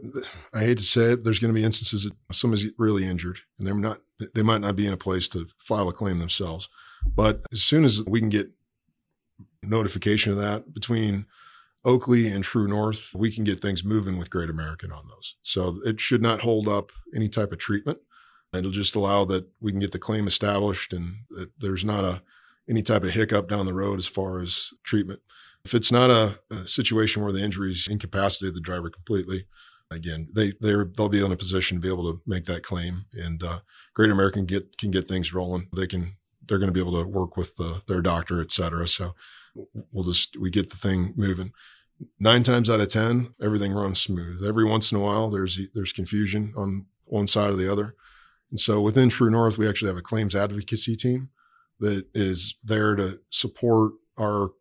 I 0.53 0.59
hate 0.59 0.77
to 0.77 0.83
say 0.83 1.13
it, 1.13 1.23
there's 1.23 1.39
gonna 1.39 1.51
be 1.51 1.63
instances 1.63 2.03
that 2.03 2.13
somebody's 2.31 2.71
really 2.77 3.03
injured 3.03 3.39
and 3.57 3.65
they're 3.65 3.73
not, 3.73 4.01
they 4.35 4.43
might 4.43 4.61
not 4.61 4.75
be 4.75 4.85
in 4.85 4.93
a 4.93 4.97
place 4.97 5.27
to 5.29 5.47
file 5.57 5.89
a 5.89 5.93
claim 5.93 6.19
themselves. 6.19 6.69
But 7.15 7.41
as 7.51 7.63
soon 7.63 7.83
as 7.83 8.05
we 8.05 8.19
can 8.19 8.29
get 8.29 8.51
notification 9.63 10.31
of 10.31 10.37
that 10.37 10.75
between 10.75 11.25
Oakley 11.83 12.27
and 12.27 12.43
TrueNorth, 12.43 13.15
we 13.15 13.31
can 13.31 13.45
get 13.45 13.63
things 13.63 13.83
moving 13.83 14.19
with 14.19 14.29
Great 14.29 14.51
American 14.51 14.91
on 14.91 15.07
those. 15.07 15.35
So 15.41 15.79
it 15.83 15.99
should 15.99 16.21
not 16.21 16.41
hold 16.41 16.67
up 16.67 16.91
any 17.15 17.29
type 17.29 17.51
of 17.51 17.57
treatment. 17.57 17.97
It'll 18.53 18.69
just 18.69 18.93
allow 18.93 19.25
that 19.25 19.47
we 19.59 19.71
can 19.71 19.79
get 19.79 19.91
the 19.91 19.97
claim 19.97 20.27
established 20.27 20.93
and 20.93 21.15
that 21.31 21.49
there's 21.57 21.83
not 21.83 22.03
a 22.03 22.21
any 22.69 22.83
type 22.83 23.03
of 23.03 23.09
hiccup 23.09 23.49
down 23.49 23.65
the 23.65 23.73
road 23.73 23.97
as 23.97 24.05
far 24.05 24.39
as 24.39 24.69
treatment. 24.83 25.21
If 25.65 25.73
it's 25.73 25.91
not 25.91 26.09
a, 26.09 26.39
a 26.49 26.67
situation 26.67 27.21
where 27.21 27.33
the 27.33 27.43
injuries 27.43 27.87
incapacitated 27.89 28.55
the 28.55 28.61
driver 28.61 28.89
completely, 28.89 29.45
again, 29.91 30.29
they 30.33 30.53
they're 30.59 30.85
they'll 30.85 31.09
be 31.09 31.23
in 31.23 31.31
a 31.31 31.35
position 31.35 31.77
to 31.77 31.81
be 31.81 31.87
able 31.87 32.11
to 32.11 32.21
make 32.25 32.45
that 32.45 32.63
claim. 32.63 33.05
And 33.13 33.43
uh, 33.43 33.59
Great 33.93 34.11
American 34.11 34.45
get 34.45 34.77
can 34.77 34.91
get 34.91 35.07
things 35.07 35.33
rolling. 35.33 35.67
They 35.75 35.87
can 35.87 36.15
they're 36.47 36.59
going 36.59 36.69
to 36.69 36.73
be 36.73 36.79
able 36.79 36.99
to 36.99 37.07
work 37.07 37.37
with 37.37 37.57
the, 37.57 37.83
their 37.87 38.01
doctor, 38.01 38.41
et 38.41 38.51
cetera. 38.51 38.87
So 38.87 39.13
we'll 39.91 40.05
just 40.05 40.37
we 40.37 40.49
get 40.49 40.69
the 40.69 40.77
thing 40.77 41.13
moving. 41.15 41.51
Nine 42.19 42.43
times 42.43 42.69
out 42.69 42.79
of 42.79 42.87
ten, 42.87 43.33
everything 43.41 43.73
runs 43.73 43.99
smooth. 43.99 44.43
Every 44.43 44.65
once 44.65 44.91
in 44.91 44.97
a 44.97 45.01
while, 45.01 45.29
there's 45.29 45.59
there's 45.73 45.91
confusion 45.93 46.53
on 46.55 46.85
one 47.05 47.27
side 47.27 47.49
or 47.49 47.55
the 47.55 47.71
other, 47.71 47.95
and 48.49 48.59
so 48.59 48.79
within 48.79 49.09
TrueNorth, 49.09 49.57
we 49.57 49.67
actually 49.67 49.89
have 49.89 49.97
a 49.97 50.01
claims 50.01 50.35
advocacy 50.35 50.95
team 50.95 51.29
that 51.79 52.05
is 52.13 52.55
there 52.63 52.95
to 52.95 53.19
support 53.29 53.93
our 54.17 54.51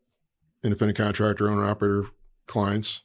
independent 0.65 0.97
contractor, 0.97 1.49
owner, 1.49 1.65
operator 1.65 2.09
clients, 2.47 3.03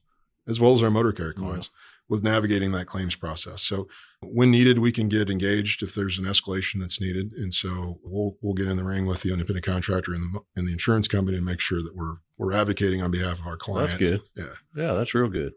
as 0.48 0.60
well 0.60 0.74
as 0.74 0.84
our 0.84 0.92
motor 0.92 1.12
carrier 1.12 1.34
mm-hmm. 1.34 1.44
clients 1.44 1.70
with 2.10 2.24
navigating 2.24 2.72
that 2.74 2.86
claims 2.86 3.16
process. 3.16 3.62
So 3.62 3.88
when 4.22 4.52
needed, 4.52 4.80
we 4.80 4.92
can 4.92 5.10
get 5.10 5.30
engaged 5.30 5.82
if 5.82 5.96
there's 5.96 6.18
an 6.18 6.26
escalation 6.26 6.80
that's 6.80 7.00
needed, 7.00 7.32
and 7.34 7.54
so 7.54 8.00
we'll 8.04 8.38
we'll 8.42 8.54
get 8.54 8.68
in 8.68 8.78
the 8.78 8.84
ring 8.84 9.06
with 9.06 9.22
the 9.22 9.32
independent 9.32 9.66
contractor 9.66 10.14
and 10.14 10.36
the, 10.36 10.42
and 10.56 10.68
the 10.68 10.74
insurance 10.74 11.08
company 11.08 11.38
and 11.38 11.46
make 11.46 11.60
sure 11.60 11.82
that 11.82 11.96
we're 11.96 12.18
we're 12.38 12.54
advocating 12.54 13.02
on 13.02 13.12
behalf 13.12 13.40
of 13.40 13.48
our 13.48 13.58
client. 13.58 13.90
That's 13.90 14.00
good. 14.00 14.22
Yeah. 14.36 14.54
Yeah, 14.76 14.94
that's 14.94 15.14
real 15.14 15.30
good. 15.30 15.54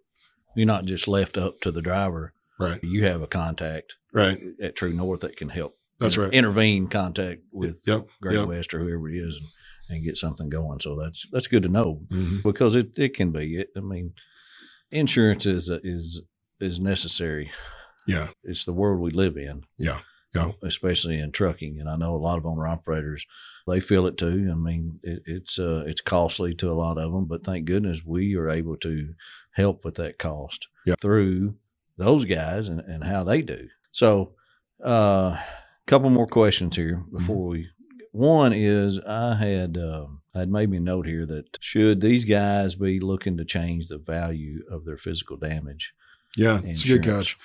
You're 0.54 0.66
not 0.66 0.86
just 0.86 1.06
left 1.06 1.36
up 1.36 1.60
to 1.60 1.70
the 1.70 1.82
driver. 1.82 2.32
Right. 2.58 2.82
You 2.82 3.04
have 3.04 3.20
a 3.20 3.26
contact 3.26 3.96
Right. 4.12 4.40
at 4.62 4.76
TrueNorth 4.76 5.20
that 5.20 5.36
can 5.36 5.50
help. 5.50 5.76
That's 6.00 6.16
right. 6.16 6.32
Intervene, 6.32 6.88
contact 6.88 7.42
with 7.52 7.82
Yep. 7.86 8.08
Great 8.22 8.36
Yep. 8.36 8.48
West 8.48 8.74
or 8.74 8.78
whoever 8.80 9.10
it 9.10 9.16
is, 9.16 9.36
and, 9.36 9.46
and 9.88 10.04
get 10.04 10.16
something 10.16 10.48
going. 10.48 10.80
So 10.80 10.96
that's 10.96 11.26
that's 11.32 11.46
good 11.46 11.62
to 11.64 11.68
know 11.68 12.02
Mhm. 12.08 12.42
because 12.42 12.74
it, 12.74 12.98
it 12.98 13.14
can 13.14 13.32
be. 13.32 13.58
It, 13.58 13.68
I 13.76 13.80
mean, 13.80 14.12
insurance 14.90 15.46
is 15.46 15.68
is 15.68 16.22
is 16.60 16.80
necessary. 16.80 17.50
Yeah. 18.06 18.28
It's 18.44 18.64
the 18.64 18.72
world 18.72 19.00
we 19.00 19.10
live 19.10 19.36
in. 19.36 19.64
Yeah. 19.78 20.00
Yeah. 20.34 20.52
Especially 20.62 21.18
in 21.18 21.32
trucking, 21.32 21.80
and 21.80 21.88
I 21.88 21.96
know 21.96 22.14
a 22.14 22.18
lot 22.18 22.36
of 22.38 22.44
owner 22.46 22.66
operators 22.66 23.24
they 23.66 23.80
feel 23.80 24.06
it 24.06 24.16
too. 24.18 24.48
I 24.50 24.54
mean, 24.54 25.00
it, 25.02 25.22
it's 25.26 25.58
uh, 25.58 25.82
it's 25.86 26.00
costly 26.02 26.54
to 26.56 26.70
a 26.70 26.74
lot 26.74 26.98
of 26.98 27.10
them, 27.12 27.24
but 27.24 27.42
thank 27.42 27.64
goodness 27.64 28.02
we 28.04 28.36
are 28.36 28.50
able 28.50 28.76
to 28.78 29.14
help 29.52 29.84
with 29.84 29.94
that 29.94 30.18
cost 30.18 30.68
Yeah. 30.84 30.94
through 31.00 31.54
those 31.96 32.26
guys 32.26 32.68
and, 32.68 32.80
and 32.80 33.02
how 33.04 33.24
they 33.24 33.40
do. 33.40 33.68
So, 33.92 34.34
a 34.80 34.86
uh, 34.86 35.40
couple 35.86 36.10
more 36.10 36.26
questions 36.26 36.76
here 36.76 37.02
before 37.10 37.46
we. 37.48 37.68
One 38.16 38.54
is 38.54 38.98
I 39.06 39.34
had 39.34 39.76
um, 39.76 40.22
I 40.34 40.38
had 40.38 40.48
made 40.48 40.70
me 40.70 40.78
a 40.78 40.80
note 40.80 41.06
here 41.06 41.26
that 41.26 41.58
should 41.60 42.00
these 42.00 42.24
guys 42.24 42.74
be 42.74 42.98
looking 42.98 43.36
to 43.36 43.44
change 43.44 43.88
the 43.88 43.98
value 43.98 44.62
of 44.70 44.86
their 44.86 44.96
physical 44.96 45.36
damage? 45.36 45.92
Yeah, 46.34 46.60
it's 46.64 46.82
a 46.82 46.88
good 46.88 47.04
catch. 47.04 47.36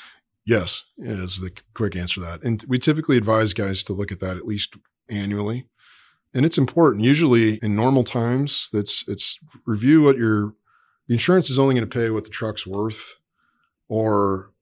Yes, 0.45 0.85
is 0.97 1.41
the 1.41 1.51
quick 1.73 1.97
answer 1.97 2.21
to 2.21 2.25
that. 2.25 2.43
And 2.43 2.63
we 2.69 2.79
typically 2.79 3.17
advise 3.17 3.53
guys 3.53 3.83
to 3.83 3.93
look 3.93 4.13
at 4.13 4.21
that 4.21 4.37
at 4.37 4.45
least 4.45 4.75
annually. 5.09 5.67
And 6.33 6.45
it's 6.45 6.57
important. 6.57 7.03
Usually 7.03 7.55
in 7.55 7.75
normal 7.75 8.05
times, 8.05 8.69
that's 8.71 9.03
it's 9.09 9.39
review 9.65 10.03
what 10.03 10.15
your 10.15 10.53
the 11.09 11.15
insurance 11.15 11.49
is 11.49 11.59
only 11.59 11.75
going 11.75 11.89
to 11.89 11.99
pay 11.99 12.11
what 12.11 12.23
the 12.23 12.29
truck's 12.29 12.65
worth 12.65 13.17
or 13.89 14.53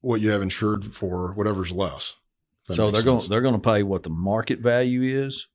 what 0.00 0.22
you 0.22 0.30
have 0.30 0.40
insured 0.40 0.86
for 0.86 1.34
whatever's 1.34 1.70
less. 1.70 2.14
That 2.70 2.76
so 2.76 2.90
they're 2.90 3.02
going 3.02 3.28
they're 3.28 3.40
going 3.42 3.54
to 3.54 3.60
pay 3.60 3.82
what 3.82 4.02
the 4.02 4.10
market 4.10 4.60
value 4.60 5.24
is, 5.24 5.46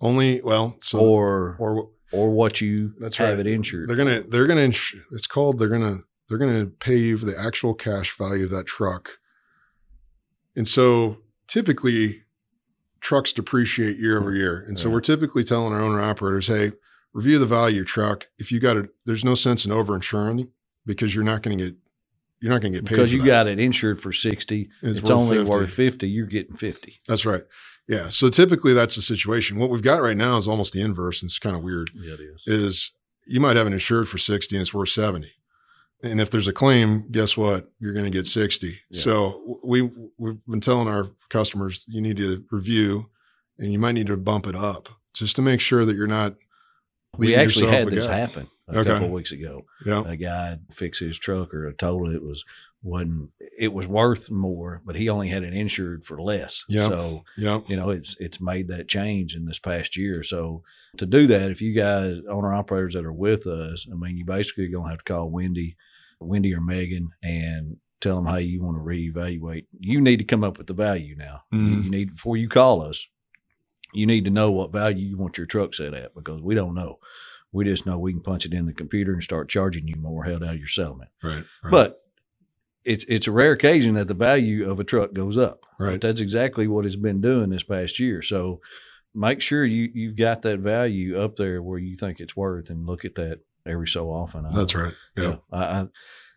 only 0.00 0.40
well, 0.42 0.76
so 0.80 0.98
or 1.00 1.56
or 1.58 1.88
or 2.12 2.30
what 2.30 2.60
you 2.60 2.94
That's 2.98 3.16
have 3.18 3.38
right. 3.38 3.46
it 3.46 3.52
insured. 3.52 3.88
They're 3.88 3.96
gonna 3.96 4.22
they're 4.22 4.46
gonna 4.46 4.62
ins- 4.62 4.94
it's 5.12 5.26
called 5.26 5.58
they're 5.58 5.68
gonna 5.68 5.98
they're 6.28 6.38
gonna 6.38 6.66
pay 6.66 6.96
you 6.96 7.16
for 7.16 7.26
the 7.26 7.38
actual 7.38 7.74
cash 7.74 8.16
value 8.16 8.44
of 8.44 8.50
that 8.50 8.66
truck. 8.66 9.18
And 10.56 10.66
so 10.66 11.18
typically 11.46 12.22
trucks 13.00 13.32
depreciate 13.32 13.96
year 13.98 14.18
over 14.20 14.34
year. 14.34 14.64
And 14.66 14.78
so 14.78 14.90
we're 14.90 15.00
typically 15.00 15.42
telling 15.42 15.72
our 15.72 15.80
owner 15.80 16.02
operators, 16.02 16.48
hey, 16.48 16.72
review 17.12 17.38
the 17.38 17.46
value 17.46 17.74
of 17.74 17.76
your 17.76 17.84
truck. 17.84 18.28
If 18.38 18.52
you 18.52 18.60
got 18.60 18.76
it, 18.76 18.90
there's 19.06 19.24
no 19.24 19.34
sense 19.34 19.64
in 19.64 19.72
over 19.72 19.94
insuring 19.94 20.50
because 20.84 21.14
you're 21.14 21.24
not 21.24 21.42
gonna 21.42 21.56
get 21.56 21.76
you're 22.40 22.52
not 22.52 22.62
gonna 22.62 22.74
get 22.74 22.84
paid 22.84 22.96
because 22.96 23.12
you 23.12 23.20
that. 23.20 23.26
got 23.26 23.46
it 23.46 23.58
insured 23.58 24.00
for 24.00 24.12
sixty. 24.12 24.70
It's, 24.82 25.10
only 25.10 25.42
worth 25.42 25.72
fifty. 25.72 26.08
You're 26.08 26.26
getting 26.26 26.56
fifty. 26.56 27.00
That's 27.06 27.26
right. 27.26 27.42
Yeah. 27.88 28.08
So 28.08 28.30
typically 28.30 28.72
that's 28.72 28.96
the 28.96 29.02
situation. 29.02 29.58
What 29.58 29.70
we've 29.70 29.82
got 29.82 30.02
right 30.02 30.16
now 30.16 30.36
is 30.36 30.46
almost 30.46 30.72
the 30.72 30.80
inverse, 30.80 31.22
and 31.22 31.28
it's 31.28 31.38
kind 31.38 31.56
of 31.56 31.62
weird. 31.62 31.90
Yeah, 31.94 32.14
it 32.14 32.20
is. 32.20 32.46
is 32.46 32.92
you 33.26 33.40
might 33.40 33.56
have 33.56 33.66
an 33.66 33.72
insured 33.72 34.08
for 34.08 34.18
60 34.18 34.56
and 34.56 34.60
it's 34.60 34.74
worth 34.74 34.88
70. 34.88 35.30
And 36.02 36.20
if 36.20 36.30
there's 36.30 36.48
a 36.48 36.52
claim, 36.52 37.08
guess 37.12 37.36
what? 37.36 37.70
You're 37.78 37.92
going 37.92 38.06
to 38.06 38.10
get 38.10 38.26
60. 38.26 38.78
Yeah. 38.90 39.00
So 39.00 39.60
we 39.62 39.90
we've 40.18 40.44
been 40.46 40.60
telling 40.60 40.88
our 40.88 41.10
customers 41.28 41.84
you 41.86 42.00
need 42.00 42.16
to 42.16 42.44
review 42.50 43.10
and 43.58 43.72
you 43.72 43.78
might 43.78 43.92
need 43.92 44.08
to 44.08 44.16
bump 44.16 44.46
it 44.46 44.56
up 44.56 44.88
just 45.14 45.36
to 45.36 45.42
make 45.42 45.60
sure 45.60 45.84
that 45.84 45.94
you're 45.94 46.06
not 46.06 46.34
we 47.18 47.34
actually 47.34 47.70
had 47.70 47.88
this 47.88 48.06
gap. 48.06 48.16
happen 48.30 48.48
a 48.72 48.78
Okay. 48.80 48.90
couple 48.90 49.06
of 49.06 49.12
weeks 49.12 49.32
ago. 49.32 49.64
Yeah. 49.84 50.02
A 50.06 50.16
guy 50.16 50.58
fixed 50.70 51.00
his 51.00 51.18
truck 51.18 51.52
or 51.54 51.72
told 51.72 52.10
it 52.12 52.22
was 52.22 52.44
wasn't 52.82 53.30
it 53.58 53.74
was 53.74 53.86
worth 53.86 54.30
more, 54.30 54.80
but 54.86 54.96
he 54.96 55.08
only 55.10 55.28
had 55.28 55.42
it 55.42 55.52
insured 55.52 56.04
for 56.04 56.20
less. 56.20 56.64
Yeah. 56.68 56.88
So 56.88 57.24
Yeah. 57.36 57.60
you 57.68 57.76
know 57.76 57.90
it's 57.90 58.16
it's 58.18 58.40
made 58.40 58.68
that 58.68 58.88
change 58.88 59.34
in 59.36 59.44
this 59.44 59.58
past 59.58 59.96
year. 59.96 60.22
So 60.22 60.62
to 60.96 61.04
do 61.06 61.26
that, 61.26 61.50
if 61.50 61.60
you 61.60 61.72
guys 61.74 62.20
owner 62.28 62.54
operators 62.54 62.94
that 62.94 63.04
are 63.04 63.12
with 63.12 63.46
us, 63.46 63.86
I 63.90 63.94
mean, 63.96 64.16
you 64.16 64.24
basically 64.24 64.68
gonna 64.68 64.88
have 64.88 64.98
to 65.04 65.04
call 65.12 65.30
Wendy, 65.30 65.76
Wendy 66.20 66.54
or 66.54 66.60
Megan, 66.62 67.10
and 67.22 67.76
tell 68.00 68.16
them 68.22 68.32
hey, 68.34 68.42
you 68.42 68.62
want 68.62 68.78
to 68.78 68.82
reevaluate. 68.82 69.66
You 69.78 70.00
need 70.00 70.16
to 70.16 70.24
come 70.24 70.42
up 70.42 70.56
with 70.56 70.66
the 70.66 70.72
value 70.72 71.14
now. 71.16 71.42
You- 71.52 71.58
Mhm. 71.58 71.84
You 71.84 71.90
need 71.90 72.14
before 72.14 72.36
you 72.38 72.48
call 72.48 72.82
us. 72.82 73.06
you 73.92 74.06
need 74.06 74.24
to 74.24 74.30
know 74.30 74.52
what 74.52 74.70
value 74.70 75.04
you 75.04 75.16
want 75.18 75.36
your 75.36 75.48
truck 75.48 75.74
set 75.74 75.92
at 75.94 76.14
because 76.14 76.40
we 76.40 76.54
don't 76.54 76.74
know. 76.74 77.00
We 77.52 77.64
just 77.64 77.84
know 77.86 77.98
we 77.98 78.12
can 78.12 78.22
punch 78.22 78.46
it 78.46 78.54
in 78.54 78.66
the 78.66 78.72
computer 78.72 79.12
and 79.12 79.22
start 79.24 79.48
charging 79.48 79.88
you 79.88 79.96
more 79.96 80.24
held 80.24 80.44
out 80.44 80.54
of 80.54 80.58
your 80.58 80.68
settlement. 80.68 81.10
Right. 81.22 81.44
right. 81.62 81.70
But 81.70 81.96
it's 82.84 83.04
it's 83.08 83.26
a 83.26 83.32
rare 83.32 83.52
occasion 83.52 83.94
that 83.94 84.08
the 84.08 84.14
value 84.14 84.70
of 84.70 84.78
a 84.80 84.84
truck 84.84 85.12
goes 85.12 85.36
up. 85.36 85.66
Right. 85.78 85.92
But 85.92 86.00
that's 86.00 86.20
exactly 86.20 86.66
what 86.68 86.86
it's 86.86 86.96
been 86.96 87.20
doing 87.20 87.50
this 87.50 87.62
past 87.64 87.98
year. 87.98 88.22
So 88.22 88.60
make 89.14 89.40
sure 89.40 89.64
you 89.64 89.90
you've 89.92 90.16
got 90.16 90.42
that 90.42 90.60
value 90.60 91.20
up 91.20 91.36
there 91.36 91.60
where 91.62 91.78
you 91.78 91.96
think 91.96 92.20
it's 92.20 92.36
worth, 92.36 92.70
and 92.70 92.86
look 92.86 93.04
at 93.04 93.16
that 93.16 93.40
every 93.66 93.88
so 93.88 94.08
often. 94.10 94.46
I- 94.46 94.54
that's 94.54 94.74
right. 94.74 94.94
Yeah. 95.16 95.36
I, 95.52 95.58
I, 95.64 95.86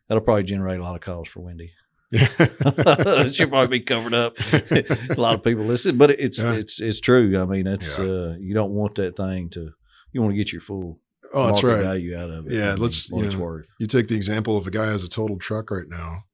that'll 0.10 0.24
probably 0.24 0.44
generate 0.44 0.80
a 0.80 0.84
lot 0.84 0.96
of 0.96 1.02
calls 1.02 1.30
for 1.30 1.42
Wendy. 1.42 1.72
Yeah. 2.12 2.28
She'll 3.30 3.50
probably 3.50 3.80
be 3.80 3.86
covered 3.86 4.14
up. 4.14 4.36
a 4.52 5.16
lot 5.18 5.36
of 5.36 5.44
people 5.44 5.64
listen, 5.64 5.98
but 5.98 6.10
it's 6.12 6.40
Yeah. 6.40 6.54
it's 6.54 6.82
it's 6.82 7.00
true. 7.00 7.40
I 7.42 7.46
mean, 7.46 7.66
that's 7.66 7.98
Yeah. 8.00 8.06
uh, 8.06 8.36
you 8.40 8.54
don't 8.54 8.72
want 8.72 8.96
that 8.96 9.16
thing 9.16 9.50
to. 9.52 9.72
You 10.12 10.22
want 10.22 10.34
to 10.34 10.38
get 10.38 10.52
your 10.52 10.62
full 10.62 11.00
oh, 11.34 11.48
that's 11.48 11.64
right. 11.64 11.82
value 11.82 12.16
out 12.18 12.30
of 12.30 12.48
it. 12.48 12.54
Yeah, 12.54 12.76
let's, 12.78 13.10
what 13.10 13.20
you 13.22 13.26
it's 13.26 13.36
know, 13.36 13.42
worth. 13.44 13.68
You 13.80 13.88
take 13.88 14.08
the 14.08 14.16
example 14.16 14.58
of 14.58 14.68
a 14.68 14.72
guy 14.72 14.86
has 14.86 15.04
a 15.04 15.10
total 15.10 15.38
truck 15.38 15.72
right 15.72 15.88
now. 15.88 16.26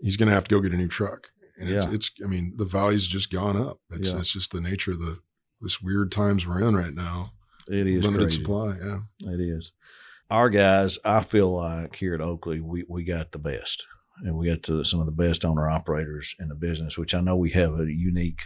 He's 0.00 0.16
going 0.16 0.28
to 0.28 0.34
have 0.34 0.44
to 0.44 0.50
go 0.54 0.60
get 0.60 0.72
a 0.72 0.76
new 0.76 0.88
truck, 0.88 1.28
and 1.58 1.70
it's, 1.70 1.84
Yeah. 1.86 1.92
it's. 1.92 2.10
I 2.24 2.28
mean, 2.28 2.54
the 2.56 2.64
value's 2.64 3.06
just 3.06 3.30
gone 3.30 3.56
up. 3.56 3.78
It's, 3.90 4.08
Yeah. 4.10 4.18
it's 4.18 4.32
just 4.32 4.50
the 4.52 4.60
nature 4.60 4.92
of 4.92 4.98
the 5.00 5.18
this 5.60 5.80
weird 5.80 6.10
times 6.10 6.46
we're 6.46 6.66
in 6.66 6.74
right 6.74 6.92
now. 6.92 7.32
It 7.68 7.86
is 7.86 8.02
Limited 8.02 8.24
crazy. 8.24 8.38
supply. 8.40 8.74
Yeah. 8.82 9.32
It 9.32 9.40
is. 9.40 9.72
Our 10.28 10.50
guys, 10.50 10.98
I 11.04 11.22
feel 11.22 11.54
like 11.54 11.94
here 11.96 12.14
at 12.14 12.20
Oakley, 12.20 12.60
we, 12.60 12.84
we 12.88 13.04
got 13.04 13.30
the 13.30 13.38
best. 13.38 13.86
And 14.24 14.36
we 14.36 14.48
got 14.48 14.62
to 14.64 14.84
some 14.84 14.98
of 14.98 15.06
the 15.06 15.12
best 15.12 15.44
owner 15.44 15.68
operators 15.68 16.34
in 16.40 16.48
the 16.48 16.54
business, 16.54 16.98
which 16.98 17.14
I 17.14 17.20
know 17.20 17.36
we 17.36 17.50
have 17.52 17.78
a 17.78 17.84
unique 17.84 18.42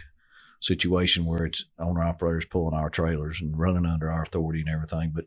situation 0.59 1.25
where 1.25 1.45
it's 1.45 1.65
owner 1.79 2.01
operators 2.03 2.45
pulling 2.45 2.73
our 2.77 2.89
trailers 2.89 3.39
and 3.41 3.57
running 3.57 3.85
under 3.85 4.11
our 4.11 4.23
authority 4.23 4.61
and 4.61 4.69
everything. 4.69 5.11
But 5.13 5.25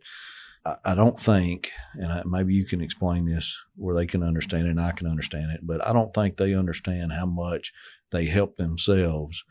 I, 0.64 0.92
I 0.92 0.94
don't 0.94 1.18
think, 1.18 1.70
and 1.94 2.12
I, 2.12 2.22
maybe 2.26 2.54
you 2.54 2.64
can 2.66 2.80
explain 2.80 3.26
this 3.26 3.56
where 3.76 3.94
they 3.94 4.06
can 4.06 4.22
understand 4.22 4.66
it 4.66 4.70
and 4.70 4.80
I 4.80 4.90
can 4.92 5.06
understand 5.06 5.52
it, 5.52 5.60
but 5.62 5.86
I 5.86 5.92
don't 5.92 6.12
think 6.12 6.36
they 6.36 6.54
understand 6.54 7.12
how 7.12 7.26
much 7.26 7.72
they 8.10 8.26
help 8.26 8.56
themselves 8.56 9.44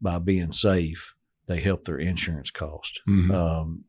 by 0.00 0.18
being 0.18 0.52
safe. 0.52 1.14
They 1.46 1.60
help 1.60 1.84
their 1.84 1.98
insurance 1.98 2.50
cost 2.50 3.00
Mhm. 3.08 3.30
um, 3.32 3.84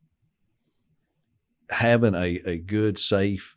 having 1.69 2.15
a, 2.15 2.41
a 2.45 2.57
good 2.57 2.97
safe 2.97 3.55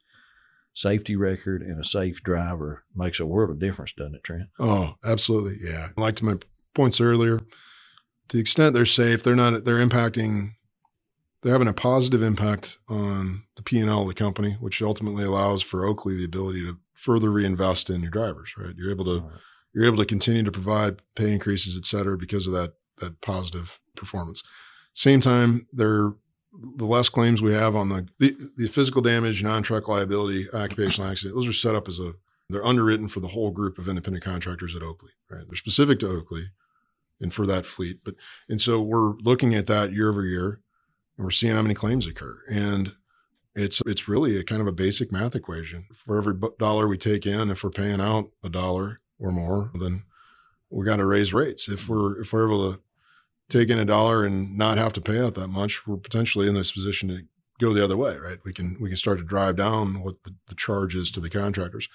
safety 0.74 1.16
record 1.16 1.62
and 1.62 1.78
a 1.80 1.84
safe 1.84 2.22
driver 2.22 2.84
makes 2.94 3.20
a 3.20 3.26
world 3.26 3.50
of 3.50 3.58
difference 3.58 3.92
doesn't 3.92 4.14
it 4.14 4.24
trent 4.24 4.48
Oh, 4.58 4.94
absolutely. 5.04 5.56
Yeah. 5.62 5.88
Like 5.96 6.16
to 6.16 6.24
my 6.24 6.36
points 6.74 7.00
earlier, 7.00 7.40
to 8.32 8.38
the 8.38 8.40
extent 8.40 8.72
they're 8.72 8.86
safe, 8.86 9.22
they're 9.22 9.36
not, 9.36 9.66
they're 9.66 9.86
impacting, 9.86 10.54
they're 11.42 11.52
having 11.52 11.68
a 11.68 11.74
positive 11.74 12.22
impact 12.22 12.78
on 12.88 13.42
the 13.56 13.62
P&L 13.62 14.00
of 14.00 14.08
the 14.08 14.14
company, 14.14 14.56
which 14.58 14.80
ultimately 14.80 15.22
allows 15.22 15.60
for 15.60 15.84
Oakley 15.84 16.16
the 16.16 16.24
ability 16.24 16.62
to 16.62 16.78
further 16.94 17.30
reinvest 17.30 17.90
in 17.90 18.00
your 18.00 18.10
drivers, 18.10 18.54
right? 18.56 18.74
You're 18.74 18.90
able 18.90 19.04
to, 19.04 19.28
you're 19.74 19.84
able 19.84 19.98
to 19.98 20.06
continue 20.06 20.42
to 20.44 20.50
provide 20.50 21.02
pay 21.14 21.30
increases, 21.30 21.76
et 21.76 21.84
cetera, 21.84 22.16
because 22.16 22.46
of 22.46 22.54
that, 22.54 22.72
that 23.00 23.20
positive 23.20 23.80
performance. 23.96 24.42
Same 24.94 25.20
time, 25.20 25.66
they're, 25.70 26.14
the 26.76 26.86
less 26.86 27.10
claims 27.10 27.42
we 27.42 27.52
have 27.52 27.76
on 27.76 27.90
the, 27.90 28.08
the, 28.18 28.34
the 28.56 28.68
physical 28.68 29.02
damage, 29.02 29.42
non-truck 29.42 29.88
liability, 29.88 30.50
occupational 30.54 31.10
accident, 31.10 31.34
those 31.34 31.48
are 31.48 31.52
set 31.52 31.74
up 31.74 31.86
as 31.86 31.98
a, 31.98 32.14
they're 32.48 32.64
underwritten 32.64 33.08
for 33.08 33.20
the 33.20 33.28
whole 33.28 33.50
group 33.50 33.76
of 33.76 33.88
independent 33.88 34.24
contractors 34.24 34.74
at 34.74 34.82
Oakley, 34.82 35.10
right? 35.30 35.44
They're 35.46 35.56
specific 35.56 36.00
to 36.00 36.08
Oakley 36.08 36.48
and 37.22 37.32
for 37.32 37.46
that 37.46 37.64
fleet. 37.64 38.00
But, 38.04 38.14
and 38.48 38.60
so 38.60 38.82
we're 38.82 39.14
looking 39.20 39.54
at 39.54 39.66
that 39.68 39.92
year 39.92 40.10
over 40.10 40.24
year 40.24 40.60
and 41.16 41.24
we're 41.24 41.30
seeing 41.30 41.54
how 41.54 41.62
many 41.62 41.74
claims 41.74 42.06
occur. 42.06 42.40
And 42.50 42.92
it's, 43.54 43.80
it's 43.86 44.08
really 44.08 44.38
a 44.38 44.44
kind 44.44 44.60
of 44.60 44.66
a 44.66 44.72
basic 44.72 45.12
math 45.12 45.34
equation. 45.34 45.86
For 45.94 46.18
every 46.18 46.34
dollar 46.58 46.88
we 46.88 46.98
take 46.98 47.24
in, 47.24 47.50
if 47.50 47.62
we're 47.62 47.70
paying 47.70 48.00
out 48.00 48.30
a 48.42 48.48
dollar 48.48 49.00
or 49.18 49.30
more, 49.30 49.70
then 49.78 50.04
we 50.68 50.84
got 50.84 50.96
to 50.96 51.06
raise 51.06 51.32
rates. 51.32 51.68
If 51.68 51.88
we're, 51.88 52.20
if 52.20 52.32
we're 52.32 52.46
able 52.46 52.72
to 52.72 52.80
take 53.48 53.68
in 53.68 53.78
a 53.78 53.84
dollar 53.84 54.24
and 54.24 54.56
not 54.56 54.78
have 54.78 54.94
to 54.94 55.00
pay 55.00 55.20
out 55.20 55.34
that 55.34 55.48
much, 55.48 55.86
we're 55.86 55.98
potentially 55.98 56.48
in 56.48 56.54
this 56.54 56.72
position 56.72 57.08
to 57.10 57.22
go 57.60 57.72
the 57.72 57.84
other 57.84 57.96
way, 57.96 58.16
right? 58.16 58.38
We 58.44 58.52
can, 58.52 58.76
we 58.80 58.88
can 58.88 58.96
start 58.96 59.18
to 59.18 59.24
drive 59.24 59.56
down 59.56 60.02
what 60.02 60.24
the, 60.24 60.34
the 60.48 60.54
charge 60.54 60.94
is 60.94 61.10
to 61.12 61.20
the 61.20 61.30
contractors. 61.30 61.88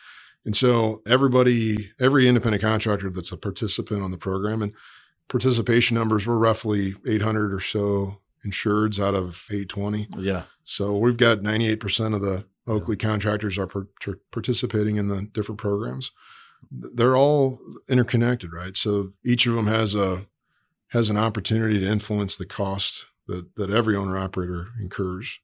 And 0.45 0.55
so 0.55 1.01
everybody, 1.05 1.91
every 1.99 2.27
independent 2.27 2.61
contractor 2.61 3.09
that's 3.09 3.31
a 3.31 3.37
participant 3.37 4.01
on 4.01 4.11
the 4.11 4.17
program 4.17 4.61
and 4.61 4.73
participation 5.29 5.95
numbers, 5.95 6.25
we're 6.27 6.37
roughly 6.37 6.95
800 7.07 7.53
or 7.53 7.59
so 7.59 8.19
insureds 8.45 8.99
out 8.99 9.13
of 9.13 9.43
820. 9.49 10.07
yeah 10.19 10.43
So 10.63 10.97
we've 10.97 11.17
got 11.17 11.39
98% 11.39 12.15
of 12.15 12.21
the 12.21 12.45
Oakley 12.67 12.97
contractors 12.97 13.57
are 13.57 13.67
par- 13.67 13.87
par- 14.03 14.19
participating 14.31 14.97
in 14.97 15.07
the 15.07 15.23
different 15.33 15.59
programs. 15.59 16.11
They're 16.71 17.15
all 17.15 17.59
interconnected, 17.89 18.51
right? 18.51 18.75
So 18.75 19.13
each 19.25 19.45
of 19.47 19.55
them 19.55 19.67
has 19.67 19.95
a 19.95 20.25
has 20.91 21.09
an 21.09 21.17
opportunity 21.17 21.79
to 21.79 21.85
influence 21.87 22.37
the 22.37 22.45
cost 22.45 23.05
that 23.27 23.55
that 23.55 23.69
every 23.69 23.95
owner 23.95 24.17
operator 24.17 24.67
incurs. 24.81 25.39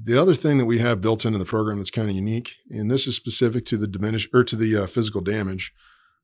The 0.00 0.20
other 0.20 0.34
thing 0.34 0.58
that 0.58 0.66
we 0.66 0.78
have 0.78 1.00
built 1.00 1.24
into 1.24 1.38
the 1.38 1.44
program 1.44 1.78
that's 1.78 1.90
kind 1.90 2.08
of 2.08 2.16
unique, 2.16 2.56
and 2.70 2.90
this 2.90 3.06
is 3.06 3.16
specific 3.16 3.64
to 3.66 3.76
the 3.76 3.88
diminish 3.88 4.28
or 4.32 4.44
to 4.44 4.56
the 4.56 4.76
uh, 4.76 4.86
physical 4.86 5.20
damage, 5.20 5.72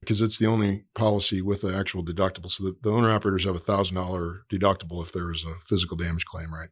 because 0.05 0.21
it's 0.21 0.39
the 0.39 0.47
only 0.47 0.85
policy 0.95 1.41
with 1.41 1.63
the 1.63 1.75
actual 1.75 2.05
deductible. 2.05 2.51
So 2.51 2.65
the, 2.65 2.77
the 2.83 2.91
owner 2.91 3.11
operators 3.11 3.45
have 3.45 3.57
a 3.57 3.61
thousand 3.61 3.97
dollar 3.97 4.43
deductible 4.51 5.03
if 5.03 5.13
there 5.13 5.33
is 5.33 5.45
a 5.45 5.55
physical 5.67 5.97
damage 5.97 6.25
claim, 6.25 6.53
right? 6.53 6.69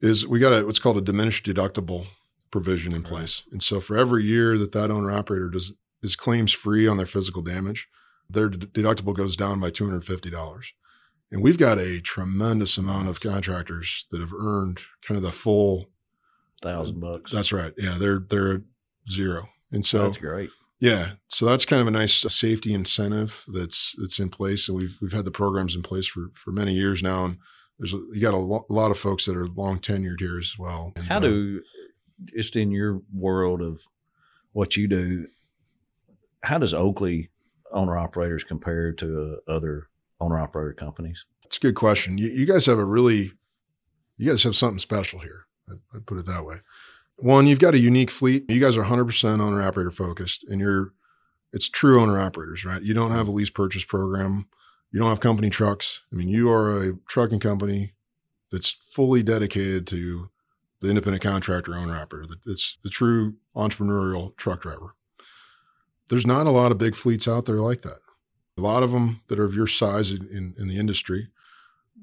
Is 0.00 0.26
we 0.26 0.38
got 0.38 0.52
a 0.52 0.66
what's 0.66 0.78
called 0.78 0.98
a 0.98 1.02
diminished 1.02 1.46
deductible 1.46 2.06
provision 2.50 2.92
in 2.92 3.02
place, 3.02 3.42
and 3.50 3.62
so 3.62 3.80
for 3.80 3.96
every 3.96 4.24
year 4.24 4.58
that 4.58 4.72
that 4.72 4.90
owner 4.90 5.10
operator 5.10 5.48
does 5.48 5.72
is 6.02 6.16
claims 6.16 6.52
free 6.52 6.86
on 6.86 6.96
their 6.96 7.06
physical 7.06 7.42
damage, 7.42 7.88
their 8.28 8.48
d- 8.48 8.66
deductible 8.66 9.14
goes 9.14 9.36
down 9.36 9.58
by 9.60 9.70
two 9.70 9.86
hundred 9.86 10.04
fifty 10.04 10.30
dollars. 10.30 10.72
And 11.32 11.42
we've 11.42 11.58
got 11.58 11.78
a 11.78 12.00
tremendous 12.00 12.78
amount 12.78 13.08
of 13.08 13.20
contractors 13.20 14.06
that 14.10 14.20
have 14.20 14.32
earned 14.32 14.80
kind 15.06 15.16
of 15.16 15.22
the 15.22 15.32
full. 15.32 15.86
thousand 16.62 17.00
bucks 17.00 17.32
That's 17.32 17.52
right. 17.52 17.72
Yeah, 17.76 17.96
they're 17.98 18.20
they're 18.20 18.62
zero, 19.10 19.48
and 19.72 19.84
so 19.84 20.02
that's 20.02 20.18
great 20.18 20.50
yeah, 20.78 21.12
so 21.28 21.46
that's 21.46 21.64
kind 21.64 21.80
of 21.80 21.88
a 21.88 21.92
nice 21.92 22.14
safety 22.32 22.74
incentive 22.74 23.44
that's 23.48 23.94
that's 23.98 24.18
in 24.18 24.28
place, 24.28 24.68
and 24.68 24.76
we've 24.76 24.98
we've 25.00 25.12
had 25.12 25.24
the 25.24 25.30
programs 25.30 25.74
in 25.74 25.82
place 25.82 26.06
for 26.06 26.30
for 26.34 26.52
many 26.52 26.74
years 26.74 27.02
now, 27.02 27.24
and 27.24 27.38
there's 27.78 27.92
a, 27.92 27.96
you 28.12 28.20
got 28.20 28.34
a, 28.34 28.38
lo- 28.38 28.66
a 28.68 28.72
lot 28.72 28.90
of 28.90 28.98
folks 28.98 29.26
that 29.26 29.36
are 29.36 29.48
long 29.48 29.78
tenured 29.78 30.20
here 30.20 30.38
as 30.38 30.54
well. 30.58 30.92
And, 30.96 31.06
how 31.06 31.16
uh, 31.16 31.20
do 31.20 31.62
just 32.34 32.56
in 32.56 32.70
your 32.70 33.02
world 33.14 33.60
of 33.60 33.82
what 34.52 34.76
you 34.76 34.88
do 34.88 35.26
how 36.42 36.56
does 36.56 36.72
oakley 36.72 37.28
owner 37.72 37.98
operators 37.98 38.42
compare 38.42 38.92
to 38.92 39.38
uh, 39.46 39.52
other 39.52 39.88
owner 40.20 40.38
operator 40.38 40.72
companies 40.72 41.26
It's 41.44 41.58
a 41.58 41.60
good 41.60 41.74
question. 41.74 42.16
You, 42.18 42.28
you 42.28 42.46
guys 42.46 42.66
have 42.66 42.78
a 42.78 42.84
really, 42.84 43.32
you 44.16 44.30
guys 44.30 44.42
have 44.44 44.56
something 44.56 44.78
special 44.78 45.20
here. 45.20 45.46
I'd, 45.68 45.78
I'd 45.94 46.06
put 46.06 46.18
it 46.18 46.26
that 46.26 46.44
way. 46.44 46.56
One, 47.16 47.46
you've 47.46 47.58
got 47.58 47.74
a 47.74 47.78
unique 47.78 48.10
fleet. 48.10 48.48
You 48.48 48.60
guys 48.60 48.76
are 48.76 48.84
100% 48.84 49.40
owner 49.40 49.62
operator 49.62 49.90
focused, 49.90 50.44
and 50.44 50.60
you're, 50.60 50.92
it's 51.52 51.68
true 51.68 52.00
owner 52.00 52.20
operators, 52.20 52.64
right? 52.64 52.82
You 52.82 52.92
don't 52.92 53.12
have 53.12 53.26
a 53.26 53.30
lease 53.30 53.50
purchase 53.50 53.84
program. 53.84 54.46
You 54.92 55.00
don't 55.00 55.08
have 55.08 55.20
company 55.20 55.48
trucks. 55.48 56.02
I 56.12 56.16
mean, 56.16 56.28
you 56.28 56.50
are 56.50 56.82
a 56.82 56.96
trucking 57.08 57.40
company 57.40 57.94
that's 58.52 58.70
fully 58.70 59.22
dedicated 59.22 59.86
to 59.88 60.30
the 60.80 60.88
independent 60.88 61.22
contractor 61.22 61.74
owner 61.74 61.96
operator. 61.96 62.34
It's 62.46 62.76
the 62.82 62.90
true 62.90 63.36
entrepreneurial 63.54 64.36
truck 64.36 64.60
driver. 64.60 64.94
There's 66.08 66.26
not 66.26 66.46
a 66.46 66.50
lot 66.50 66.70
of 66.70 66.78
big 66.78 66.94
fleets 66.94 67.26
out 67.26 67.46
there 67.46 67.60
like 67.60 67.82
that. 67.82 68.00
A 68.58 68.60
lot 68.60 68.82
of 68.82 68.92
them 68.92 69.22
that 69.28 69.38
are 69.38 69.44
of 69.44 69.54
your 69.54 69.66
size 69.66 70.10
in, 70.10 70.28
in, 70.28 70.54
in 70.58 70.68
the 70.68 70.78
industry, 70.78 71.28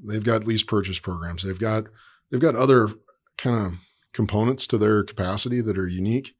they've 0.04 0.24
got 0.24 0.46
lease 0.46 0.64
purchase 0.64 1.00
programs. 1.00 1.44
They've 1.44 1.60
got 1.60 1.86
they've 2.30 2.42
got 2.42 2.56
other 2.56 2.90
kind 3.38 3.66
of 3.66 3.74
components 4.14 4.68
to 4.68 4.78
their 4.78 5.04
capacity 5.04 5.62
that 5.62 5.78
are 5.78 5.88
unique. 5.88 6.36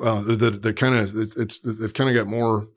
Well, 0.00 0.22
that 0.22 0.62
they're 0.62 0.72
kind 0.72 0.94
of 0.94 1.16
it's, 1.16 1.36
it's 1.36 1.60
they've 1.60 1.94
kind 1.94 2.10
of 2.10 2.16
got 2.16 2.30
more 2.30 2.68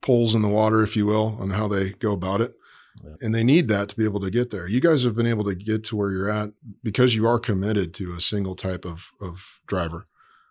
poles 0.00 0.34
in 0.34 0.42
the 0.42 0.48
water, 0.48 0.82
if 0.82 0.96
you 0.96 1.06
will, 1.06 1.36
on 1.40 1.50
how 1.50 1.68
they 1.68 1.90
go 1.90 2.12
about 2.12 2.40
it. 2.40 2.54
Yeah. 3.02 3.14
And 3.20 3.34
they 3.34 3.44
need 3.44 3.68
that 3.68 3.88
to 3.88 3.96
be 3.96 4.04
able 4.04 4.20
to 4.20 4.30
get 4.30 4.50
there. 4.50 4.68
You 4.68 4.80
guys 4.80 5.02
have 5.04 5.16
been 5.16 5.26
able 5.26 5.44
to 5.44 5.54
get 5.54 5.82
to 5.84 5.96
where 5.96 6.10
you're 6.10 6.30
at 6.30 6.50
because 6.82 7.14
you 7.14 7.26
are 7.26 7.38
committed 7.38 7.94
to 7.94 8.14
a 8.14 8.20
single 8.20 8.54
type 8.54 8.84
of, 8.84 9.12
of 9.20 9.60
driver. 9.66 10.06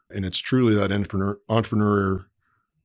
And 0.10 0.26
it's 0.26 0.40
truly 0.40 0.76
that 0.76 0.92
entrepreneur, 0.92 1.40
entrepreneur 1.48 2.26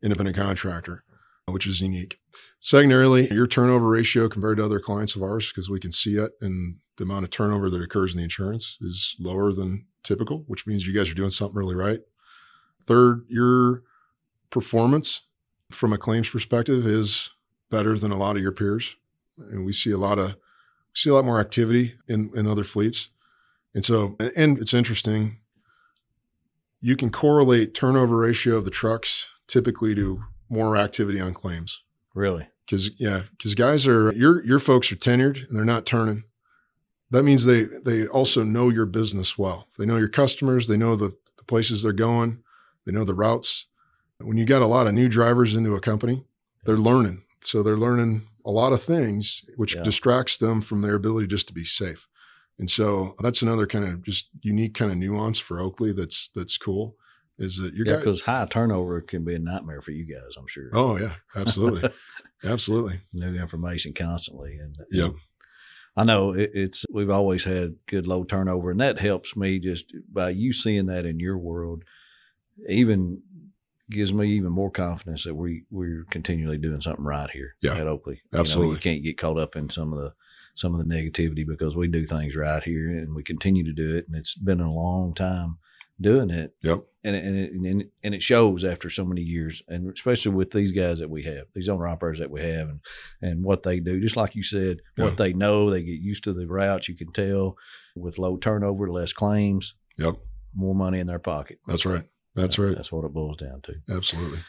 independent 0.03 0.37
contractor, 0.37 1.05
which 1.47 1.67
is 1.67 1.81
unique. 1.81 2.19
Secondarily, 2.61 3.33
your 3.33 3.47
turnover 3.47 3.89
ratio 3.89 4.29
compared 4.29 4.59
to 4.59 4.65
other 4.65 4.79
clients 4.79 5.17
of 5.17 5.23
ours, 5.23 5.49
because 5.49 5.71
we 5.71 5.81
can 5.81 5.93
see 5.93 6.17
it 6.17 6.33
and 6.41 6.77
the 6.97 7.05
amount 7.05 7.25
of 7.25 7.31
turnover 7.31 7.71
that 7.71 7.83
occurs 7.83 8.13
in 8.13 8.19
the 8.19 8.25
insurance 8.25 8.79
is 8.81 9.17
lower 9.19 9.53
than 9.53 9.87
typical, 10.07 10.45
which 10.47 10.67
means 10.67 10.87
you 10.87 10.95
guys 10.95 11.11
are 11.11 11.15
doing 11.15 11.31
something 11.31 11.57
really 11.59 11.75
right. 11.75 12.01
Third, 12.85 13.27
your 13.29 13.83
performance 14.51 15.23
from 15.71 15.93
a 15.93 15.99
claims 15.99 16.31
perspective 16.31 16.87
is 16.87 17.31
better 17.71 17.99
than 17.99 18.13
a 18.13 18.17
lot 18.17 18.37
of 18.37 18.43
your 18.43 18.53
peers. 18.53 18.97
And 19.37 19.67
we 19.67 19.73
see 19.73 19.91
a 19.91 19.99
lot 19.99 20.19
of 20.19 20.37
see 20.95 21.11
a 21.11 21.15
lot 21.15 21.25
more 21.25 21.41
activity 21.41 21.95
in, 22.09 22.31
in 22.35 22.47
other 22.47 22.65
fleets. 22.65 23.11
And 23.75 23.85
so, 23.85 24.17
and 24.35 24.57
it's 24.59 24.73
interesting. 24.73 25.41
You 26.81 26.97
can 26.97 27.11
correlate 27.11 27.75
turnover 27.75 28.17
ratio 28.17 28.57
of 28.57 28.65
the 28.65 28.71
trucks 28.71 29.27
typically 29.47 29.95
to 29.97 30.25
more 30.49 30.77
activity 30.77 31.21
on 31.21 31.35
claims. 31.35 31.83
Really? 32.15 32.49
Because 32.65 32.91
yeah, 32.99 33.23
because 33.33 33.55
guys 33.55 33.87
are 33.87 34.13
your 34.13 34.45
your 34.45 34.59
folks 34.59 34.91
are 34.91 34.97
tenured 34.97 35.47
and 35.49 35.57
they're 35.57 35.65
not 35.65 35.85
turning. 35.85 36.25
That 37.11 37.23
means 37.23 37.45
they 37.45 37.65
they 37.65 38.07
also 38.07 38.43
know 38.43 38.69
your 38.69 38.87
business 38.87 39.39
well. 39.39 39.69
They 39.79 39.87
know 39.87 39.97
your 39.97 40.09
customers. 40.09 40.67
They 40.67 40.77
know 40.77 40.97
the, 40.97 41.17
the 41.37 41.45
places 41.45 41.83
they're 41.83 41.93
going. 41.93 42.43
They 42.85 42.93
know 42.93 43.05
the 43.05 43.15
routes. 43.15 43.67
When 44.19 44.37
you 44.39 44.45
got 44.47 44.63
a 44.63 44.67
lot 44.67 44.87
of 44.87 44.95
new 44.95 45.09
drivers 45.09 45.55
into 45.55 45.75
a 45.75 45.81
company, 45.81 46.25
they're 46.65 46.77
learning. 46.77 47.23
So 47.43 47.63
they're 47.63 47.77
learning 47.77 48.29
a 48.45 48.51
lot 48.51 48.73
of 48.73 48.83
things, 48.83 49.45
which 49.57 49.75
Yeah. 49.75 49.83
distracts 49.83 50.37
them 50.39 50.63
from 50.63 50.83
their 50.83 50.95
ability 50.95 51.27
just 51.27 51.47
to 51.49 51.53
be 51.55 51.65
safe. 51.65 52.09
And 52.59 52.71
so 52.71 53.15
that's 53.21 53.43
another 53.43 53.67
kind 53.67 53.85
of 53.85 54.03
just 54.03 54.29
unique 54.41 54.75
kind 54.75 54.91
of 54.91 54.97
nuance 54.97 55.39
for 55.39 55.61
Oakley. 55.61 55.93
That's 55.93 56.29
that's 56.35 56.57
cool. 56.59 56.97
Is 57.39 57.59
that 57.59 57.75
your 57.75 57.87
Yeah, 57.87 57.97
because 57.97 58.23
high 58.23 58.47
turnover 58.47 59.01
can 59.03 59.23
be 59.25 59.35
a 59.35 59.39
nightmare 59.39 59.83
for 59.83 59.91
you 59.91 60.07
guys. 60.07 60.37
I'm 60.39 60.47
sure. 60.49 60.71
Oh 60.73 60.97
yeah, 60.97 61.17
absolutely, 61.37 61.91
absolutely. 62.45 63.01
New 63.13 63.35
information 63.35 63.93
constantly, 63.93 64.57
and 64.59 64.77
Yep. 64.91 65.13
I 65.97 66.05
know 66.05 66.33
it, 66.33 66.51
it's 66.55 66.85
we've 66.93 67.11
always 67.11 67.45
had 67.45 67.77
good 67.87 68.07
low 68.07 68.25
turnover, 68.25 68.71
and 68.71 68.81
that 68.81 68.99
helps 68.99 69.35
me 69.37 69.59
just 69.59 69.95
by 70.13 70.31
you 70.31 70.53
seeing 70.53 70.87
that 70.87 71.07
in 71.07 71.21
your 71.21 71.39
world. 71.39 71.85
Even 72.69 73.23
gives 73.91 74.13
me 74.13 74.29
even 74.31 74.51
more 74.51 74.71
confidence 74.71 75.25
that 75.25 75.35
we 75.35 75.65
we're 75.71 76.05
continually 76.11 76.59
doing 76.59 76.81
something 76.81 77.05
right 77.05 77.31
here 77.31 77.55
Yeah, 77.61 77.75
at 77.75 77.87
Oakley. 77.87 78.17
You, 78.25 78.29
know, 78.33 78.41
absolutely. 78.41 78.75
you 78.75 78.81
can't 78.81 79.05
get 79.05 79.19
caught 79.19 79.39
up 79.39 79.57
in 79.57 79.71
some 79.71 79.93
of 79.93 79.99
the 80.01 80.13
some 80.55 80.75
of 80.75 80.79
the 80.79 80.95
negativity 80.95 81.47
because 81.47 81.77
we 81.77 81.87
do 81.87 82.07
things 82.07 82.35
right 82.35 82.63
here 82.63 82.89
and 82.89 83.15
we 83.15 83.23
continue 83.23 83.65
to 83.65 83.73
do 83.73 83.95
it, 83.97 84.07
and 84.09 84.17
it's 84.17 84.35
been 84.35 84.61
a 84.61 84.73
long 84.73 85.15
time 85.15 85.59
doing 86.01 86.31
it. 86.31 86.55
Yep. 86.63 86.85
And 87.07 87.15
it, 87.17 87.25
and 87.25 87.37
it, 87.39 87.53
and 87.53 87.81
it, 87.83 87.91
and 88.03 88.15
it 88.15 88.23
shows 88.23 88.65
after 88.65 88.91
so 88.91 89.05
many 89.05 89.21
years, 89.23 89.63
and 89.69 89.91
especially 89.93 90.33
with 90.33 90.51
these 90.51 90.73
guys 90.73 90.99
that 90.99 91.09
we 91.09 91.23
have, 91.23 91.45
these 91.55 91.69
owner 91.69 91.87
operators 91.87 92.19
that 92.19 92.31
we 92.31 92.43
have, 92.43 92.69
and 92.69 92.81
and 93.23 93.45
what 93.45 93.63
they 93.63 93.79
do. 93.81 94.01
Just 94.01 94.17
like 94.17 94.35
you 94.35 94.43
said, 94.43 94.79
Yeah. 94.99 95.05
what 95.05 95.17
they 95.17 95.33
know, 95.33 95.71
they 95.71 95.83
get 95.83 96.01
used 96.01 96.25
to 96.25 96.33
the 96.33 96.47
routes. 96.47 96.89
You 96.89 96.97
can 96.97 97.13
tell 97.13 97.57
with 97.95 98.19
low 98.19 98.37
turnover, 98.37 98.91
less 98.91 99.13
claims, 99.13 99.75
Yep. 99.99 100.17
more 100.55 100.75
money 100.75 100.99
in 100.99 101.07
their 101.07 101.19
pocket. 101.21 101.59
That's 101.69 101.87
right. 101.87 102.05
That's 102.35 102.59
right. 102.59 102.75
That's 102.75 102.91
what 102.93 103.05
it 103.05 103.13
boils 103.15 103.37
down 103.37 103.63
to. 103.63 103.75
Absolutely. 103.89 104.41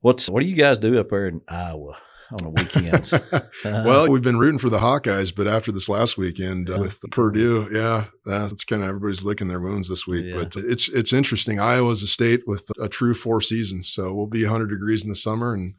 What's 0.00 0.28
what 0.30 0.40
do 0.42 0.46
you 0.46 0.56
guys 0.56 0.78
do 0.78 0.98
up 0.98 1.10
there 1.10 1.28
in 1.28 1.40
Iowa 1.48 1.96
on 2.30 2.38
the 2.42 2.50
weekends? 2.50 3.12
well, 3.64 4.10
we've 4.10 4.22
been 4.22 4.38
rooting 4.38 4.58
for 4.58 4.70
the 4.70 4.78
Hawkeyes, 4.78 5.34
but 5.34 5.46
after 5.46 5.70
this 5.72 5.88
last 5.88 6.16
weekend 6.18 6.68
uh, 6.70 6.74
Yeah. 6.74 6.78
with 6.80 7.00
Purdue, 7.10 7.68
yeah, 7.72 8.06
that's 8.24 8.64
kind 8.64 8.82
of 8.82 8.88
everybody's 8.88 9.22
licking 9.22 9.48
their 9.48 9.60
wounds 9.60 9.88
this 9.88 10.06
week. 10.06 10.26
Yeah. 10.26 10.36
But 10.44 10.56
it's 10.56 10.88
it's 10.88 11.12
interesting. 11.12 11.60
Iowa's 11.60 12.02
a 12.02 12.06
state 12.06 12.42
with 12.46 12.70
a 12.80 12.88
true 12.88 13.14
four 13.14 13.40
seasons, 13.40 13.88
so 13.88 14.12
we'll 14.14 14.26
be 14.26 14.42
100 14.44 14.68
degrees 14.68 15.04
in 15.04 15.10
the 15.10 15.16
summer 15.16 15.54
and 15.54 15.74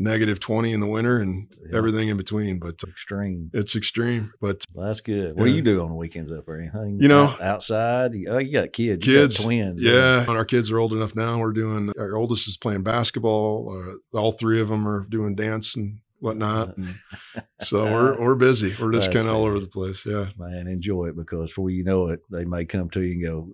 negative 0.00 0.38
20 0.40 0.72
in 0.72 0.78
the 0.80 0.86
winter, 0.86 1.18
and 1.18 1.48
Yeah. 1.70 1.76
everything 1.76 2.08
in 2.08 2.16
between. 2.16 2.58
But 2.60 2.80
extreme. 2.86 3.50
it's 3.52 3.74
extreme. 3.76 4.32
But 4.40 4.64
That's 4.74 5.00
good. 5.00 5.36
What 5.36 5.44
do 5.44 5.50
you 5.50 5.60
do 5.60 5.82
on 5.82 5.88
the 5.88 5.94
weekends 5.96 6.30
up 6.32 6.48
or 6.48 6.56
Anything? 6.60 6.98
You 7.02 7.08
know- 7.08 7.34
outside. 7.40 8.12
Oh, 8.28 8.38
you 8.38 8.52
got 8.52 8.72
kids. 8.72 9.06
You 9.06 9.14
got 9.14 9.20
kids, 9.22 9.34
twins. 9.42 9.82
yeah, 9.82 10.20
and 10.20 10.30
our 10.30 10.44
kids 10.44 10.70
are 10.70 10.78
old 10.78 10.92
enough 10.92 11.14
now. 11.16 11.38
We're 11.40 11.52
doing. 11.52 11.92
Our 11.98 12.16
oldest 12.16 12.48
is 12.48 12.56
playing 12.56 12.84
basketball. 12.84 13.98
Uh, 14.14 14.16
all 14.16 14.32
three 14.32 14.60
of 14.60 14.68
them 14.68 14.86
are 14.88 15.04
doing 15.10 15.34
dance 15.34 15.74
and 15.76 15.98
whatnot. 16.20 16.76
And 16.76 16.94
so 17.60 17.84
we're 17.84 18.20
we're 18.20 18.34
busy. 18.36 18.72
We're 18.80 18.92
just 18.92 19.12
kind 19.12 19.26
of 19.28 19.34
all 19.34 19.44
over 19.44 19.58
the 19.60 19.66
place. 19.66 20.06
Yeah. 20.06 20.30
man, 20.38 20.66
enjoy 20.68 21.06
it 21.08 21.16
because 21.16 21.50
before 21.50 21.70
you 21.70 21.82
know 21.84 22.08
it, 22.08 22.20
they 22.30 22.44
may 22.44 22.64
come 22.64 22.88
to 22.90 23.02
you 23.02 23.12
and 23.12 23.22
go, 23.24 23.48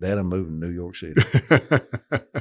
"Dad, 0.00 0.18
I'm 0.18 0.28
moving 0.28 0.60
to 0.60 0.66
New 0.66 0.72
York 0.72 0.96
City." 0.96 1.14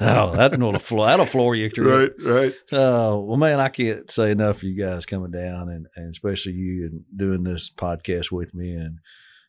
oh, 0.02 0.32
that's 0.32 0.52
that'll 0.58 0.80
floor. 0.80 1.06
That'll 1.06 1.26
floor 1.26 1.56
you. 1.56 1.70
right, 1.78 2.12
right. 2.24 2.54
Oh 2.72 3.20
well, 3.22 3.38
man, 3.38 3.60
I 3.60 3.70
can't 3.70 4.10
say 4.10 4.32
enough 4.32 4.60
for 4.60 4.66
you 4.66 4.76
guys 4.82 5.06
coming 5.06 5.32
down 5.32 5.70
and, 5.70 5.88
and 5.96 6.10
especially 6.10 6.54
you 6.54 6.86
and 6.86 7.04
doing 7.16 7.44
this 7.44 7.70
podcast 7.70 8.32
with 8.32 8.54
me 8.54 8.72
and 8.74 9.00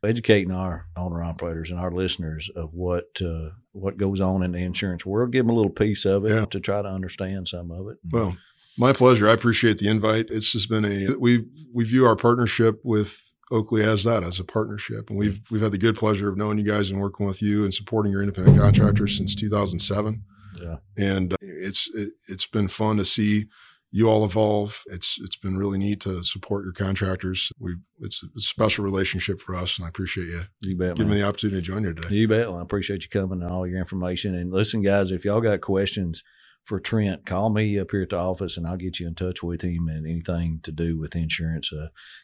educating 0.04 0.50
our 0.50 0.86
owner 0.96 1.22
operators 1.22 1.70
and 1.70 1.78
our 1.78 1.90
listeners 1.90 2.50
of 2.56 2.72
what 2.72 3.20
uh, 3.22 3.50
what 3.72 3.96
goes 3.98 4.20
on 4.20 4.42
in 4.42 4.52
the 4.52 4.58
insurance 4.58 5.04
world. 5.06 5.32
Give 5.32 5.44
them 5.46 5.50
a 5.50 5.56
little 5.56 5.70
piece 5.72 6.04
of 6.04 6.24
it 6.24 6.30
Yeah. 6.30 6.44
to 6.46 6.60
try 6.60 6.82
to 6.82 6.88
understand 6.88 7.48
some 7.48 7.70
of 7.70 7.88
it. 7.88 7.98
Well, 8.10 8.36
my 8.78 8.92
pleasure. 8.92 9.28
I 9.28 9.32
appreciate 9.32 9.78
the 9.78 9.88
invite. 9.88 10.26
It's 10.30 10.50
just 10.52 10.68
been 10.68 10.84
a 10.84 11.16
we 11.18 11.44
we 11.72 11.84
view 11.84 12.06
our 12.06 12.16
partnership 12.16 12.80
with 12.82 13.29
Oakley 13.50 13.82
has 13.82 14.04
that 14.04 14.22
as 14.22 14.38
a 14.38 14.44
partnership, 14.44 15.10
and 15.10 15.18
we've 15.18 15.40
we've 15.50 15.60
had 15.60 15.72
the 15.72 15.78
good 15.78 15.96
pleasure 15.96 16.28
of 16.28 16.36
knowing 16.36 16.58
you 16.58 16.64
guys 16.64 16.90
and 16.90 17.00
working 17.00 17.26
with 17.26 17.42
you 17.42 17.64
and 17.64 17.74
supporting 17.74 18.12
your 18.12 18.22
independent 18.22 18.58
contractors 18.58 19.16
since 19.16 19.34
2007. 19.34 20.22
yeah, 20.60 20.76
and 20.96 21.32
uh, 21.32 21.36
it's 21.40 21.88
it, 21.94 22.10
it's 22.28 22.46
been 22.46 22.68
fun 22.68 22.96
to 22.98 23.04
see 23.04 23.46
you 23.92 24.08
all 24.08 24.24
evolve. 24.24 24.84
It's 24.86 25.18
it's 25.22 25.36
been 25.36 25.58
really 25.58 25.78
neat 25.78 26.00
to 26.00 26.22
support 26.22 26.64
your 26.64 26.72
contractors. 26.72 27.52
We 27.58 27.76
it's 27.98 28.22
a 28.22 28.40
special 28.40 28.84
relationship 28.84 29.40
for 29.40 29.56
us, 29.56 29.78
and 29.78 29.84
I 29.84 29.88
appreciate 29.88 30.28
you 30.28 30.44
you 30.60 30.76
bet. 30.76 30.96
giving 30.96 31.08
man. 31.08 31.16
me 31.16 31.22
the 31.22 31.28
opportunity 31.28 31.60
to 31.60 31.66
join 31.66 31.82
you 31.84 31.94
today. 31.94 32.14
You 32.14 32.28
bet. 32.28 32.48
Well, 32.48 32.58
I 32.58 32.62
appreciate 32.62 33.02
you 33.02 33.08
coming 33.08 33.42
and 33.42 33.50
all 33.50 33.66
your 33.66 33.78
information. 33.78 34.34
And 34.34 34.52
listen, 34.52 34.82
guys, 34.82 35.10
if 35.10 35.24
y'all 35.24 35.40
got 35.40 35.60
questions 35.60 36.22
for 36.70 36.78
Trent, 36.78 37.26
call 37.26 37.50
me 37.50 37.80
up 37.80 37.90
here 37.90 38.02
at 38.02 38.10
the 38.10 38.16
office 38.16 38.56
and 38.56 38.64
I'll 38.64 38.76
get 38.76 39.00
you 39.00 39.08
in 39.08 39.16
touch 39.16 39.42
with 39.42 39.62
him 39.62 39.88
and 39.88 40.06
anything 40.06 40.60
to 40.62 40.70
do 40.70 40.96
with 40.96 41.16
insurance. 41.16 41.72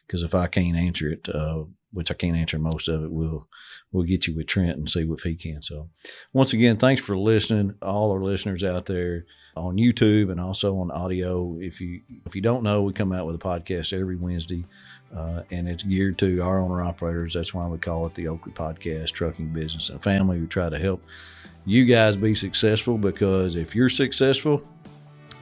Because 0.07 0.23
if 0.23 0.33
I 0.33 0.47
can't 0.47 0.77
answer 0.77 1.09
it, 1.09 1.27
uh, 1.27 1.65
which 1.91 2.09
I 2.09 2.13
can't 2.13 2.37
answer 2.37 2.57
most 2.57 2.87
of 2.87 3.03
it, 3.03 3.11
we'll 3.11 3.49
we'll 3.91 4.05
get 4.05 4.25
you 4.25 4.37
with 4.37 4.47
Trent 4.47 4.77
and 4.77 4.89
see 4.89 5.01
if 5.01 5.23
he 5.23 5.35
can. 5.35 5.61
So, 5.61 5.89
once 6.31 6.53
again, 6.53 6.77
thanks 6.77 7.01
for 7.01 7.17
listening, 7.17 7.73
all 7.81 8.09
our 8.13 8.23
listeners 8.23 8.63
out 8.63 8.85
there 8.85 9.25
on 9.57 9.75
YouTube 9.75 10.31
and 10.31 10.39
also 10.39 10.77
on 10.77 10.91
audio. 10.91 11.57
If 11.59 11.81
you 11.81 12.03
if 12.25 12.33
you 12.33 12.41
don't 12.41 12.63
know, 12.63 12.83
we 12.83 12.93
come 12.93 13.11
out 13.11 13.25
with 13.25 13.35
a 13.35 13.39
podcast 13.39 13.91
every 13.91 14.15
Wednesday. 14.15 14.63
Uh, 15.15 15.43
and 15.51 15.67
it's 15.67 15.83
geared 15.83 16.17
to 16.19 16.41
our 16.41 16.59
owner 16.59 16.81
operators. 16.81 17.33
That's 17.33 17.53
why 17.53 17.65
we 17.67 17.77
call 17.77 18.05
it 18.05 18.13
the 18.13 18.27
Oakley 18.27 18.51
Podcast, 18.51 19.11
Trucking 19.11 19.53
Business 19.53 19.89
and 19.89 20.01
Family. 20.03 20.39
We 20.39 20.47
try 20.47 20.69
to 20.69 20.77
help 20.77 21.03
you 21.65 21.85
guys 21.85 22.17
be 22.17 22.35
successful 22.35 22.97
because 22.97 23.55
if 23.55 23.75
you're 23.75 23.89
successful, 23.89 24.65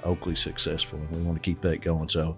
Oakley's 0.03 0.39
successful. 0.39 0.99
And 0.99 1.11
we 1.11 1.21
want 1.23 1.41
to 1.41 1.41
keep 1.41 1.61
that 1.61 1.81
going. 1.81 2.09
So 2.09 2.37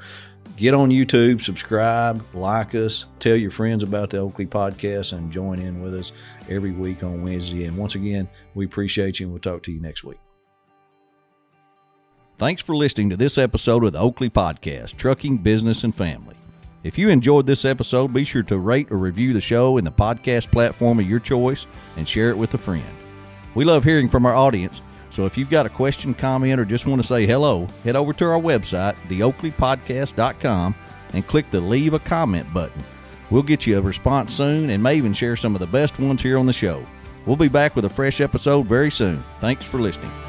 get 0.56 0.74
on 0.74 0.90
YouTube, 0.90 1.42
subscribe, 1.42 2.24
like 2.34 2.74
us, 2.76 3.06
tell 3.20 3.36
your 3.36 3.52
friends 3.52 3.84
about 3.84 4.10
the 4.10 4.18
Oakley 4.18 4.46
Podcast, 4.48 5.14
and 5.14 5.32
join 5.32 5.60
in 5.60 5.82
with 5.82 5.94
us 5.96 6.14
every 6.50 6.72
week 6.72 7.04
on 7.04 7.24
Wednesday. 7.24 7.66
And 7.66 7.78
once 7.78 7.96
again, 7.96 8.30
we 8.56 8.66
appreciate 8.66 9.20
you 9.20 9.26
and 9.26 9.34
we'll 9.34 9.42
talk 9.42 9.64
to 9.64 9.72
you 9.72 9.82
next 9.82 10.04
week. 10.04 10.20
Thanks 12.38 12.62
for 12.62 12.76
listening 12.76 13.10
to 13.10 13.18
this 13.18 13.38
episode 13.38 13.84
of 13.84 13.94
the 13.94 14.00
Oakley 14.00 14.30
Podcast, 14.30 14.96
Trucking 14.96 15.40
Business 15.40 15.84
and 15.84 15.94
Family. 15.94 16.37
If 16.88 16.98
you 16.98 17.10
enjoyed 17.10 17.46
this 17.46 17.66
episode, 17.66 18.14
be 18.14 18.24
sure 18.24 18.44
to 18.44 18.58
rate 18.58 18.90
or 18.94 18.98
review 18.98 19.34
the 19.34 19.42
show 19.42 19.76
in 19.76 19.84
the 19.84 19.92
podcast 19.92 20.50
platform 20.52 21.00
of 21.00 21.06
your 21.06 21.20
choice 21.20 21.66
and 21.98 22.08
share 22.08 22.30
it 22.30 22.38
with 22.38 22.54
a 22.54 22.58
friend. 22.58 22.82
We 23.56 23.66
love 23.66 23.84
hearing 23.84 24.08
from 24.08 24.26
our 24.26 24.34
audience, 24.34 24.82
so 25.10 25.26
if 25.26 25.38
you've 25.38 25.50
got 25.50 25.66
a 25.66 25.70
question, 25.70 26.14
comment, 26.14 26.62
or 26.62 26.64
just 26.64 26.86
want 26.86 27.02
to 27.02 27.08
say 27.08 27.26
hello, 27.26 27.68
head 27.84 27.98
over 27.98 28.14
to 28.14 28.26
our 28.28 28.40
website, 28.40 28.96
theoakleypodcast.com, 29.10 30.76
and 31.12 31.28
click 31.28 31.52
the 31.52 31.60
Leave 31.60 31.94
a 31.94 32.00
Comment 32.00 32.54
button. 32.54 32.82
We'll 33.32 33.44
get 33.44 33.68
you 33.68 33.78
a 33.78 33.82
response 33.82 34.34
soon 34.34 34.70
and 34.70 34.82
may 34.82 34.96
even 34.96 35.12
share 35.12 35.36
some 35.36 35.56
of 35.56 35.60
the 35.60 35.68
best 35.68 36.00
ones 36.00 36.22
here 36.22 36.38
on 36.38 36.46
the 36.46 36.54
show. 36.54 36.82
We'll 37.26 37.36
be 37.36 37.50
back 37.50 37.76
with 37.76 37.84
a 37.84 37.90
fresh 37.90 38.22
episode 38.22 38.66
very 38.66 38.92
soon. 38.92 39.22
Thanks 39.42 39.66
for 39.66 39.82
listening. 39.82 40.27